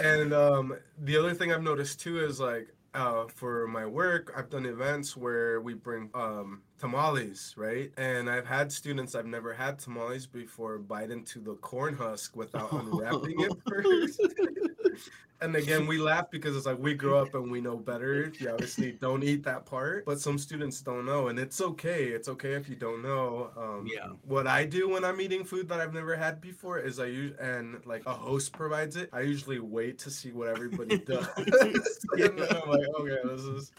And 0.02 0.32
um, 0.32 0.76
the 1.02 1.16
other 1.16 1.34
thing 1.34 1.52
I've 1.52 1.62
noticed 1.62 2.00
too 2.00 2.24
is 2.24 2.40
like 2.40 2.68
uh, 2.96 3.26
for 3.28 3.68
my 3.68 3.86
work, 3.86 4.32
I've 4.36 4.48
done 4.50 4.66
events 4.66 5.16
where 5.16 5.60
we 5.60 5.74
bring 5.74 6.10
um, 6.14 6.62
tamales, 6.78 7.54
right? 7.56 7.92
And 7.96 8.28
I've 8.28 8.46
had 8.46 8.72
students 8.72 9.14
I've 9.14 9.26
never 9.26 9.52
had 9.52 9.78
tamales 9.78 10.26
before 10.26 10.78
bite 10.78 11.10
into 11.10 11.40
the 11.40 11.54
corn 11.56 11.94
husk 11.94 12.34
without 12.34 12.72
unwrapping 12.72 13.40
it 13.40 13.52
first. 13.68 14.20
And 15.40 15.54
again, 15.56 15.86
we 15.86 15.98
laugh 15.98 16.30
because 16.30 16.56
it's 16.56 16.66
like 16.66 16.78
we 16.78 16.94
grew 16.94 17.16
up 17.16 17.34
and 17.34 17.50
we 17.50 17.60
know 17.60 17.76
better. 17.76 18.32
You 18.40 18.50
obviously 18.50 18.92
don't 18.92 19.22
eat 19.22 19.42
that 19.44 19.66
part, 19.66 20.04
but 20.04 20.20
some 20.20 20.38
students 20.38 20.80
don't 20.80 21.04
know, 21.04 21.28
and 21.28 21.38
it's 21.38 21.60
okay. 21.60 22.04
It's 22.06 22.28
okay 22.28 22.52
if 22.54 22.68
you 22.68 22.76
don't 22.76 23.02
know. 23.02 23.50
Um, 23.56 23.86
Yeah. 23.90 24.08
What 24.24 24.46
I 24.46 24.64
do 24.64 24.88
when 24.88 25.04
I'm 25.04 25.20
eating 25.20 25.44
food 25.44 25.68
that 25.68 25.80
I've 25.80 25.94
never 25.94 26.16
had 26.16 26.40
before 26.40 26.78
is 26.78 26.98
I 26.98 27.06
use 27.06 27.36
and 27.38 27.84
like 27.86 28.04
a 28.06 28.12
host 28.12 28.52
provides 28.52 28.96
it. 28.96 29.08
I 29.12 29.20
usually 29.20 29.58
wait 29.58 29.98
to 30.00 30.10
see 30.10 30.32
what 30.32 30.48
everybody 30.48 30.98
does, 31.12 31.26
and 31.36 32.38
then 32.38 32.48
I'm 32.56 32.68
like, 32.68 32.88
okay, 33.00 33.18
this 33.24 33.42
is 33.42 33.72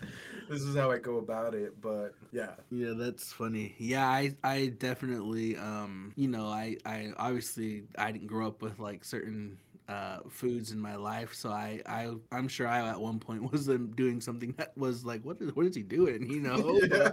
this 0.49 0.61
is 0.61 0.75
how 0.75 0.91
I 0.91 0.97
go 0.97 1.17
about 1.17 1.53
it. 1.55 1.79
But 1.81 2.13
yeah, 2.31 2.51
Yeah, 2.71 2.93
that's 2.95 3.31
funny. 3.33 3.75
Yeah, 3.77 4.07
I 4.07 4.35
I 4.43 4.67
definitely 4.79 5.57
um 5.57 6.13
you 6.15 6.27
know, 6.27 6.47
I 6.47 6.77
I 6.85 7.11
obviously 7.17 7.83
I 7.97 8.11
didn't 8.11 8.27
grow 8.27 8.47
up 8.47 8.61
with 8.61 8.79
like 8.79 9.03
certain 9.05 9.57
uh 9.87 10.19
foods 10.29 10.71
in 10.71 10.79
my 10.79 10.95
life, 10.95 11.33
so 11.33 11.49
I 11.49 11.81
I 11.85 12.13
I'm 12.31 12.47
sure 12.47 12.67
I 12.67 12.87
at 12.89 12.99
one 12.99 13.19
point 13.19 13.51
was 13.51 13.67
doing 13.67 14.21
something 14.21 14.53
that 14.57 14.77
was 14.77 15.05
like 15.05 15.23
what 15.23 15.37
is 15.41 15.55
what 15.55 15.65
is 15.65 15.75
he 15.75 15.83
doing, 15.83 16.29
you 16.29 16.41
know? 16.41 16.79
Yeah. 16.91 17.11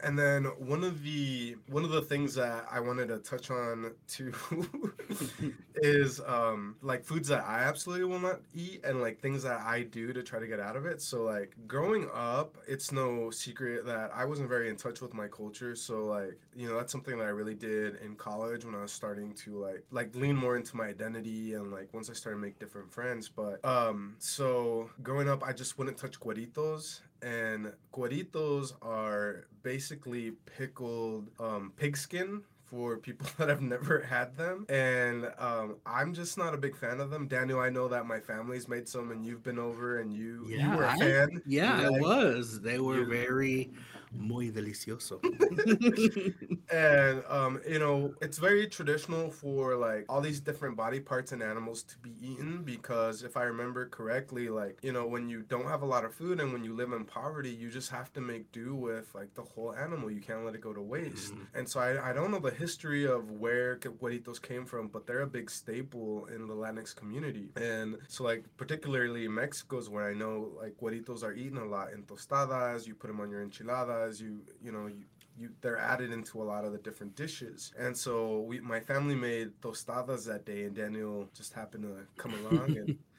And 0.00 0.18
then 0.18 0.44
one 0.58 0.84
of 0.84 1.02
the 1.02 1.56
one 1.68 1.84
of 1.84 1.90
the 1.90 2.02
things 2.02 2.34
that 2.34 2.66
I 2.70 2.80
wanted 2.80 3.08
to 3.08 3.18
touch 3.18 3.50
on 3.50 3.92
too 4.06 4.34
is 5.76 6.20
um 6.26 6.76
like 6.82 7.04
foods 7.04 7.28
that 7.28 7.44
I 7.46 7.60
absolutely 7.60 8.04
will 8.04 8.18
not 8.18 8.40
eat 8.54 8.84
and 8.84 9.00
like 9.00 9.20
things 9.20 9.42
that 9.44 9.60
I 9.60 9.82
do 9.82 10.12
to 10.12 10.22
try 10.22 10.40
to 10.40 10.46
get 10.46 10.60
out 10.60 10.76
of 10.76 10.84
it. 10.84 11.00
So 11.00 11.22
like 11.22 11.54
growing 11.66 12.08
up, 12.12 12.56
it's 12.66 12.92
no 12.92 13.30
secret 13.30 13.86
that 13.86 14.10
I 14.14 14.24
wasn't 14.24 14.48
very 14.48 14.68
in 14.68 14.76
touch 14.76 15.00
with 15.00 15.14
my 15.14 15.28
culture. 15.28 15.74
So 15.76 16.04
like, 16.04 16.38
you 16.56 16.68
know, 16.68 16.76
that's 16.76 16.92
something 16.92 17.16
that 17.18 17.24
I 17.24 17.30
really 17.30 17.54
did 17.54 17.96
in 18.04 18.16
college 18.16 18.64
when 18.64 18.74
I 18.74 18.82
was 18.82 18.92
starting 18.92 19.32
to 19.44 19.58
like 19.58 19.84
like 19.90 20.14
lean 20.14 20.36
more 20.36 20.56
into 20.56 20.76
my 20.76 20.86
identity 20.86 21.54
and 21.54 21.70
like 21.70 21.94
once 21.94 22.10
I 22.10 22.14
started 22.14 22.38
to 22.38 22.42
make 22.42 22.58
different 22.58 22.92
friends. 22.92 23.28
But 23.28 23.64
um 23.64 24.16
so 24.18 24.90
growing 25.02 25.28
up 25.28 25.42
I 25.44 25.52
just 25.52 25.78
wouldn't 25.78 25.96
touch 25.96 26.18
cueritos 26.20 27.00
and 27.24 27.72
cueritos 27.92 28.72
are 28.82 29.46
basically 29.62 30.32
pickled 30.58 31.28
um, 31.40 31.72
pigskin 31.76 32.42
for 32.66 32.96
people 32.98 33.26
that 33.38 33.48
have 33.48 33.60
never 33.62 34.00
had 34.00 34.36
them. 34.36 34.66
And 34.68 35.30
um, 35.38 35.76
i'm 35.86 36.12
just 36.14 36.36
not 36.38 36.54
a 36.54 36.56
big 36.56 36.76
fan 36.76 37.00
of 37.00 37.10
them. 37.10 37.26
Daniel 37.28 37.60
i 37.60 37.70
know 37.70 37.88
that 37.88 38.06
my 38.06 38.20
family's 38.20 38.68
made 38.68 38.88
some 38.88 39.10
and 39.10 39.24
you've 39.24 39.42
been 39.42 39.58
over 39.58 40.00
and 40.00 40.12
you 40.12 40.44
you 40.48 40.58
Yeah, 40.58 40.76
were 40.76 40.84
a 40.84 40.92
I- 40.92 40.98
fan. 40.98 41.42
Yeah, 41.46 41.80
You 41.80 41.86
it 41.86 41.90
liked- 41.92 42.02
was. 42.04 42.60
They 42.60 42.78
were 42.78 43.00
you- 43.00 43.06
very 43.06 43.70
muy 44.14 44.50
delicioso. 44.50 45.20
and 46.72 47.22
um, 47.28 47.60
you 47.68 47.78
know 47.78 48.14
it's 48.20 48.38
very 48.38 48.66
traditional 48.66 49.30
for 49.30 49.76
like 49.76 50.04
all 50.08 50.20
these 50.20 50.40
different 50.40 50.76
body 50.76 51.00
parts 51.00 51.32
and 51.32 51.42
animals 51.42 51.82
to 51.82 51.98
be 51.98 52.12
eaten 52.20 52.62
because 52.64 53.22
if 53.22 53.36
i 53.36 53.42
remember 53.42 53.86
correctly 53.88 54.48
like 54.48 54.78
you 54.82 54.92
know 54.92 55.06
when 55.06 55.28
you 55.28 55.42
don't 55.42 55.66
have 55.66 55.82
a 55.82 55.86
lot 55.86 56.04
of 56.04 56.14
food 56.14 56.40
and 56.40 56.52
when 56.52 56.64
you 56.64 56.74
live 56.74 56.92
in 56.92 57.04
poverty 57.04 57.50
you 57.50 57.70
just 57.70 57.90
have 57.90 58.12
to 58.12 58.20
make 58.20 58.50
do 58.52 58.74
with 58.74 59.14
like 59.14 59.32
the 59.34 59.42
whole 59.42 59.74
animal. 59.74 60.10
You 60.10 60.20
can't 60.20 60.44
let 60.44 60.54
it 60.54 60.60
go 60.60 60.72
to 60.72 60.80
waste. 60.80 61.34
Mhm. 61.34 61.46
and 61.54 61.68
so 61.68 61.80
I, 61.80 62.10
I 62.10 62.12
don't 62.12 62.30
know 62.30 62.38
the 62.38 62.50
history 62.50 63.04
of 63.06 63.30
where 63.30 63.76
cueritos 63.76 64.40
came 64.40 64.64
from 64.64 64.88
but 64.88 65.06
they're 65.06 65.22
a 65.22 65.26
big 65.26 65.50
staple 65.50 66.26
in 66.34 66.46
the 66.46 66.54
latinx 66.54 66.94
community. 66.94 67.48
And 67.56 67.96
so 68.08 68.24
like 68.24 68.44
particularly 68.56 69.24
in 69.26 69.34
mexico 69.34 69.78
is 69.78 69.88
where 69.88 70.08
i 70.08 70.14
know 70.14 70.50
like 70.60 70.74
cueritos 70.80 71.22
are 71.22 71.32
eaten 71.34 71.58
a 71.58 71.64
lot 71.64 71.92
in 71.92 72.02
tostadas. 72.04 72.86
You 72.86 72.94
put 72.94 73.08
them 73.08 73.20
on 73.20 73.30
your 73.30 73.42
enchiladas 73.42 74.03
you 74.12 74.40
you 74.62 74.72
know 74.72 74.86
you 74.86 75.04
you 75.36 75.50
they're 75.60 75.78
added 75.78 76.12
into 76.12 76.42
a 76.42 76.44
lot 76.44 76.64
of 76.64 76.72
the 76.72 76.78
different 76.78 77.16
dishes. 77.16 77.72
And 77.78 77.96
so 77.96 78.40
we 78.40 78.60
my 78.60 78.80
family 78.80 79.14
made 79.14 79.52
tostadas 79.60 80.26
that 80.26 80.44
day 80.44 80.64
and 80.64 80.74
Daniel 80.74 81.28
just 81.34 81.52
happened 81.52 81.84
to 81.84 82.06
come 82.16 82.34
along 82.34 82.76
and 82.76 82.96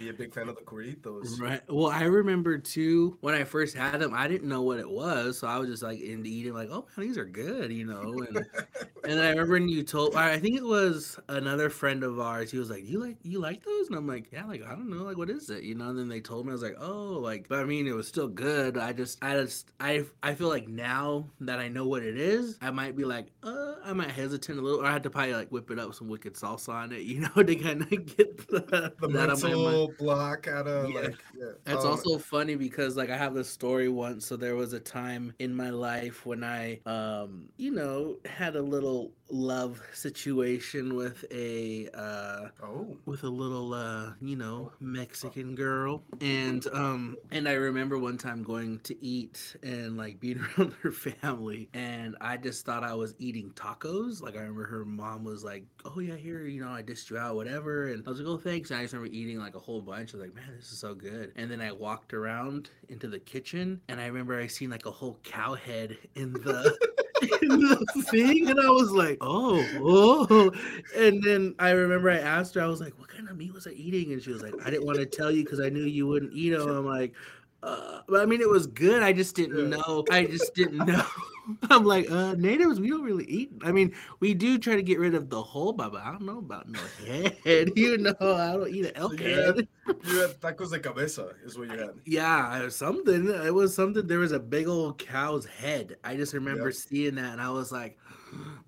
be 0.00 0.08
a 0.08 0.12
big 0.14 0.32
fan 0.34 0.48
of 0.48 0.56
the 0.56 0.62
cueritos. 0.62 1.38
Right. 1.38 1.60
Well, 1.68 1.88
I 1.88 2.04
remember 2.04 2.58
too 2.58 3.16
when 3.20 3.34
I 3.34 3.44
first 3.44 3.76
had 3.76 4.00
them, 4.00 4.12
I 4.14 4.26
didn't 4.26 4.48
know 4.48 4.62
what 4.62 4.78
it 4.80 4.88
was, 4.88 5.38
so 5.38 5.46
I 5.46 5.58
was 5.58 5.68
just 5.68 5.82
like 5.82 6.00
into 6.00 6.28
eating, 6.28 6.54
like, 6.54 6.70
oh 6.70 6.86
man, 6.96 7.06
these 7.06 7.18
are 7.18 7.24
good, 7.24 7.70
you 7.72 7.84
know. 7.84 8.18
And 8.26 8.44
and 9.04 9.20
I 9.20 9.28
remember 9.30 9.52
when 9.52 9.68
you 9.68 9.82
told, 9.82 10.16
I 10.16 10.38
think 10.38 10.56
it 10.56 10.64
was 10.64 11.18
another 11.28 11.70
friend 11.70 12.02
of 12.02 12.18
ours. 12.18 12.50
He 12.50 12.58
was 12.58 12.70
like, 12.70 12.88
you 12.88 12.98
like 12.98 13.18
you 13.22 13.38
like 13.38 13.62
those? 13.64 13.88
And 13.88 13.96
I'm 13.96 14.06
like, 14.06 14.32
yeah, 14.32 14.44
like 14.46 14.62
I 14.64 14.70
don't 14.70 14.90
know, 14.90 15.04
like 15.04 15.18
what 15.18 15.30
is 15.30 15.50
it, 15.50 15.62
you 15.62 15.74
know? 15.74 15.90
And 15.90 15.98
then 15.98 16.08
they 16.08 16.20
told 16.20 16.46
me, 16.46 16.50
I 16.50 16.54
was 16.54 16.62
like, 16.62 16.76
oh, 16.80 17.18
like, 17.22 17.46
but 17.48 17.60
I 17.60 17.64
mean, 17.64 17.86
it 17.86 17.94
was 17.94 18.08
still 18.08 18.28
good. 18.28 18.78
I 18.78 18.92
just, 18.92 19.18
I 19.22 19.34
just, 19.34 19.70
I, 19.78 20.04
I 20.22 20.34
feel 20.34 20.48
like 20.48 20.68
now 20.68 21.30
that 21.40 21.58
I 21.58 21.68
know 21.68 21.86
what 21.86 22.02
it 22.02 22.16
is, 22.18 22.58
I 22.60 22.70
might 22.70 22.96
be 22.96 23.04
like, 23.04 23.28
uh, 23.42 23.74
I 23.84 23.92
might 23.92 24.10
hesitate 24.10 24.56
a 24.56 24.60
little, 24.60 24.80
or 24.80 24.86
I 24.86 24.92
had 24.92 25.02
to 25.04 25.10
probably 25.10 25.34
like 25.34 25.50
whip 25.50 25.70
it 25.70 25.78
up 25.78 25.94
some 25.94 26.08
wicked 26.08 26.34
salsa 26.34 26.70
on 26.70 26.92
it, 26.92 27.02
you 27.02 27.20
know, 27.20 27.28
to 27.42 27.56
kind 27.56 27.82
of 27.82 27.90
get 28.16 28.48
the, 28.48 28.94
The 29.00 29.08
that 29.08 29.30
on 29.30 29.40
my 29.40 29.54
mind. 29.54 29.80
mental 29.80 29.89
block 29.90 30.46
out 30.48 30.66
of 30.66 30.90
Yeah. 30.90 31.00
like 31.00 31.24
yeah. 31.32 31.52
It's 31.66 31.84
Um, 31.84 31.90
also 31.90 32.18
funny 32.18 32.56
because 32.56 32.96
like 32.96 33.10
I 33.10 33.16
have 33.16 33.34
this 33.34 33.50
story 33.50 33.88
once. 33.88 34.26
So 34.26 34.36
there 34.36 34.56
was 34.56 34.72
a 34.72 34.80
time 34.80 35.34
in 35.38 35.54
my 35.54 35.70
life 35.70 36.24
when 36.26 36.42
I, 36.42 36.80
um, 36.86 37.50
you 37.56 37.70
know, 37.72 38.18
had 38.24 38.56
a 38.56 38.62
little 38.62 39.14
love 39.30 39.80
situation 39.92 40.94
with 40.94 41.24
a 41.30 41.88
uh 41.94 42.48
oh. 42.62 42.96
with 43.06 43.24
a 43.24 43.28
little 43.28 43.74
uh 43.74 44.12
you 44.20 44.36
know 44.36 44.72
mexican 44.80 45.54
girl. 45.54 46.02
And 46.20 46.66
um 46.72 47.16
and 47.30 47.48
i 47.48 47.52
remember 47.52 47.98
one 47.98 48.18
time 48.18 48.42
going 48.42 48.80
to 48.80 49.04
eat 49.04 49.56
and 49.62 49.96
like 49.96 50.20
being 50.20 50.40
around 50.58 50.74
her 50.82 50.92
family. 50.92 51.68
And 51.74 52.16
i 52.20 52.36
just 52.36 52.64
thought 52.64 52.84
i 52.84 52.94
was 52.94 53.14
eating 53.18 53.50
tacos. 53.50 54.20
Like 54.22 54.34
i 54.34 54.40
remember 54.40 54.66
her 54.66 54.84
mom 54.84 55.24
was 55.24 55.44
like 55.44 55.64
oh 55.84 56.00
yeah 56.00 56.16
here 56.16 56.46
you 56.46 56.60
know 56.64 56.70
i 56.70 56.82
dished 56.82 57.10
you 57.10 57.18
out 57.18 57.36
whatever. 57.36 57.88
And 57.88 58.02
i 58.06 58.10
was 58.10 58.20
like 58.20 58.28
oh 58.28 58.38
thanks. 58.38 58.70
And 58.70 58.80
i 58.80 58.82
just 58.82 58.94
remember 58.94 59.14
eating 59.14 59.38
like 59.38 59.54
a 59.54 59.60
whole 59.60 59.80
bunch. 59.80 60.14
I 60.14 60.18
was 60.18 60.26
like 60.26 60.34
man 60.34 60.52
this 60.56 60.72
is 60.72 60.78
so 60.78 60.94
good. 60.94 61.32
And 61.36 61.50
then 61.50 61.60
i 61.60 61.72
walked 61.72 62.14
around 62.14 62.70
into 62.88 63.08
the 63.08 63.18
kitchen 63.18 63.80
and 63.88 64.00
i 64.00 64.06
remember 64.06 64.38
i 64.38 64.46
seen 64.46 64.70
like 64.70 64.86
a 64.86 64.90
whole 64.90 65.18
cow 65.22 65.54
head 65.54 65.96
in 66.14 66.32
the 66.32 66.76
the 67.20 68.04
thing 68.10 68.48
and 68.48 68.60
I 68.60 68.68
was 68.70 68.90
like, 68.90 69.18
oh, 69.20 69.64
oh. 69.80 70.50
And 70.96 71.22
then 71.22 71.54
I 71.58 71.70
remember 71.70 72.10
I 72.10 72.18
asked 72.18 72.54
her, 72.54 72.62
I 72.62 72.66
was 72.66 72.80
like, 72.80 72.98
what 72.98 73.08
kind 73.08 73.28
of 73.28 73.36
meat 73.36 73.52
was 73.52 73.66
I 73.66 73.70
eating? 73.70 74.12
And 74.12 74.22
she 74.22 74.30
was 74.30 74.42
like, 74.42 74.54
I 74.64 74.70
didn't 74.70 74.86
want 74.86 74.98
to 74.98 75.06
tell 75.06 75.30
you 75.30 75.44
because 75.44 75.60
I 75.60 75.68
knew 75.68 75.84
you 75.84 76.06
wouldn't 76.06 76.32
eat 76.32 76.50
them. 76.50 76.68
I'm 76.68 76.86
like, 76.86 77.14
uh, 77.62 78.00
but 78.08 78.20
I 78.22 78.26
mean, 78.26 78.40
it 78.40 78.48
was 78.48 78.66
good. 78.66 79.02
I 79.02 79.12
just 79.12 79.36
didn't 79.36 79.70
Yeah. 79.70 79.76
know. 79.78 80.04
I 80.10 80.24
just 80.24 80.54
didn't 80.54 80.86
know. 80.86 81.04
I'm 81.70 81.84
like, 81.84 82.08
uh, 82.10 82.34
natives, 82.34 82.78
we 82.78 82.90
don't 82.90 83.02
really 83.02 83.24
eat. 83.24 83.50
I 83.62 83.72
mean, 83.72 83.92
we 84.20 84.34
do 84.34 84.56
try 84.56 84.76
to 84.76 84.82
get 84.82 85.00
rid 85.00 85.14
of 85.14 85.30
the 85.30 85.42
whole, 85.42 85.72
but 85.72 85.92
I 85.96 86.12
don't 86.12 86.22
know 86.22 86.38
about 86.38 86.68
no 86.68 86.78
head. 87.04 87.72
You 87.76 87.98
know, 87.98 88.14
I 88.20 88.52
don't 88.52 88.68
eat 88.68 88.86
an 88.86 88.92
elk 88.94 89.18
you 89.18 89.26
head. 89.26 89.56
had, 89.56 89.96
you 90.04 90.18
had 90.20 90.40
tacos 90.40 90.70
de 90.70 90.78
cabeza 90.78 91.34
is 91.44 91.58
what 91.58 91.68
you 91.70 91.78
had. 91.78 91.90
Yeah, 92.04 92.60
it 92.60 92.64
was 92.64 92.76
something. 92.76 93.28
It 93.28 93.52
was 93.54 93.74
something. 93.74 94.06
There 94.06 94.20
was 94.20 94.32
a 94.32 94.38
big 94.38 94.68
old 94.68 94.98
cow's 94.98 95.44
head. 95.44 95.96
I 96.04 96.14
just 96.16 96.34
remember 96.34 96.70
seeing 96.70 97.16
that, 97.16 97.32
and 97.32 97.40
I 97.40 97.50
was 97.50 97.72
like, 97.72 97.98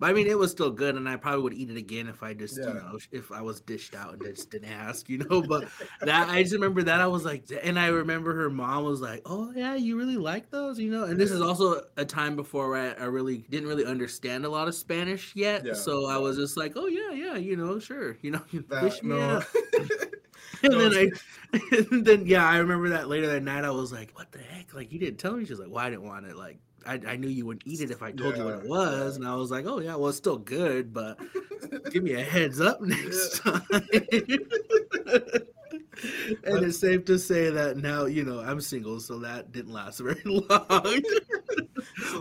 but 0.03 0.11
I 0.11 0.13
mean, 0.15 0.27
it 0.27 0.37
was 0.37 0.51
still 0.51 0.71
good, 0.71 0.97
and 0.97 1.09
I 1.09 1.15
probably 1.17 1.43
would 1.43 1.55
eat 1.55 1.71
it 1.71 1.77
again 1.77 2.09
if 2.09 2.25
I 2.25 2.35
just, 2.35 2.67
you 2.67 2.75
know, 2.75 2.99
if 3.13 3.31
I 3.31 3.41
was 3.41 3.61
dished 3.61 3.95
out 3.95 4.15
and 4.15 4.23
just 4.23 4.51
didn't 4.51 4.71
ask, 4.73 5.09
you 5.09 5.19
know. 5.19 5.43
But 5.43 5.69
that 6.03 6.29
I 6.29 6.43
just 6.43 6.55
remember 6.55 6.83
that 6.83 7.01
I 7.01 7.07
was 7.07 7.25
like, 7.25 7.45
and 7.63 7.79
I 7.79 7.87
remember 7.87 8.35
her 8.35 8.51
mom 8.51 8.85
was 8.85 9.01
like, 9.01 9.23
"Oh 9.27 9.53
yeah, 9.55 9.77
you 9.77 9.97
really 9.97 10.17
like 10.17 10.51
those, 10.51 10.79
you 10.81 10.91
know." 10.91 11.05
And 11.05 11.21
this 11.21 11.31
is 11.31 11.41
also 11.41 11.83
a 11.97 12.05
time 12.05 12.35
before 12.35 12.77
I, 12.77 12.91
I 12.93 13.05
really 13.05 13.39
didn't 13.49 13.69
really 13.69 13.85
understand 13.87 14.45
a 14.45 14.49
lot 14.49 14.67
of 14.69 14.75
Spanish 14.75 15.35
yet, 15.37 15.67
Yeah. 15.67 15.75
so 15.75 16.07
I 16.07 16.19
was 16.19 16.37
just 16.37 16.57
like, 16.57 16.73
"Oh 16.77 16.87
yeah, 16.87 17.13
yeah, 17.13 17.37
you 17.37 17.57
know, 17.57 17.79
sure, 17.79 18.19
you 18.23 18.33
know, 18.33 18.43
wish 18.81 19.03
That 19.03 19.05
me 19.05 19.19
no. 19.19 19.21
out." 19.21 19.45
And 20.65 20.73
No, 20.73 20.79
then 20.79 20.93
I, 20.95 21.59
and 21.91 22.05
then 22.05 22.27
yeah, 22.27 22.47
I 22.49 22.59
remember 22.59 22.91
that 22.91 23.09
later 23.09 23.27
that 23.29 23.43
night. 23.43 23.65
I 23.65 23.71
was 23.71 23.93
like, 23.93 24.13
"What 24.17 24.33
the 24.33 24.39
heck? 24.39 24.75
Like 24.75 24.93
you 24.93 24.99
didn't 24.99 25.19
tell 25.19 25.33
me?" 25.37 25.45
She's 25.45 25.59
like, 25.59 25.69
"Well, 25.71 25.85
I 25.85 25.91
didn't 25.91 26.05
want 26.07 26.27
it. 26.27 26.37
Like 26.37 26.59
I, 26.87 27.01
I 27.07 27.17
knew 27.17 27.29
you 27.29 27.47
wouldn't 27.47 27.67
eat 27.67 27.81
it 27.81 27.91
if 27.91 28.03
I 28.03 28.13
told 28.13 28.37
you 28.37 28.45
what 28.45 28.55
it 28.55 28.69
was." 28.69 29.17
yeah. 29.17 29.23
And 29.23 29.29
I 29.29 29.37
was 29.37 29.51
like, 29.51 29.67
"Oh 29.67 29.81
yeah, 29.81 29.97
well 29.97 30.09
it's 30.09 30.19
still 30.19 30.39
good, 30.39 30.93
but 30.93 31.19
give 31.91 32.03
me 32.03 32.15
a 32.15 32.23
heads 32.23 32.61
up 32.61 32.81
next 32.81 33.39
time." 33.39 33.63
and 36.45 36.65
it's 36.65 36.79
safe 36.79 37.05
to 37.07 37.19
say 37.19 37.51
that 37.51 37.77
now 37.77 38.07
you 38.07 38.25
know 38.25 38.41
I'm 38.41 38.61
single, 38.61 39.01
so 39.01 39.19
that 39.21 39.53
didn't 39.53 39.73
last 39.73 40.01
very 40.01 40.23
long. 40.25 41.03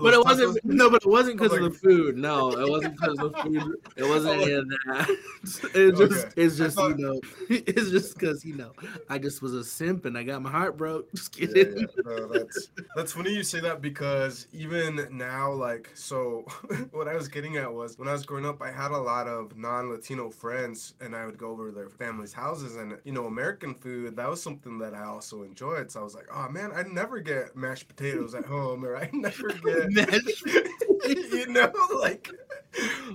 But 0.02 0.14
it 0.14 0.24
wasn't. 0.24 0.64
No, 0.66 0.90
but 0.90 1.04
it 1.04 1.08
wasn't 1.08 1.40
oh 1.40 1.44
because 1.44 1.58
of 1.58 1.64
the 1.64 1.78
food. 1.78 2.18
No, 2.18 2.52
it 2.52 2.70
wasn't 2.70 3.00
because 3.00 3.20
of 3.20 3.34
the 3.34 3.44
food. 3.44 3.76
It 3.96 4.04
wasn't 4.04 4.40
oh. 4.40 4.44
any 4.44 4.52
of 4.54 4.70
that. 4.70 5.18
It's 5.44 5.98
just, 5.98 6.26
Okay. 6.26 6.42
it's 6.44 6.58
just 6.58 6.76
thought- 6.76 7.00
you 7.00 7.06
know, 7.06 7.20
it's 7.50 7.90
just 7.90 8.18
because 8.18 8.46
you 8.46 8.56
know, 8.56 8.74
I 9.10 9.18
just 9.18 9.42
was 9.42 9.54
a 9.54 9.64
simp 9.64 10.06
and 10.06 10.18
I 10.18 10.24
got 10.24 10.42
my 10.42 10.52
heart 10.52 10.78
broke. 10.78 11.12
Just 11.14 11.32
kidding. 11.32 11.80
yeah, 11.80 11.86
no, 12.06 12.28
that's 12.28 12.70
that's 12.96 13.14
funny 13.14 13.34
you 13.34 13.44
say 13.44 13.60
that 13.62 13.82
because 13.82 14.48
even 14.54 15.08
now, 15.12 15.52
like, 15.52 15.90
so 15.94 16.46
what 16.92 17.08
I 17.08 17.16
was 17.16 17.28
getting 17.28 17.58
at 17.58 17.72
was 17.72 17.98
when 17.98 18.08
I 18.08 18.14
was 18.14 18.26
growing 18.26 18.46
up, 18.46 18.62
I 18.62 18.72
had 18.72 18.92
a 18.92 18.98
lot 18.98 19.28
of 19.28 19.58
non-Latino 19.58 20.30
friends, 20.30 20.94
and 21.02 21.16
I 21.16 21.26
would 21.26 21.38
go 21.38 21.50
over 21.50 21.70
to 21.70 21.76
their 21.76 21.90
families' 21.90 22.34
houses, 22.34 22.76
and 22.76 22.98
you 23.04 23.12
know, 23.12 23.26
American 23.26 23.61
food 23.70 24.16
that 24.16 24.30
was 24.30 24.42
something 24.42 24.80
that 24.80 24.94
I 24.94 25.06
also 25.06 25.44
enjoyed. 25.44 25.92
So 25.92 26.02
I 26.02 26.04
was 26.04 26.16
like, 26.16 26.28
oh 26.34 26.50
man, 26.50 26.72
I 26.74 26.84
never 26.84 27.20
get 27.20 27.56
mashed 27.56 27.88
potatoes 27.88 28.34
at 28.36 28.46
home, 28.46 28.84
or 28.84 28.98
I 28.98 29.10
never 29.14 29.50
get, 29.66 29.92
you 31.08 31.48
know, 31.48 31.72
like 32.00 32.30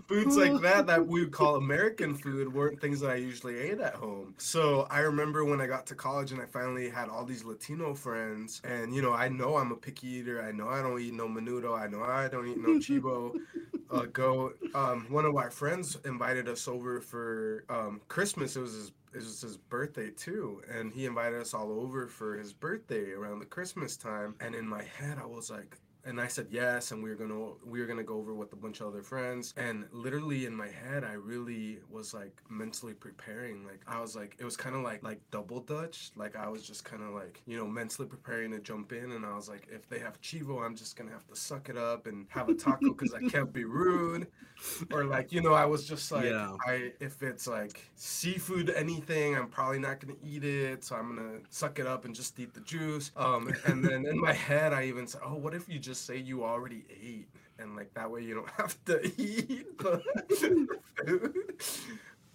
foods 0.07 0.37
like 0.37 0.61
that 0.63 0.87
that 0.87 1.07
we 1.07 1.21
would 1.21 1.33
call 1.33 1.57
American 1.57 2.15
food 2.15 2.53
weren't 2.53 2.81
things 2.81 3.01
that 3.01 3.11
I 3.11 3.17
usually 3.17 3.59
ate 3.59 3.81
at 3.81 3.95
home. 3.95 4.35
So 4.39 4.87
I 4.91 5.01
remember 5.01 5.45
when 5.45 5.61
I 5.61 5.67
got 5.67 5.87
to 5.87 5.95
college 5.95 6.33
and 6.33 6.41
I 6.41 6.47
finally 6.47 6.89
had 6.89 7.09
all 7.09 7.25
these 7.25 7.45
Latino 7.45 7.95
friends, 7.95 8.61
and 8.65 8.95
you 8.95 9.03
know, 9.03 9.13
I 9.13 9.29
know 9.29 9.57
I'm 9.57 9.73
a 9.73 9.77
picky 9.77 10.09
eater. 10.09 10.43
I 10.43 10.53
know 10.53 10.69
I 10.69 10.83
don't 10.83 11.01
eat 11.01 11.15
no 11.15 11.29
menudo. 11.29 11.79
I 11.79 11.87
know 11.87 12.03
I 12.03 12.29
don't 12.29 12.47
eat 12.49 12.59
no 12.59 12.79
chivo. 12.79 13.35
Uh, 13.89 14.07
go. 14.13 14.53
Um, 14.75 15.07
one 15.11 15.25
of 15.25 15.33
my 15.33 15.49
friends 15.49 15.97
invited 16.05 16.49
us 16.49 16.67
over 16.67 17.01
for 17.01 17.65
um, 17.69 18.01
Christmas. 18.09 18.57
It 18.57 18.61
was 18.61 18.73
his 18.73 18.93
it 19.17 19.25
was 19.25 19.41
his 19.41 19.57
birthday 19.57 20.11
too, 20.11 20.61
and 20.71 20.93
he 20.93 21.07
invited 21.07 21.41
us 21.41 21.55
all 21.55 21.81
over 21.81 22.07
for 22.07 22.37
his 22.37 22.53
birthday 22.53 23.13
around 23.13 23.39
the 23.39 23.47
Christmas 23.47 23.97
time. 23.97 24.35
And 24.41 24.55
in 24.55 24.69
my 24.69 24.83
head, 24.83 25.17
I 25.19 25.25
was 25.25 25.51
like, 25.51 25.79
and 26.07 26.21
I 26.21 26.29
said 26.29 26.47
yes, 26.51 26.93
and 26.93 27.03
we 27.03 27.11
were 27.11 27.17
gonna 27.17 27.53
we 27.65 27.81
were 27.81 27.87
gonna 27.87 28.03
go 28.05 28.17
over 28.17 28.35
with 28.35 28.53
a 28.53 28.57
bunch 28.57 28.81
of 28.81 28.87
other 28.89 29.03
friends. 29.03 29.53
And 29.57 29.87
literally 29.93 30.47
in 30.47 30.55
my 30.55 30.69
head, 30.69 31.05
I 31.05 31.15
really 31.15 31.81
was 31.91 32.15
like 32.15 32.41
mentally 32.49 32.95
preparing. 32.95 33.65
Like 33.67 33.81
I 33.87 34.01
was 34.01 34.17
like, 34.17 34.37
it 34.39 34.45
was 34.45 34.57
kind 34.57 34.77
of 34.77 34.83
like 34.83 35.03
like 35.03 35.21
double 35.31 35.61
dutch. 35.61 36.13
Like 36.17 36.37
I 36.37 36.49
was 36.49 36.67
just 36.67 36.85
kind 36.85 37.03
of 37.03 37.11
like 37.11 37.43
you 37.47 37.57
know 37.59 37.67
mentally 37.67 38.09
preparing 38.09 38.53
to 38.53 38.61
jump 38.61 38.93
in, 38.93 39.13
and 39.13 39.27
I 39.27 39.35
was 39.35 39.49
like, 39.49 39.69
if 39.71 39.89
they 39.89 39.99
have 39.99 40.21
chivo, 40.23 40.65
I'm 40.65 40.77
just 40.77 40.97
gonna 40.97 41.13
have 41.13 41.27
to 41.27 41.37
suck 41.37 41.69
it 41.69 41.77
up 41.77 42.07
and 42.07 42.27
have 42.31 42.49
a 42.49 42.55
taco 42.55 42.93
because 42.95 43.13
I 43.13 43.21
can't 43.29 43.53
be 43.53 43.65
rude. 43.65 44.29
Or 44.91 45.05
like 45.05 45.33
you 45.33 45.43
know, 45.43 45.53
I 45.53 45.65
was 45.67 45.87
just 45.87 46.11
like, 46.11 46.25
Yeah. 46.25 46.53
I 46.67 46.93
if 47.01 47.23
it's 47.23 47.47
like 47.47 47.91
seafood 47.95 48.71
anything, 48.71 49.37
I'm 49.37 49.49
probably 49.49 49.79
not 49.79 50.01
gonna 50.01 50.15
eat 50.23 50.45
it, 50.45 50.85
so 50.85 50.97
I'm 50.97 51.15
gonna 51.15 51.39
suck 51.51 51.79
it 51.79 51.87
up 51.87 52.05
and 52.05 52.15
just 52.15 52.39
eat 52.39 52.55
the 52.55 52.61
juice. 52.61 53.11
Um, 53.17 53.53
and 53.67 53.85
then 53.85 54.07
in 54.07 54.19
my 54.21 54.33
head, 54.33 54.73
I 54.73 54.85
even 54.85 55.07
said, 55.07 55.21
oh, 55.25 55.35
what 55.35 55.55
if 55.55 55.69
you 55.69 55.79
just 55.79 55.96
say 55.97 56.19
you 56.19 56.45
already 56.45 56.85
ate, 56.91 57.29
and 57.59 57.77
like 57.77 57.93
that 57.95 58.11
way 58.11 58.23
you 58.23 58.35
don't 58.35 58.51
have 58.57 58.77
to 58.87 59.03
eat 59.21 59.79
the 59.79 60.03
food. 61.07 61.63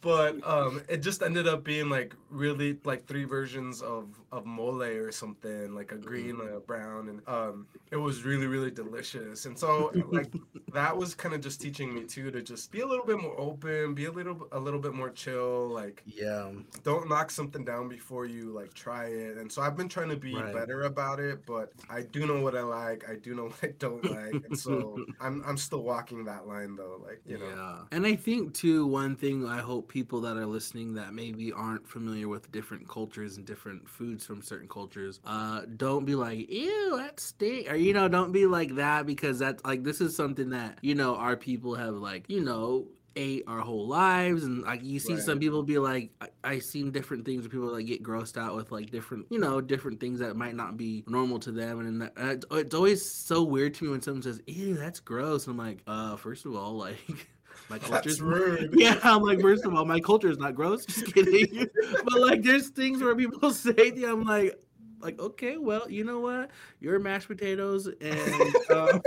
But 0.02 0.45
um, 0.47 0.82
it 0.89 0.97
just 0.97 1.22
ended 1.22 1.47
up 1.47 1.64
being 1.64 1.89
like 1.89 2.16
really 2.30 2.78
like 2.86 3.06
three 3.06 3.24
versions 3.26 3.82
of 3.82 4.08
of 4.32 4.45
mole 4.45 4.82
or 4.82 5.12
something, 5.12 5.76
like 5.76 5.91
a 5.91 5.97
green, 5.97 6.38
Mm. 6.38 6.58
a 6.58 6.60
brown, 6.60 7.10
and 7.10 7.22
um, 7.28 7.68
it 7.91 7.97
was 7.97 8.24
really 8.24 8.47
really 8.47 8.72
delicious. 8.72 9.45
And 9.45 9.58
so 9.58 9.91
like 10.12 10.32
that 10.74 10.95
was 10.97 11.14
kind 11.14 11.36
of 11.36 11.41
just 11.41 11.62
teaching 11.62 11.93
me 11.93 12.06
too 12.06 12.32
to 12.32 12.41
just 12.41 12.72
be 12.72 12.80
a 12.82 12.88
little 12.88 13.06
bit 13.06 13.20
more 13.22 13.39
open, 13.39 13.93
be 13.93 14.06
a 14.06 14.12
little 14.12 14.47
a 14.52 14.60
little 14.60 14.80
bit 14.80 14.93
more 14.93 15.10
chill, 15.12 15.68
like 15.70 16.02
Yeah. 16.06 16.52
don't 16.84 17.08
knock 17.10 17.30
something 17.30 17.64
down 17.64 17.88
before 17.89 18.26
you 18.26 18.52
like 18.52 18.74
try 18.74 19.06
it. 19.06 19.38
And 19.38 19.52
so 19.52 19.62
I've 19.62 19.76
been 19.78 19.89
trying 19.89 20.10
to 20.10 20.16
be 20.18 20.34
Right. 20.34 20.54
better 20.54 20.84
about 20.84 21.20
it, 21.20 21.45
but 21.45 21.74
I 21.89 22.02
do 22.02 22.26
know 22.26 22.41
what 22.41 22.56
I 22.56 22.62
like, 22.64 23.08
I 23.10 23.16
do 23.16 23.36
know 23.36 23.45
what 23.45 23.60
I 23.64 23.74
don't 23.78 24.04
like, 24.10 24.34
and 24.47 24.58
so 24.58 24.97
I'm 25.20 25.43
I'm 25.45 25.58
still 25.58 25.84
walking 25.84 26.24
that 26.26 26.47
line 26.47 26.76
though, 26.76 27.02
like 27.06 27.22
you 27.26 27.38
know. 27.38 27.45
Yeah. 27.45 27.82
And 27.91 28.06
I 28.08 28.16
think 28.16 28.54
too, 28.54 28.88
one 28.88 29.16
thing 29.16 29.45
I 29.45 29.60
hope 29.60 29.91
people 29.92 30.22
that 30.22 30.38
are 30.38 30.46
listening 30.46 30.94
that 30.94 31.14
maybe 31.14 31.52
aren't 31.52 31.86
familiar 31.86 32.30
with 32.30 32.50
different 32.50 32.88
cultures 32.88 33.36
and 33.36 33.46
different 33.46 33.88
foods 33.89 34.26
from 34.26 34.42
certain 34.42 34.70
cultures, 34.70 35.20
uh, 35.26 35.64
don't 35.76 36.06
be 36.06 36.16
like, 36.16 36.50
ew, 36.50 36.96
that 36.98 37.20
stink. 37.20 37.70
Or, 37.70 37.76
you 37.76 37.92
know, 37.92 38.08
don't 38.08 38.32
be 38.32 38.46
like 38.46 38.76
that 38.76 39.06
because 39.06 39.38
that's 39.39 39.62
like 39.66 39.84
this 39.84 40.00
is 40.00 40.16
something 40.16 40.52
that, 40.52 40.78
you 40.82 40.96
know, 40.96 41.18
our 41.18 41.36
people 41.36 41.76
have 41.76 41.96
like, 41.96 42.24
you 42.30 42.39
know, 42.39 42.88
ate 43.18 43.44
our 43.46 43.60
whole 43.60 43.86
lives 43.86 44.46
and 44.46 44.62
like 44.62 44.82
you 44.82 44.98
see 44.98 45.20
some 45.20 45.38
people 45.38 45.64
be 45.64 45.78
like 45.78 46.12
I, 46.22 46.28
I 46.46 46.60
seen 46.60 46.92
different 46.92 47.26
things 47.26 47.42
where 47.42 47.50
people 47.50 47.68
like 47.68 47.86
get 47.86 48.02
grossed 48.02 48.38
out 48.38 48.56
with 48.56 48.72
like 48.72 48.89
different 48.89 49.26
you 49.30 49.38
know 49.38 49.60
different 49.60 50.00
things 50.00 50.20
that 50.20 50.38
might 50.38 50.56
not 50.56 50.78
be 50.78 51.04
normal 51.08 51.38
to 51.39 51.52
them 51.52 51.82
and 51.82 52.02
that, 52.04 52.46
it's 52.52 52.74
always 52.74 53.04
so 53.04 53.44
weird 53.44 53.74
to 53.74 53.84
me 53.84 53.89
when 53.89 54.02
someone 54.02 54.22
says 54.22 54.39
ew 54.48 54.76
that's 54.76 55.02
gross 55.02 55.48
and 55.48 55.60
i'm 55.60 55.68
like 55.68 55.82
uh 55.88 56.16
first 56.16 56.46
of 56.46 56.56
all 56.56 56.72
like 56.78 57.28
My 57.72 57.78
That's 57.78 57.89
culture's 57.89 58.22
rude. 58.22 58.74
yeah, 58.78 58.99
I'm 59.01 59.22
like, 59.22 59.39
first 59.39 59.63
of 59.63 59.74
all, 59.74 59.86
my 59.86 60.01
culture 60.01 60.30
is 60.30 60.38
not 60.38 60.55
gross. 60.55 60.86
Just 60.86 61.05
kidding. 61.13 61.69
but 62.03 62.19
like, 62.19 62.43
there's 62.43 62.67
things 62.67 63.01
where 63.01 63.15
people 63.15 63.49
say, 63.53 63.93
you, 63.95 64.11
I'm 64.11 64.26
like, 64.26 64.61
like, 64.99 65.17
okay, 65.22 65.55
well, 65.55 65.89
you 65.89 66.03
know 66.03 66.19
what? 66.19 66.51
Your 66.82 66.99
mashed 66.99 67.30
potatoes 67.30 67.88
and 67.88 68.55
um, 68.72 69.01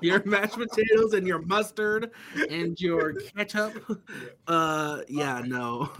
your 0.00 0.22
mashed 0.24 0.56
potatoes 0.56 1.12
and 1.14 1.26
your 1.26 1.40
mustard 1.42 2.10
and 2.48 2.78
your 2.80 3.14
ketchup. 3.36 3.78
Uh, 4.46 5.02
yeah, 5.08 5.42
no. 5.44 5.90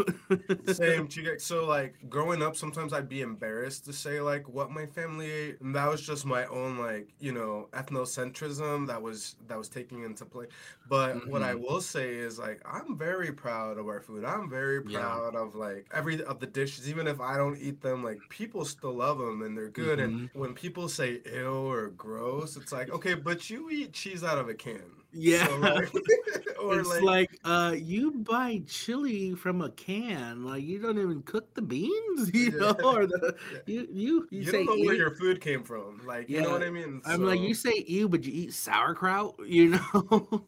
Same, 0.66 1.08
Chica. 1.08 1.38
So 1.40 1.64
like 1.66 1.96
growing 2.10 2.42
up, 2.42 2.54
sometimes 2.54 2.92
I'd 2.92 3.08
be 3.08 3.22
embarrassed 3.22 3.86
to 3.86 3.92
say 3.92 4.20
like 4.20 4.48
what 4.48 4.70
my 4.70 4.84
family 4.86 5.30
ate, 5.30 5.60
and 5.60 5.74
that 5.74 5.88
was 5.88 6.02
just 6.02 6.26
my 6.26 6.44
own 6.46 6.76
like 6.78 7.08
you 7.20 7.32
know 7.32 7.68
ethnocentrism 7.72 8.86
that 8.88 9.00
was 9.00 9.36
that 9.46 9.56
was 9.56 9.68
taking 9.70 10.02
into 10.04 10.26
play. 10.26 10.46
But 10.86 11.20
what 11.26 11.42
I 11.42 11.54
Mhm. 11.54 11.60
will 11.60 11.80
say 11.80 12.14
is 12.16 12.38
like 12.38 12.60
I'm 12.66 12.98
very 12.98 13.32
proud 13.32 13.78
of 13.78 13.86
our 13.88 14.00
food. 14.00 14.24
I'm 14.24 14.50
very 14.50 14.82
Yeah. 14.84 15.20
proud 15.20 15.34
of 15.36 15.54
like 15.54 15.86
every 15.92 16.22
of 16.24 16.38
the 16.40 16.46
dishes, 16.46 16.88
even 16.88 17.06
if 17.06 17.18
I 17.20 17.36
don't 17.38 17.56
eat 17.58 17.80
them. 17.80 18.02
Like 18.04 18.22
people 18.28 18.64
still 18.66 18.94
love 18.94 19.18
them 19.18 19.42
and 19.42 19.56
they're 19.56 19.70
good. 19.70 19.98
And 20.00 20.14
when 20.32 20.54
people 20.54 20.88
say 20.88 21.20
ill 21.24 21.66
or 21.70 21.88
gross, 21.90 22.56
it's 22.56 22.72
like 22.72 22.90
okay, 22.90 23.14
but 23.14 23.48
you 23.48 23.70
eat 23.70 23.87
cheese 23.92 24.24
out 24.24 24.38
of 24.38 24.48
a 24.48 24.54
can. 24.54 24.82
Yeah. 25.12 25.46
So, 25.46 25.56
like, 25.56 25.92
or 26.62 26.80
it's 26.80 26.88
like, 26.88 27.02
like, 27.02 27.30
uh, 27.44 27.74
you 27.76 28.12
buy 28.12 28.62
chili 28.66 29.34
from 29.34 29.62
a 29.62 29.70
can, 29.70 30.44
like 30.44 30.62
you 30.62 30.78
don't 30.80 30.98
even 30.98 31.22
cook 31.22 31.54
the 31.54 31.62
beans, 31.62 32.30
you 32.34 32.52
Yeah. 32.52 32.58
know, 32.58 32.76
or 32.82 33.06
the 33.06 33.34
Yeah. 33.52 33.58
you 33.66 33.86
you 33.90 34.28
you, 34.30 34.44
you 34.44 34.44
say 34.44 34.64
don't 34.64 34.66
know 34.66 34.76
where 34.84 34.94
ew. 34.94 34.98
your 34.98 35.14
food 35.16 35.40
came 35.40 35.62
from. 35.64 36.06
Like 36.06 36.28
you 36.28 36.40
know 36.42 36.50
what 36.50 36.62
I 36.62 36.70
mean? 36.70 37.00
I'm 37.04 37.24
like, 37.24 37.40
you 37.40 37.54
say 37.54 37.84
ew, 37.86 38.08
but 38.08 38.24
you 38.24 38.32
eat 38.32 38.52
sauerkraut, 38.54 39.36
you 39.46 39.70
know? 39.70 40.46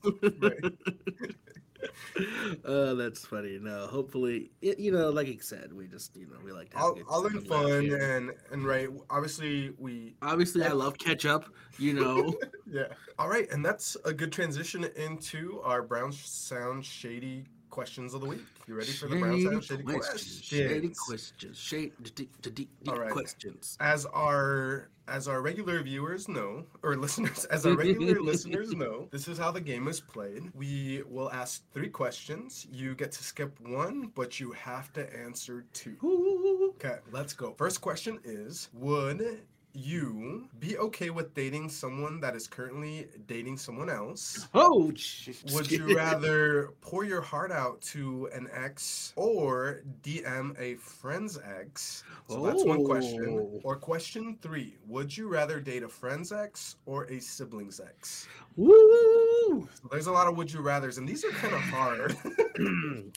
Uh, 2.65 2.95
that's 2.95 3.25
funny. 3.25 3.59
No, 3.61 3.87
hopefully, 3.87 4.51
it, 4.63 4.79
you 4.79 4.93
know, 4.93 5.11
like 5.11 5.29
I 5.29 5.39
said, 5.41 5.73
we 5.73 5.87
just, 5.87 6.17
you 6.17 6.27
know, 6.27 6.37
we 6.45 6.53
like 6.53 6.71
to 6.71 6.77
have 6.79 6.87
all, 6.87 6.99
all 7.09 7.27
in 7.27 7.41
fun 7.43 7.83
here. 7.83 8.17
and 8.17 8.31
and 8.51 8.65
right 8.65 8.89
obviously 9.09 9.73
we 9.79 10.15
Obviously, 10.23 10.65
I 10.65 10.73
love 10.73 10.99
ketchup, 10.99 11.53
you 11.79 11.95
know. 11.95 12.35
yeah 12.71 12.85
all 13.19 13.29
right 13.29 13.51
and 13.51 13.65
that's 13.65 13.97
a 14.05 14.13
good 14.13 14.33
transition 14.33 14.85
into 14.97 15.61
our 15.63 15.83
brown 15.83 16.13
sound 16.13 16.85
shady 16.85 17.45
questions 17.71 18.15
of 18.15 18.21
the 18.21 18.27
week 18.27 18.41
you 18.67 18.75
ready 18.75 18.91
for 18.93 19.07
the 19.09 19.17
brown 19.17 19.41
sound 19.41 19.65
shady 19.65 19.83
questions, 19.83 20.41
Shady 20.43 20.93
questions. 21.07 21.57
Shady, 21.59 21.93
deep, 22.15 22.41
deep, 22.43 22.55
deep 22.55 22.71
All 22.89 22.97
right. 22.99 23.11
questions. 23.13 23.77
as 23.81 24.07
our 24.07 24.89
as 25.09 25.27
our 25.27 25.41
regular 25.43 25.83
viewers 25.83 26.29
know 26.29 26.65
or 26.83 26.97
listeners 27.07 27.45
as 27.47 27.67
our 27.67 27.75
regular 27.75 28.21
listeners 28.31 28.73
know 28.73 29.09
this 29.11 29.27
is 29.29 29.39
how 29.39 29.51
the 29.51 29.61
game 29.61 29.89
is 29.89 30.01
played 30.01 30.51
we 30.55 31.03
will 31.09 31.31
ask 31.33 31.63
three 31.73 31.89
questions 31.89 32.67
you 32.71 32.95
get 32.95 33.11
to 33.13 33.23
skip 33.25 33.59
one 33.61 34.11
but 34.15 34.39
you 34.39 34.53
have 34.53 34.93
to 34.93 35.03
answer 35.17 35.65
two 35.73 35.97
Ooh. 36.05 36.73
Okay, 36.77 36.99
let's 37.13 37.35
go. 37.35 37.53
First 37.59 37.81
question 37.81 38.19
is 38.25 38.69
Would 38.73 39.41
you 39.73 40.49
be 40.59 40.77
okay 40.79 41.11
with 41.11 41.35
dating 41.35 41.69
someone 41.69 42.21
that 42.21 42.35
is 42.35 42.47
currently 42.47 43.07
dating 43.27 43.57
someone 43.57 43.89
else? 43.89 44.49
Oh. 44.55 44.93
Would 45.53 45.71
you 45.71 45.97
rather 45.97 46.71
pour 46.81 47.05
your 47.05 47.21
heart 47.21 47.53
out 47.53 47.81
to 47.83 48.29
an 48.35 48.49
ex 48.53 49.13
or 49.17 49.83
DM 50.03 50.59
a 50.59 50.75
friend's 50.77 51.39
ex? 51.39 52.05
So 52.29 52.45
that's 52.45 52.65
one 52.65 52.85
question. 52.85 53.27
Oh. 53.29 53.61
Or 53.65 53.77
question 53.77 54.39
three 54.43 54.77
Would 54.89 55.17
you 55.17 55.29
rather 55.29 55.61
date 55.61 55.83
a 55.83 55.89
friend's 55.89 56.33
ex 56.33 56.77
or 56.87 57.05
a 57.05 57.21
sibling's 57.21 57.81
ex? 57.81 58.29
Woo! 58.57 59.69
So 59.75 59.89
there's 59.91 60.07
a 60.07 60.13
lot 60.13 60.27
of 60.27 60.37
would 60.37 60.53
you 60.53 60.61
rathers, 60.61 60.99
and 60.99 61.09
these 61.09 61.25
are 61.25 61.31
kind 61.31 61.55
of 61.55 61.61
hard. 61.61 62.17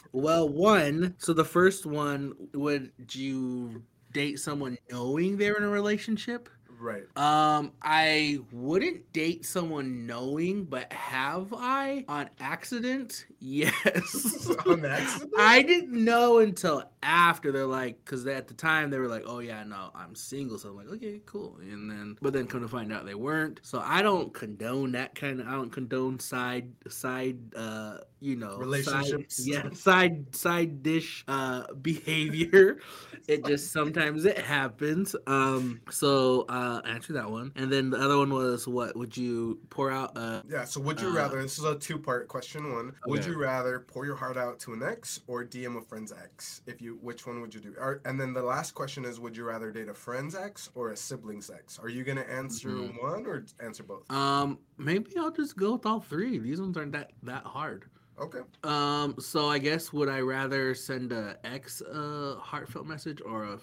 well, 0.11 0.47
one. 0.47 1.15
So 1.17 1.33
the 1.33 1.43
first 1.43 1.85
one, 1.85 2.33
would 2.53 2.91
you 3.11 3.83
date 4.13 4.39
someone 4.39 4.77
knowing 4.91 5.37
they're 5.37 5.55
in 5.57 5.63
a 5.63 5.69
relationship? 5.69 6.49
Right. 6.83 7.03
Um, 7.17 7.71
I 7.81 8.39
wouldn't 8.51 9.11
date 9.13 9.45
someone 9.45 10.05
knowing, 10.05 10.65
but 10.65 10.91
have 10.93 11.53
I 11.57 12.05
on 12.07 12.29
accident? 12.39 13.25
Yes. 13.45 14.47
On 14.65 14.85
accident? 14.85 15.31
I 15.37 15.61
didn't 15.63 15.91
know 16.01 16.37
until 16.39 16.89
after 17.03 17.51
they're 17.51 17.65
like, 17.67 17.97
because 18.05 18.25
at 18.25 18.47
the 18.47 18.53
time 18.53 18.89
they 18.89 18.97
were 18.97 19.09
like, 19.09 19.23
"Oh 19.25 19.39
yeah, 19.39 19.63
no, 19.65 19.91
I'm 19.93 20.15
single." 20.15 20.57
So 20.57 20.69
I'm 20.69 20.77
like, 20.77 20.87
"Okay, 20.87 21.19
cool." 21.25 21.57
And 21.61 21.91
then, 21.91 22.17
but 22.21 22.31
then 22.31 22.47
come 22.47 22.61
to 22.61 22.69
find 22.69 22.93
out 22.93 23.05
they 23.05 23.15
weren't. 23.15 23.59
So 23.61 23.81
I 23.83 24.01
don't 24.01 24.33
condone 24.33 24.93
that 24.93 25.13
kind 25.13 25.41
of. 25.41 25.47
I 25.49 25.51
don't 25.51 25.71
condone 25.73 26.19
side 26.21 26.71
side, 26.87 27.37
uh, 27.53 27.97
you 28.21 28.37
know, 28.37 28.51
side- 28.51 28.59
Relationships. 28.61 29.45
yeah, 29.45 29.69
side 29.73 30.33
side 30.33 30.81
dish 30.81 31.25
uh 31.27 31.63
behavior. 31.81 32.79
it 33.27 33.45
just 33.45 33.71
sometimes 33.73 34.23
it 34.23 34.37
happens. 34.39 35.17
Um, 35.27 35.81
so 35.89 36.45
uh, 36.47 36.72
answer 36.85 37.13
that 37.13 37.29
one, 37.29 37.51
and 37.55 37.71
then 37.71 37.89
the 37.89 37.97
other 37.97 38.17
one 38.17 38.31
was, 38.33 38.67
what 38.67 38.95
would 38.95 39.15
you 39.15 39.59
pour 39.69 39.91
out? 39.91 40.11
Uh, 40.17 40.41
Yeah, 40.47 40.63
so 40.65 40.79
would 40.81 40.99
you 41.01 41.09
Uh, 41.09 41.13
rather? 41.15 41.41
This 41.41 41.57
is 41.57 41.63
a 41.65 41.75
two-part 41.75 42.27
question. 42.27 42.73
One, 42.73 42.93
would 43.07 43.25
you 43.25 43.37
rather 43.37 43.79
pour 43.79 44.05
your 44.05 44.15
heart 44.15 44.37
out 44.37 44.59
to 44.61 44.73
an 44.73 44.83
ex 44.83 45.21
or 45.27 45.43
DM 45.43 45.77
a 45.77 45.81
friend's 45.81 46.11
ex? 46.11 46.61
If 46.65 46.81
you, 46.81 46.97
which 47.01 47.25
one 47.27 47.41
would 47.41 47.53
you 47.53 47.59
do? 47.61 47.73
Or, 47.79 48.01
and 48.05 48.19
then 48.19 48.33
the 48.33 48.43
last 48.43 48.71
question 48.73 49.05
is, 49.05 49.19
would 49.19 49.35
you 49.37 49.43
rather 49.43 49.71
date 49.71 49.89
a 49.89 49.93
friend's 49.93 50.35
ex 50.35 50.69
or 50.75 50.89
a 50.91 50.97
sibling's 50.97 51.49
ex? 51.49 51.77
Are 51.79 51.89
you 51.89 52.03
gonna 52.03 52.21
answer 52.21 52.69
Mhm. 52.69 53.01
one 53.01 53.25
or 53.25 53.45
answer 53.59 53.83
both? 53.83 54.09
um, 54.11 54.59
maybe 54.77 55.11
I'll 55.17 55.31
just 55.31 55.55
go 55.57 55.73
with 55.73 55.85
all 55.85 55.99
three. 55.99 56.37
These 56.39 56.59
ones 56.61 56.77
aren't 56.77 56.91
that 56.93 57.11
that 57.23 57.43
hard. 57.45 57.85
Okay. 58.19 58.41
Um, 58.63 59.15
so 59.19 59.47
I 59.49 59.57
guess 59.57 59.91
would 59.91 60.07
I 60.07 60.19
rather 60.21 60.75
send 60.75 61.11
a 61.11 61.35
ex 61.43 61.81
a 61.81 62.35
heartfelt 62.39 62.85
message 62.85 63.21
or 63.25 63.45
a 63.45 63.59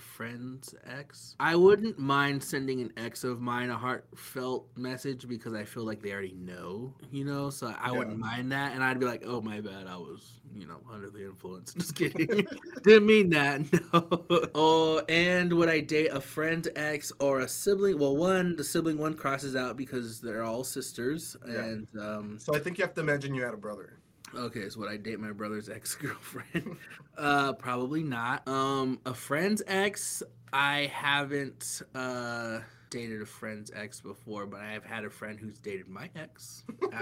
friend's 0.00 0.74
ex? 0.86 1.36
I 1.40 1.56
wouldn't 1.56 1.98
mind 1.98 2.42
sending 2.42 2.80
an 2.80 2.92
ex 2.96 3.24
of 3.24 3.40
mine 3.40 3.70
a 3.70 3.76
heartfelt 3.76 4.68
message 4.76 5.26
because 5.28 5.54
I 5.54 5.64
feel 5.64 5.84
like 5.84 6.02
they 6.02 6.12
already 6.12 6.34
know, 6.34 6.94
you 7.10 7.24
know. 7.24 7.50
So 7.50 7.68
I 7.68 7.90
Yeah. 7.90 7.98
wouldn't 7.98 8.18
mind 8.18 8.52
that, 8.52 8.72
and 8.74 8.82
I'd 8.82 8.98
be 9.00 9.06
like, 9.06 9.22
"Oh 9.26 9.40
my 9.40 9.60
bad, 9.60 9.86
I 9.86 9.96
was, 9.96 10.40
you 10.54 10.66
know, 10.66 10.80
under 10.92 11.10
the 11.10 11.24
influence." 11.24 11.74
Just 11.78 11.94
kidding. 11.94 12.46
Didn't 12.84 13.06
mean 13.06 13.30
that. 13.30 13.62
No. 13.92 14.48
Oh, 14.54 14.98
and 15.08 15.52
would 15.52 15.68
I 15.68 15.80
date 15.80 16.08
a 16.12 16.20
friend's 16.20 16.68
ex 16.76 17.12
or 17.20 17.40
a 17.40 17.48
sibling? 17.48 17.98
Well, 17.98 18.16
one 18.16 18.56
the 18.56 18.64
sibling 18.64 18.98
one 18.98 19.14
crosses 19.14 19.54
out 19.56 19.76
because 19.76 20.20
they're 20.20 20.42
all 20.44 20.64
sisters, 20.64 21.36
Yeah. 21.46 21.62
and 21.64 21.86
um, 22.00 22.38
So 22.38 22.54
I 22.54 22.58
think 22.58 22.78
you 22.78 22.84
have 22.84 22.94
to 22.94 23.00
imagine 23.00 23.34
you 23.34 23.42
had 23.42 23.54
a 23.54 23.58
brother. 23.58 23.98
Okay, 24.34 24.68
so 24.68 24.80
would 24.80 24.90
I 24.90 24.96
date 24.96 25.20
my 25.20 25.32
brother's 25.32 25.68
ex 25.68 25.94
girlfriend? 25.94 26.76
uh, 27.16 27.52
probably 27.54 28.02
not. 28.02 28.46
Um, 28.48 29.00
a 29.04 29.14
friend's 29.14 29.62
ex, 29.66 30.22
I 30.52 30.90
haven't 30.92 31.82
uh 31.94 32.60
dated 32.92 33.22
a 33.22 33.26
friend's 33.26 33.72
ex 33.74 34.00
before, 34.00 34.46
but 34.46 34.60
I 34.60 34.72
have 34.72 34.84
had 34.84 35.04
a 35.04 35.10
friend 35.10 35.40
who's 35.40 35.58
dated 35.58 35.88
my 35.88 36.10
ex. 36.14 36.64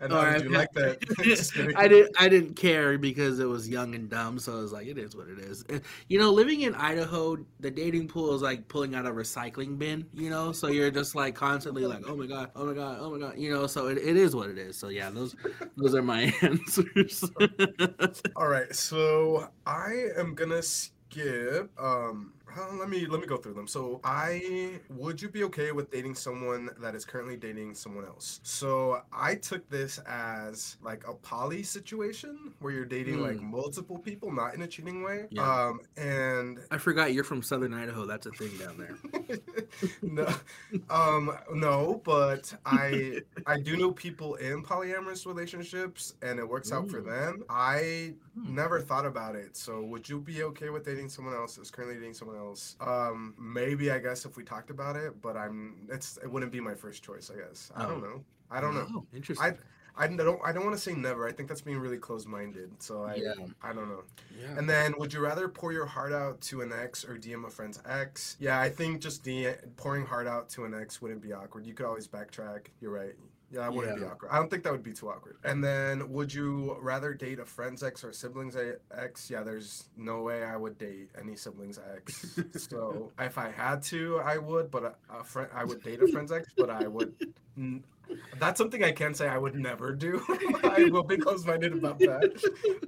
And 0.00 0.12
how 0.12 0.20
I've 0.20 0.42
did 0.42 0.50
you 0.50 0.56
like 0.56 0.72
that? 0.72 1.72
I 1.76 1.88
didn't. 1.88 2.14
I 2.18 2.28
didn't 2.28 2.54
care 2.54 2.98
because 2.98 3.38
it 3.38 3.46
was 3.46 3.68
young 3.68 3.94
and 3.94 4.10
dumb. 4.10 4.38
So 4.38 4.58
I 4.58 4.60
was 4.60 4.72
like, 4.72 4.86
it 4.86 4.98
is 4.98 5.16
what 5.16 5.28
it 5.28 5.38
is. 5.38 5.64
And, 5.70 5.80
You 6.08 6.18
know, 6.18 6.30
living 6.30 6.62
in 6.62 6.74
Idaho, 6.74 7.38
the 7.60 7.70
dating 7.70 8.08
pool 8.08 8.34
is 8.34 8.42
like 8.42 8.68
pulling 8.68 8.94
out 8.94 9.06
a 9.06 9.10
recycling 9.10 9.78
bin. 9.78 10.06
You 10.12 10.30
know, 10.30 10.52
so 10.52 10.68
you're 10.68 10.90
just 10.90 11.14
like 11.14 11.34
constantly 11.34 11.86
like, 11.86 12.02
oh 12.06 12.16
my 12.16 12.26
god, 12.26 12.50
oh 12.56 12.66
my 12.66 12.74
god, 12.74 12.98
oh 13.00 13.10
my 13.10 13.18
god. 13.18 13.38
You 13.38 13.52
know, 13.52 13.66
so 13.66 13.86
it, 13.88 13.98
it 13.98 14.16
is 14.16 14.34
what 14.34 14.50
it 14.50 14.58
is. 14.58 14.76
So 14.76 14.88
yeah, 14.88 15.10
those 15.10 15.34
those 15.76 15.94
are 15.94 16.02
my 16.02 16.32
answers. 16.42 17.24
All 18.36 18.48
right, 18.48 18.74
so 18.74 19.48
I 19.66 20.08
am 20.16 20.34
gonna 20.34 20.62
skip. 20.62 21.70
Um, 21.78 22.32
uh, 22.56 22.74
let 22.74 22.88
me 22.88 23.06
let 23.06 23.20
me 23.20 23.26
go 23.26 23.36
through 23.36 23.54
them. 23.54 23.66
So 23.66 24.00
I 24.04 24.80
would 24.88 25.20
you 25.20 25.28
be 25.28 25.44
okay 25.44 25.72
with 25.72 25.90
dating 25.90 26.14
someone 26.14 26.70
that 26.80 26.94
is 26.94 27.04
currently 27.04 27.36
dating 27.36 27.74
someone 27.74 28.04
else? 28.04 28.40
So 28.42 29.02
I 29.12 29.34
took 29.36 29.68
this 29.70 29.98
as 30.06 30.76
like 30.82 31.06
a 31.08 31.14
poly 31.14 31.62
situation 31.62 32.52
where 32.60 32.72
you're 32.72 32.84
dating 32.84 33.20
like 33.20 33.40
multiple 33.40 33.98
people, 33.98 34.30
not 34.32 34.54
in 34.54 34.62
a 34.62 34.66
cheating 34.66 35.02
way. 35.02 35.26
Yeah. 35.30 35.66
Um, 35.66 35.80
and 35.96 36.60
I 36.70 36.78
forgot 36.78 37.12
you're 37.12 37.24
from 37.24 37.42
Southern 37.42 37.74
Idaho. 37.74 38.06
That's 38.06 38.26
a 38.26 38.32
thing 38.32 38.56
down 38.58 38.76
there. 38.78 38.98
no, 40.02 40.28
um, 40.90 41.36
no, 41.52 42.00
but 42.04 42.54
I 42.64 43.20
I 43.46 43.58
do 43.58 43.76
know 43.76 43.92
people 43.92 44.34
in 44.36 44.62
polyamorous 44.62 45.26
relationships, 45.26 46.14
and 46.22 46.38
it 46.38 46.48
works 46.48 46.72
out 46.72 46.88
for 46.90 47.00
them. 47.00 47.44
I 47.48 48.14
Hmm. 48.34 48.52
never 48.56 48.80
thought 48.80 49.06
about 49.06 49.36
it. 49.36 49.56
So, 49.56 49.80
would 49.84 50.08
you 50.08 50.18
be 50.20 50.42
okay 50.42 50.68
with 50.68 50.84
dating 50.84 51.08
someone 51.08 51.34
else 51.34 51.54
that's 51.54 51.70
currently 51.70 51.94
dating 51.94 52.14
someone 52.14 52.33
else? 52.36 52.76
Um, 52.80 53.34
maybe 53.38 53.90
I 53.90 53.98
guess 53.98 54.24
if 54.24 54.36
we 54.36 54.44
talked 54.44 54.70
about 54.70 54.96
it, 54.96 55.20
but 55.22 55.36
I'm 55.36 55.86
it's 55.90 56.18
it 56.22 56.30
wouldn't 56.30 56.52
be 56.52 56.60
my 56.60 56.74
first 56.74 57.02
choice. 57.02 57.30
I 57.34 57.36
guess 57.46 57.70
I 57.76 57.82
don't 57.82 58.02
Oh. 58.04 58.08
know. 58.08 58.24
I 58.50 58.60
don't 58.60 58.74
know. 58.74 58.86
Oh, 58.94 59.06
interesting. 59.14 59.44
I, 59.96 60.04
I 60.04 60.08
don't 60.08 60.40
I 60.44 60.52
don't 60.52 60.64
want 60.64 60.76
to 60.76 60.82
say 60.82 60.92
never. 60.94 61.26
I 61.26 61.32
think 61.32 61.48
that's 61.48 61.60
being 61.62 61.78
really 61.78 61.98
close 61.98 62.26
minded. 62.26 62.70
So 62.82 63.04
I 63.04 63.14
Yeah. 63.14 63.32
I 63.62 63.72
don't 63.72 63.88
know. 63.88 64.02
yeah. 64.40 64.58
And 64.58 64.68
then, 64.68 64.94
would 64.98 65.12
you 65.12 65.20
rather 65.20 65.48
pour 65.48 65.72
your 65.72 65.86
heart 65.86 66.12
out 66.12 66.40
to 66.42 66.62
an 66.62 66.72
ex 66.72 67.04
or 67.04 67.16
DM 67.16 67.46
a 67.46 67.50
friend's 67.50 67.80
ex? 67.88 68.36
Yeah, 68.40 68.60
I 68.60 68.68
think 68.70 69.00
just 69.00 69.22
D- 69.22 69.48
pouring 69.76 70.04
heart 70.04 70.26
out 70.26 70.48
to 70.50 70.64
an 70.64 70.74
ex 70.74 71.00
wouldn't 71.00 71.22
be 71.22 71.32
awkward. 71.32 71.64
You 71.64 71.74
could 71.74 71.86
always 71.86 72.08
backtrack. 72.08 72.66
You're 72.80 72.90
right. 72.92 73.14
Yeah, 73.54 73.60
that 73.60 73.72
wouldn't 73.72 73.98
be 73.98 74.04
awkward. 74.04 74.30
I 74.32 74.36
don't 74.38 74.50
think 74.50 74.64
that 74.64 74.72
would 74.72 74.82
be 74.82 74.92
too 74.92 75.08
awkward. 75.08 75.36
And 75.44 75.62
then, 75.62 76.10
would 76.12 76.34
you 76.34 76.76
rather 76.80 77.14
date 77.14 77.38
a 77.38 77.44
friend's 77.44 77.82
ex 77.82 78.02
or 78.02 78.12
sibling's 78.12 78.56
ex? 78.96 79.30
Yeah, 79.30 79.42
there's 79.44 79.88
no 79.96 80.22
way 80.22 80.42
I 80.44 80.56
would 80.56 80.76
date 80.76 81.10
any 81.20 81.36
sibling's 81.36 81.78
ex. 81.94 82.38
so 82.68 83.12
if 83.18 83.38
I 83.38 83.50
had 83.50 83.82
to, 83.84 84.18
I 84.24 84.38
would. 84.38 84.70
But 84.70 84.84
a, 84.84 84.94
a 85.20 85.22
friend, 85.24 85.48
I 85.54 85.64
would 85.64 85.82
date 85.82 86.02
a 86.02 86.08
friend's 86.08 86.32
ex. 86.32 86.48
But 86.56 86.68
I 86.70 86.88
would. 86.88 87.14
n- 87.56 87.84
That's 88.38 88.58
something 88.58 88.84
I 88.84 88.92
can 88.92 89.14
say 89.14 89.28
I 89.28 89.38
would 89.38 89.54
never 89.54 89.92
do. 89.94 90.20
I 90.64 90.88
will 90.92 91.02
be 91.04 91.16
close-minded 91.16 91.72
about 91.72 91.98
that. 92.00 92.32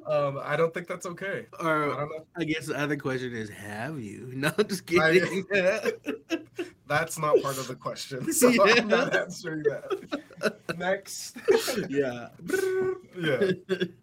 Um, 0.06 0.38
I 0.42 0.56
don't 0.56 0.74
think 0.74 0.88
that's 0.88 1.06
okay. 1.06 1.46
I 1.58 1.66
Or 1.70 1.86
don't 1.86 1.98
know. 2.10 2.26
I 2.36 2.44
guess 2.44 2.66
the 2.66 2.78
other 2.78 2.96
question 2.96 3.34
is, 3.34 3.48
have 3.50 3.98
you? 4.00 4.30
No, 4.34 4.50
just 4.68 4.82
I- 5.00 5.18
kidding. 5.20 5.46
That's 6.88 7.18
not 7.18 7.42
part 7.42 7.58
of 7.58 7.66
the 7.66 7.74
question, 7.74 8.32
so 8.32 8.48
I'm 8.64 8.86
not 8.86 9.14
answering 9.14 9.64
that. 9.64 10.58
Next. 10.78 11.36
yeah. 11.88 12.28
yeah. 13.18 13.52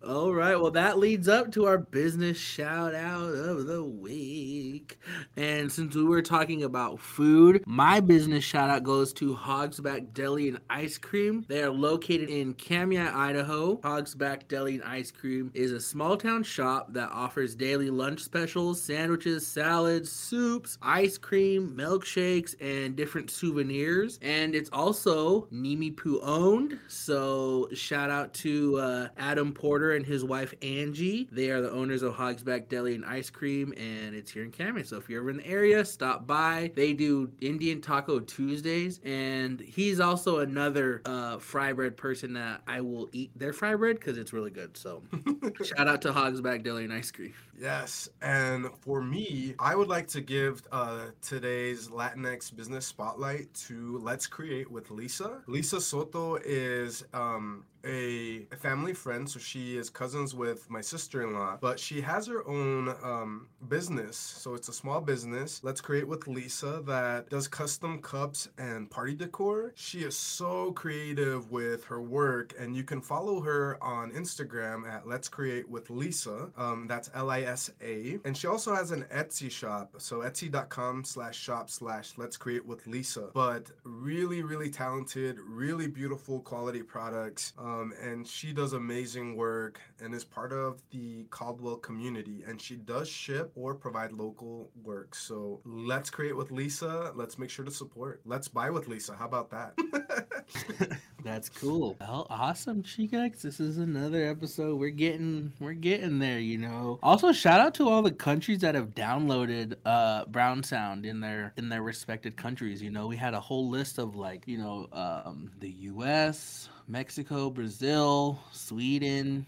All 0.07 0.33
right. 0.33 0.55
Well, 0.55 0.71
that 0.71 0.97
leads 0.97 1.27
up 1.27 1.51
to 1.53 1.65
our 1.65 1.77
business 1.77 2.37
shout 2.37 2.95
out 2.95 3.29
of 3.29 3.67
the 3.67 3.83
week. 3.83 4.99
And 5.37 5.71
since 5.71 5.95
we 5.95 6.03
were 6.03 6.21
talking 6.21 6.63
about 6.63 6.99
food, 6.99 7.63
my 7.67 7.99
business 7.99 8.43
shout 8.43 8.69
out 8.69 8.83
goes 8.83 9.13
to 9.13 9.35
Hogsback 9.35 10.13
Deli 10.13 10.49
and 10.49 10.59
Ice 10.69 10.97
Cream. 10.97 11.45
They 11.47 11.63
are 11.63 11.71
located 11.71 12.29
in 12.29 12.55
Kamiah, 12.55 13.13
Idaho. 13.13 13.77
Hogsback 13.77 14.47
Deli 14.47 14.75
and 14.75 14.83
Ice 14.83 15.11
Cream 15.11 15.51
is 15.53 15.71
a 15.71 15.79
small 15.79 16.17
town 16.17 16.43
shop 16.43 16.91
that 16.93 17.11
offers 17.11 17.55
daily 17.55 17.91
lunch 17.91 18.21
specials, 18.21 18.81
sandwiches, 18.81 19.45
salads, 19.45 20.11
soups, 20.11 20.77
ice 20.81 21.17
cream, 21.17 21.75
milkshakes, 21.77 22.55
and 22.59 22.72
different 22.95 23.31
souvenirs. 23.31 24.19
And 24.21 24.55
it's 24.55 24.69
also 24.71 25.47
Nimiipuu 25.53 26.19
owned. 26.21 26.79
So 26.87 27.69
shout 27.73 28.09
out 28.09 28.33
to 28.35 28.77
uh, 28.77 29.07
Adam 29.17 29.53
Porter 29.53 29.91
and 29.93 30.05
his 30.05 30.23
wife 30.23 30.53
Angie. 30.61 31.27
They 31.31 31.49
are 31.49 31.61
the 31.61 31.71
owners 31.71 32.01
of 32.01 32.13
Hogsback 32.13 32.69
Deli 32.69 32.95
and 32.95 33.05
Ice 33.05 33.29
Cream, 33.29 33.73
and 33.77 34.15
it's 34.15 34.31
here 34.31 34.43
in 34.43 34.51
Kamiah. 34.51 34.85
So 34.85 34.97
if 34.97 35.09
you're 35.09 35.21
ever 35.21 35.29
in 35.29 35.37
the 35.37 35.47
area, 35.47 35.83
stop 35.85 36.27
by. 36.27 36.71
They 36.75 36.93
do 36.93 37.31
Indian 37.41 37.81
Taco 37.81 38.19
Tuesdays, 38.19 38.99
and 39.03 39.59
he's 39.59 39.99
also 39.99 40.39
another 40.39 41.01
uh, 41.05 41.37
fry 41.37 41.73
bread 41.73 41.97
person 41.97 42.33
that 42.33 42.61
I 42.67 42.81
will 42.81 43.09
eat 43.11 43.31
their 43.37 43.53
fry 43.53 43.75
bread 43.75 43.99
because 43.99 44.17
it's 44.17 44.33
really 44.33 44.51
good. 44.51 44.77
So 44.77 45.01
shout 45.63 45.87
out 45.87 46.01
to 46.03 46.11
Hogsback 46.11 46.63
Deli 46.63 46.83
and 46.83 46.93
Ice 46.93 47.11
Cream. 47.11 47.33
Yes, 47.57 48.09
and 48.21 48.67
for 48.81 49.01
me, 49.01 49.53
I 49.59 49.75
would 49.75 49.87
like 49.87 50.07
to 50.09 50.21
give 50.21 50.63
uh, 50.71 51.07
today's 51.21 51.87
Latinx 51.87 52.55
business 52.55 52.85
spotlight 52.85 53.53
to 53.67 53.99
Let's 53.99 54.25
Create 54.25 54.69
with 54.71 54.89
Lisa. 54.89 55.41
Lisa 55.47 55.79
Soto 55.79 56.35
is 56.43 57.05
um, 57.13 57.65
a 57.85 58.45
family 58.57 58.93
friend, 58.93 59.29
so 59.29 59.39
she 59.39 59.77
is 59.77 59.89
cousins 59.89 60.33
with 60.33 60.69
my 60.69 60.81
sister-in-law, 60.81 61.57
but 61.59 61.79
she 61.79 61.99
has 62.01 62.27
her 62.27 62.47
own 62.47 62.95
um, 63.03 63.47
business. 63.67 64.15
So 64.15 64.53
it's 64.53 64.69
a 64.69 64.73
small 64.73 65.01
business. 65.01 65.61
Let's 65.63 65.81
Create 65.81 66.07
with 66.07 66.27
Lisa 66.27 66.81
that 66.85 67.29
does 67.29 67.47
custom 67.47 68.01
cups 68.01 68.47
and 68.57 68.89
party 68.89 69.13
decor. 69.15 69.73
She 69.75 69.99
is 69.99 70.15
so 70.15 70.71
creative 70.71 71.51
with 71.51 71.83
her 71.85 72.01
work, 72.01 72.53
and 72.57 72.75
you 72.75 72.83
can 72.83 73.01
follow 73.01 73.41
her 73.41 73.77
on 73.83 74.11
Instagram 74.11 74.87
at 74.87 75.05
Let's 75.05 75.27
Create 75.27 75.69
with 75.69 75.89
Lisa. 75.89 76.49
Um, 76.57 76.85
that's 76.87 77.09
L-I-S-A. 77.13 78.19
And 78.23 78.37
she 78.37 78.47
also 78.47 78.73
has 78.73 78.91
an 78.91 79.05
Etsy 79.13 79.51
shop. 79.51 79.95
So 79.97 80.19
etsy.com 80.19 81.03
slash 81.03 81.49
slash 81.67 82.13
Let's 82.17 82.37
Create 82.37 82.65
with 82.65 82.87
Lisa. 82.87 83.29
But 83.33 83.71
really, 83.83 84.41
really 84.41 84.69
talented, 84.69 85.37
really 85.41 85.87
beautiful 85.87 86.39
quality 86.39 86.81
products. 86.81 87.51
Um, 87.57 87.72
and 87.81 88.27
she 88.27 88.53
does 88.53 88.73
amazing 88.73 89.35
work 89.35 89.79
and 89.99 90.13
is 90.13 90.23
part 90.23 90.51
of 90.51 90.81
the 90.91 91.25
Caldwell 91.29 91.77
community. 91.77 92.43
And 92.47 92.61
she 92.61 92.75
does 92.75 93.07
ship 93.07 93.51
or 93.55 93.73
provide 93.75 94.11
local 94.11 94.69
work. 94.83 95.15
So 95.15 95.61
let's 95.65 96.09
create 96.09 96.35
with 96.35 96.51
Lisa. 96.51 97.11
Let's 97.15 97.37
make 97.37 97.49
sure 97.49 97.65
to 97.65 97.71
support. 97.71 98.21
Let's 98.25 98.47
buy 98.47 98.69
with 98.69 98.87
Lisa. 98.87 99.15
How 99.15 99.25
about 99.25 99.49
that? 99.51 100.99
That's 101.23 101.47
cool. 101.47 101.95
Well, 102.01 102.27
awesome, 102.29 102.83
Chicax. 102.83 103.41
This 103.41 103.61
is 103.61 103.77
another 103.77 104.25
episode. 104.25 104.77
We're 104.77 104.89
getting 104.89 105.53
we're 105.59 105.71
getting 105.73 106.19
there, 106.19 106.39
you 106.39 106.57
know. 106.57 106.99
Also, 107.01 107.31
shout 107.31 107.61
out 107.61 107.73
to 107.75 107.87
all 107.87 108.01
the 108.01 108.11
countries 108.11 108.59
that 108.59 108.75
have 108.75 108.93
downloaded 108.93 109.75
uh 109.85 110.25
Brown 110.25 110.63
Sound 110.63 111.05
in 111.05 111.21
their 111.21 111.53
in 111.55 111.69
their 111.69 111.81
respected 111.81 112.35
countries. 112.35 112.81
You 112.81 112.89
know, 112.91 113.07
we 113.07 113.15
had 113.15 113.33
a 113.33 113.39
whole 113.39 113.69
list 113.69 113.99
of 113.99 114.17
like, 114.17 114.47
you 114.47 114.57
know, 114.57 114.87
um 114.91 115.49
the 115.59 115.71
US, 115.71 116.67
Mexico, 116.87 117.49
Brazil, 117.49 118.39
Sweden, 118.51 119.45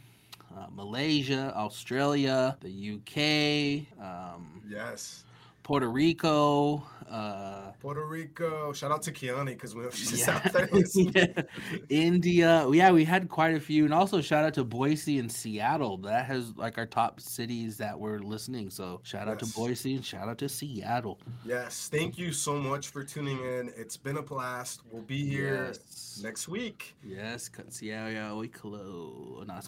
uh, 0.56 0.68
Malaysia, 0.74 1.54
Australia, 1.56 2.58
the 2.62 2.94
UK, 2.96 4.02
um, 4.04 4.62
yes. 4.68 5.24
Puerto 5.64 5.88
Rico, 5.90 6.84
uh, 7.10 7.72
Puerto 7.80 8.06
Rico. 8.06 8.74
Shout 8.74 8.92
out 8.92 9.02
to 9.04 9.12
Kiani 9.12 9.48
because 9.48 9.76
we 9.76 9.84
just 9.90 10.28
yeah. 10.28 10.36
out 10.36 10.54
there. 10.54 10.70
Yeah. 10.96 11.42
India. 11.90 12.68
Yeah, 12.72 12.92
we 12.92 13.04
had 13.04 13.30
quite 13.30 13.56
a 13.56 13.60
few. 13.60 13.86
And 13.86 13.94
also 13.94 14.22
shout 14.22 14.46
out 14.46 14.54
to 14.56 14.64
Boise 14.64 15.20
and 15.20 15.32
Seattle. 15.32 15.98
That 15.98 16.26
has 16.26 16.56
like 16.56 16.78
our 16.78 16.86
top 16.86 17.20
cities 17.20 17.78
that 17.78 17.98
were 17.98 18.20
listening. 18.20 18.70
So 18.70 19.02
shout 19.04 19.28
out 19.28 19.42
Yes. 19.42 19.52
to 19.52 19.60
Boise 19.60 19.96
and 19.96 20.06
shout 20.06 20.28
out 20.28 20.38
to 20.40 20.50
Seattle. 20.50 21.20
Yes, 21.46 21.90
thank 21.92 22.18
you 22.18 22.32
so 22.32 22.56
much 22.56 22.90
for 22.90 23.04
tuning 23.04 23.40
in. 23.40 23.72
It's 23.76 23.98
been 23.98 24.18
a 24.18 24.22
blast. 24.24 24.82
We'll 24.92 25.04
be 25.04 25.26
here 25.26 25.68
Yes. 25.68 26.20
next 26.24 26.48
week. 26.48 26.96
Yes. 27.04 27.50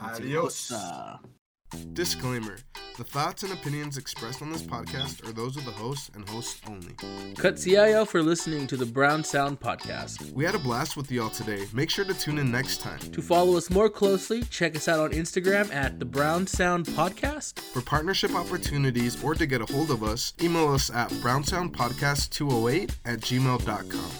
Adios. 0.01 0.71
Disclaimer 1.93 2.57
The 2.97 3.03
thoughts 3.03 3.43
and 3.43 3.51
opinions 3.51 3.97
expressed 3.97 4.41
on 4.41 4.51
this 4.51 4.61
podcast 4.63 5.27
are 5.27 5.31
those 5.31 5.57
of 5.57 5.65
the 5.65 5.71
host 5.71 6.11
and 6.15 6.27
hosts 6.29 6.61
only. 6.67 6.93
Katsiao 7.35 8.07
for 8.07 8.23
listening 8.23 8.67
to 8.67 8.77
the 8.77 8.85
Brown 8.85 9.23
Sound 9.23 9.59
Podcast. 9.59 10.31
We 10.31 10.45
had 10.45 10.55
a 10.55 10.59
blast 10.59 10.97
with 10.97 11.11
y'all 11.11 11.29
today. 11.29 11.65
Make 11.73 11.89
sure 11.89 12.05
to 12.05 12.13
tune 12.13 12.37
in 12.39 12.51
next 12.51 12.81
time. 12.81 12.99
To 12.99 13.21
follow 13.21 13.57
us 13.57 13.69
more 13.69 13.89
closely, 13.89 14.43
check 14.43 14.75
us 14.75 14.87
out 14.87 14.99
on 14.99 15.11
Instagram 15.11 15.71
at 15.73 15.99
the 15.99 16.05
Brown 16.05 16.47
Sound 16.47 16.85
Podcast. 16.87 17.59
For 17.59 17.81
partnership 17.81 18.33
opportunities 18.33 19.21
or 19.23 19.35
to 19.35 19.45
get 19.45 19.61
a 19.61 19.71
hold 19.71 19.91
of 19.91 20.03
us, 20.03 20.33
email 20.41 20.73
us 20.73 20.89
at 20.89 21.09
brownsoundpodcast208 21.09 22.95
at 23.05 23.19
gmail.com. 23.19 24.11